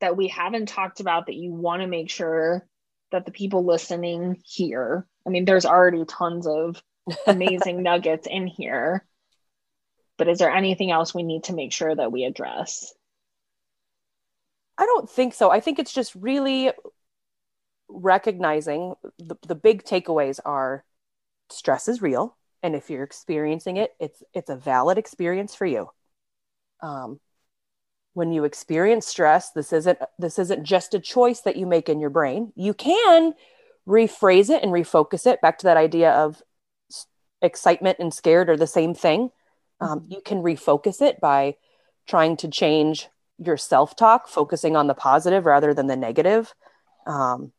that 0.00 0.16
we 0.16 0.28
haven't 0.28 0.68
talked 0.68 1.00
about 1.00 1.26
that 1.26 1.34
you 1.34 1.52
want 1.52 1.82
to 1.82 1.88
make 1.88 2.10
sure 2.10 2.66
that 3.12 3.24
the 3.24 3.32
people 3.32 3.64
listening 3.64 4.40
hear? 4.44 5.06
I 5.26 5.30
mean, 5.30 5.44
there's 5.44 5.66
already 5.66 6.04
tons 6.04 6.46
of 6.46 6.82
amazing 7.26 7.82
nuggets 7.82 8.26
in 8.30 8.46
here, 8.46 9.04
but 10.16 10.28
is 10.28 10.38
there 10.38 10.50
anything 10.50 10.90
else 10.90 11.14
we 11.14 11.22
need 11.22 11.44
to 11.44 11.54
make 11.54 11.72
sure 11.72 11.94
that 11.94 12.12
we 12.12 12.24
address? 12.24 12.92
I 14.80 14.86
don't 14.86 15.08
think 15.08 15.34
so. 15.34 15.50
I 15.50 15.60
think 15.60 15.78
it's 15.78 15.92
just 15.92 16.14
really 16.14 16.72
recognizing 17.90 18.94
the, 19.18 19.36
the 19.46 19.54
big 19.54 19.84
takeaways 19.84 20.40
are 20.44 20.84
stress 21.50 21.86
is 21.86 22.00
real 22.00 22.36
and 22.62 22.74
if 22.74 22.88
you're 22.88 23.02
experiencing 23.02 23.76
it 23.76 23.92
it's 23.98 24.22
it's 24.32 24.48
a 24.48 24.56
valid 24.56 24.96
experience 24.96 25.54
for 25.56 25.66
you 25.66 25.88
um, 26.82 27.18
when 28.14 28.32
you 28.32 28.44
experience 28.44 29.06
stress 29.06 29.50
this 29.50 29.72
isn't 29.72 29.98
this 30.18 30.38
isn't 30.38 30.64
just 30.64 30.94
a 30.94 31.00
choice 31.00 31.40
that 31.40 31.56
you 31.56 31.66
make 31.66 31.88
in 31.88 31.98
your 31.98 32.10
brain 32.10 32.52
you 32.54 32.72
can 32.72 33.34
rephrase 33.88 34.50
it 34.50 34.62
and 34.62 34.72
refocus 34.72 35.26
it 35.26 35.40
back 35.40 35.58
to 35.58 35.64
that 35.64 35.76
idea 35.76 36.12
of 36.12 36.42
excitement 37.42 37.98
and 37.98 38.14
scared 38.14 38.48
are 38.48 38.56
the 38.56 38.66
same 38.66 38.94
thing 38.94 39.30
um, 39.80 40.00
mm-hmm. 40.00 40.12
you 40.12 40.20
can 40.24 40.42
refocus 40.42 41.02
it 41.02 41.20
by 41.20 41.56
trying 42.06 42.36
to 42.36 42.48
change 42.48 43.08
your 43.42 43.56
self-talk 43.56 44.28
focusing 44.28 44.76
on 44.76 44.86
the 44.86 44.94
positive 44.94 45.46
rather 45.46 45.74
than 45.74 45.86
the 45.86 45.96
negative 45.96 46.54
um, 47.06 47.52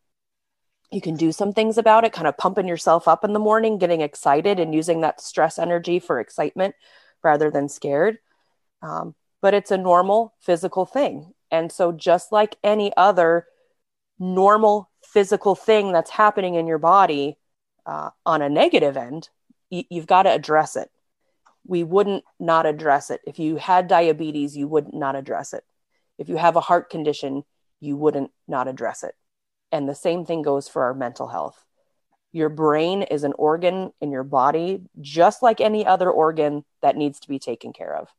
you 0.91 1.01
can 1.01 1.15
do 1.15 1.31
some 1.31 1.53
things 1.53 1.77
about 1.77 2.03
it 2.03 2.13
kind 2.13 2.27
of 2.27 2.37
pumping 2.37 2.67
yourself 2.67 3.07
up 3.07 3.23
in 3.23 3.33
the 3.33 3.39
morning 3.39 3.77
getting 3.77 4.01
excited 4.01 4.59
and 4.59 4.73
using 4.73 5.01
that 5.01 5.19
stress 5.19 5.57
energy 5.57 5.99
for 5.99 6.19
excitement 6.19 6.75
rather 7.23 7.49
than 7.49 7.67
scared 7.67 8.17
um, 8.81 9.15
but 9.41 9.53
it's 9.53 9.71
a 9.71 9.77
normal 9.77 10.33
physical 10.39 10.85
thing. 10.85 11.33
And 11.49 11.71
so, 11.71 11.91
just 11.91 12.31
like 12.31 12.57
any 12.63 12.93
other 12.95 13.47
normal 14.19 14.89
physical 15.03 15.55
thing 15.55 15.91
that's 15.91 16.11
happening 16.11 16.55
in 16.55 16.67
your 16.67 16.77
body 16.77 17.37
uh, 17.85 18.11
on 18.25 18.41
a 18.41 18.49
negative 18.49 18.95
end, 18.95 19.29
y- 19.69 19.85
you've 19.89 20.07
got 20.07 20.23
to 20.23 20.31
address 20.31 20.75
it. 20.75 20.89
We 21.65 21.83
wouldn't 21.83 22.23
not 22.39 22.65
address 22.65 23.09
it. 23.09 23.21
If 23.27 23.39
you 23.39 23.57
had 23.57 23.87
diabetes, 23.87 24.55
you 24.55 24.67
would 24.67 24.93
not 24.93 25.15
address 25.15 25.53
it. 25.53 25.63
If 26.21 26.29
you 26.29 26.37
have 26.37 26.55
a 26.55 26.61
heart 26.61 26.91
condition, 26.91 27.45
you 27.79 27.97
wouldn't 27.97 28.29
not 28.47 28.67
address 28.67 29.01
it. 29.01 29.15
And 29.71 29.89
the 29.89 29.95
same 29.95 30.23
thing 30.23 30.43
goes 30.43 30.67
for 30.67 30.83
our 30.83 30.93
mental 30.93 31.29
health. 31.29 31.65
Your 32.31 32.47
brain 32.47 33.01
is 33.01 33.23
an 33.23 33.33
organ 33.39 33.91
in 33.99 34.11
your 34.11 34.23
body, 34.23 34.83
just 34.99 35.41
like 35.41 35.59
any 35.59 35.83
other 35.83 36.11
organ 36.11 36.63
that 36.83 36.95
needs 36.95 37.19
to 37.21 37.27
be 37.27 37.39
taken 37.39 37.73
care 37.73 37.95
of. 37.95 38.09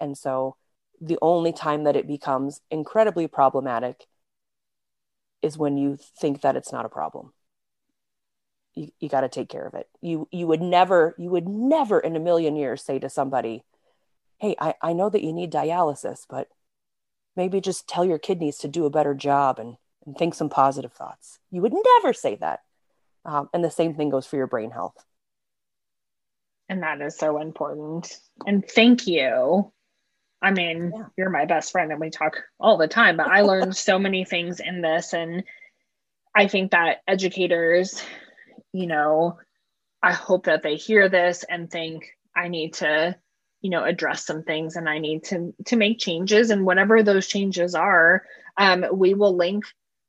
And 0.00 0.18
so 0.18 0.56
the 1.00 1.18
only 1.22 1.52
time 1.52 1.84
that 1.84 1.94
it 1.94 2.08
becomes 2.08 2.62
incredibly 2.68 3.28
problematic 3.28 4.08
is 5.40 5.56
when 5.56 5.76
you 5.76 5.96
think 6.20 6.40
that 6.40 6.56
it's 6.56 6.72
not 6.72 6.84
a 6.84 6.88
problem. 6.88 7.32
You, 8.74 8.90
you 8.98 9.08
got 9.08 9.20
to 9.20 9.28
take 9.28 9.48
care 9.48 9.68
of 9.68 9.74
it. 9.74 9.88
You 10.00 10.26
you 10.32 10.48
would 10.48 10.60
never 10.60 11.14
you 11.16 11.30
would 11.30 11.46
never 11.46 12.00
in 12.00 12.16
a 12.16 12.20
million 12.20 12.56
years 12.56 12.82
say 12.82 12.98
to 12.98 13.08
somebody, 13.08 13.62
"Hey, 14.38 14.56
I, 14.58 14.74
I 14.82 14.92
know 14.94 15.08
that 15.08 15.22
you 15.22 15.32
need 15.32 15.52
dialysis, 15.52 16.26
but 16.28 16.48
maybe 17.36 17.60
just 17.60 17.88
tell 17.88 18.04
your 18.04 18.18
kidneys 18.18 18.58
to 18.58 18.68
do 18.68 18.86
a 18.86 18.90
better 18.90 19.14
job 19.14 19.58
and, 19.58 19.76
and 20.04 20.16
think 20.16 20.34
some 20.34 20.48
positive 20.48 20.92
thoughts." 20.92 21.38
You 21.50 21.62
would 21.62 21.74
never 21.74 22.12
say 22.12 22.36
that. 22.36 22.60
Um, 23.24 23.48
and 23.52 23.64
the 23.64 23.70
same 23.70 23.94
thing 23.94 24.10
goes 24.10 24.26
for 24.26 24.36
your 24.36 24.46
brain 24.46 24.70
health. 24.70 25.04
And 26.68 26.82
that 26.82 27.00
is 27.00 27.16
so 27.16 27.40
important. 27.40 28.16
And 28.46 28.66
thank 28.68 29.06
you 29.06 29.72
I 30.42 30.50
mean, 30.50 30.92
yeah. 30.94 31.04
you're 31.16 31.30
my 31.30 31.46
best 31.46 31.72
friend 31.72 31.90
and 31.90 32.00
we 32.00 32.10
talk 32.10 32.36
all 32.60 32.76
the 32.76 32.88
time, 32.88 33.16
but 33.16 33.28
I 33.28 33.40
learned 33.42 33.76
so 33.76 33.98
many 33.98 34.24
things 34.24 34.60
in 34.60 34.80
this. 34.80 35.12
And 35.12 35.44
I 36.34 36.48
think 36.48 36.72
that 36.72 36.98
educators, 37.08 38.02
you 38.72 38.86
know, 38.86 39.38
I 40.02 40.12
hope 40.12 40.44
that 40.44 40.62
they 40.62 40.76
hear 40.76 41.08
this 41.08 41.44
and 41.48 41.70
think 41.70 42.06
I 42.34 42.48
need 42.48 42.74
to, 42.74 43.16
you 43.66 43.70
know, 43.70 43.84
address 43.84 44.24
some 44.24 44.42
things 44.42 44.76
and 44.76 44.88
I 44.88 44.98
need 44.98 45.24
to 45.24 45.54
to 45.66 45.76
make 45.76 45.98
changes. 45.98 46.50
And 46.50 46.64
whatever 46.64 47.02
those 47.02 47.26
changes 47.26 47.74
are, 47.74 48.24
um, 48.56 48.86
we 48.92 49.14
will 49.14 49.36
link 49.36 49.64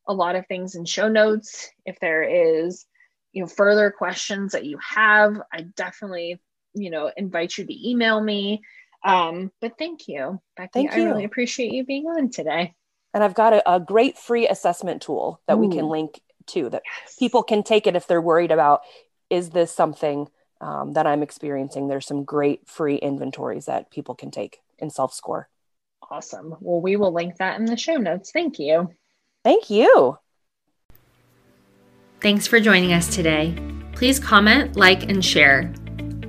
a 0.08 0.14
lot 0.14 0.36
of 0.36 0.48
things 0.48 0.76
in 0.76 0.86
show 0.86 1.10
notes. 1.10 1.70
If 1.86 2.00
there 2.00 2.24
is, 2.24 2.86
you 3.34 3.42
know, 3.42 3.48
further 3.48 3.92
questions 3.92 4.54
that 4.54 4.66
you 4.66 4.78
have, 4.78 5.42
I 5.52 5.62
definitely, 5.76 6.40
you 6.74 6.90
know, 6.90 7.12
invite 7.16 7.58
you 7.58 7.66
to 7.66 7.90
email 7.90 8.22
me 8.22 8.62
um, 9.04 9.52
but 9.62 9.78
thank 9.78 10.08
you, 10.08 10.42
Becky. 10.56 10.70
Thank 10.74 10.96
you. 10.96 11.04
I 11.04 11.06
really 11.06 11.24
appreciate 11.24 11.72
you 11.72 11.86
being 11.86 12.06
on 12.06 12.30
today. 12.30 12.74
And 13.14 13.24
I've 13.24 13.34
got 13.34 13.54
a, 13.54 13.76
a 13.76 13.80
great 13.80 14.18
free 14.18 14.48
assessment 14.48 15.02
tool 15.02 15.42
that 15.48 15.56
Ooh. 15.56 15.62
we 15.62 15.70
can 15.70 15.88
link 15.88 16.22
to 16.48 16.70
that 16.70 16.84
yes. 16.86 17.16
people 17.18 17.44
can 17.44 17.64
take 17.64 17.88
it 17.88 17.96
if 17.96 18.08
they're 18.08 18.22
worried 18.22 18.52
about 18.52 18.82
is 19.30 19.50
this 19.50 19.74
something 19.74 20.30
um, 20.62 20.94
that 20.94 21.08
I'm 21.08 21.24
experiencing? 21.24 21.88
There's 21.88 22.08
some 22.08 22.24
great 22.24 22.68
free 22.68 22.96
inventories 22.96 23.66
that 23.66 23.92
people 23.92 24.16
can 24.16 24.32
take 24.32 24.60
in 24.80 24.90
self 24.90 25.14
score. 25.14 25.50
Awesome. 26.10 26.56
Well, 26.62 26.82
we 26.82 26.96
will 26.96 27.14
link 27.14 27.38
that 27.38 27.60
in 27.60 27.66
the 27.66 27.78
show 27.78 27.96
notes. 27.96 28.32
Thank 28.32 28.60
you. 28.60 28.92
Thank 29.44 29.70
you. 29.70 30.18
Thanks 32.22 32.48
for 32.48 32.60
joining 32.60 32.94
us 32.94 33.14
today. 33.14 33.56
Please 33.94 34.20
comment, 34.20 34.76
like, 34.76 35.10
and 35.10 35.24
share. 35.24 35.74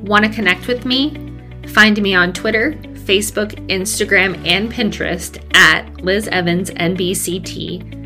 Want 0.01 0.25
to 0.25 0.31
connect 0.31 0.67
with 0.67 0.85
me? 0.85 1.29
Find 1.69 2.01
me 2.01 2.15
on 2.15 2.33
Twitter, 2.33 2.73
Facebook, 2.73 3.55
Instagram, 3.69 4.47
and 4.47 4.73
Pinterest 4.73 5.43
at 5.55 6.03
Liz 6.03 6.29
Evans 6.29 6.71
NBCT 6.71 7.99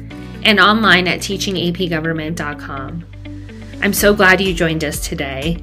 and 0.44 0.60
online 0.60 1.06
at 1.08 1.20
teachingapgovernment.com. 1.20 3.06
I'm 3.82 3.92
so 3.92 4.14
glad 4.14 4.40
you 4.40 4.54
joined 4.54 4.84
us 4.84 5.06
today. 5.06 5.62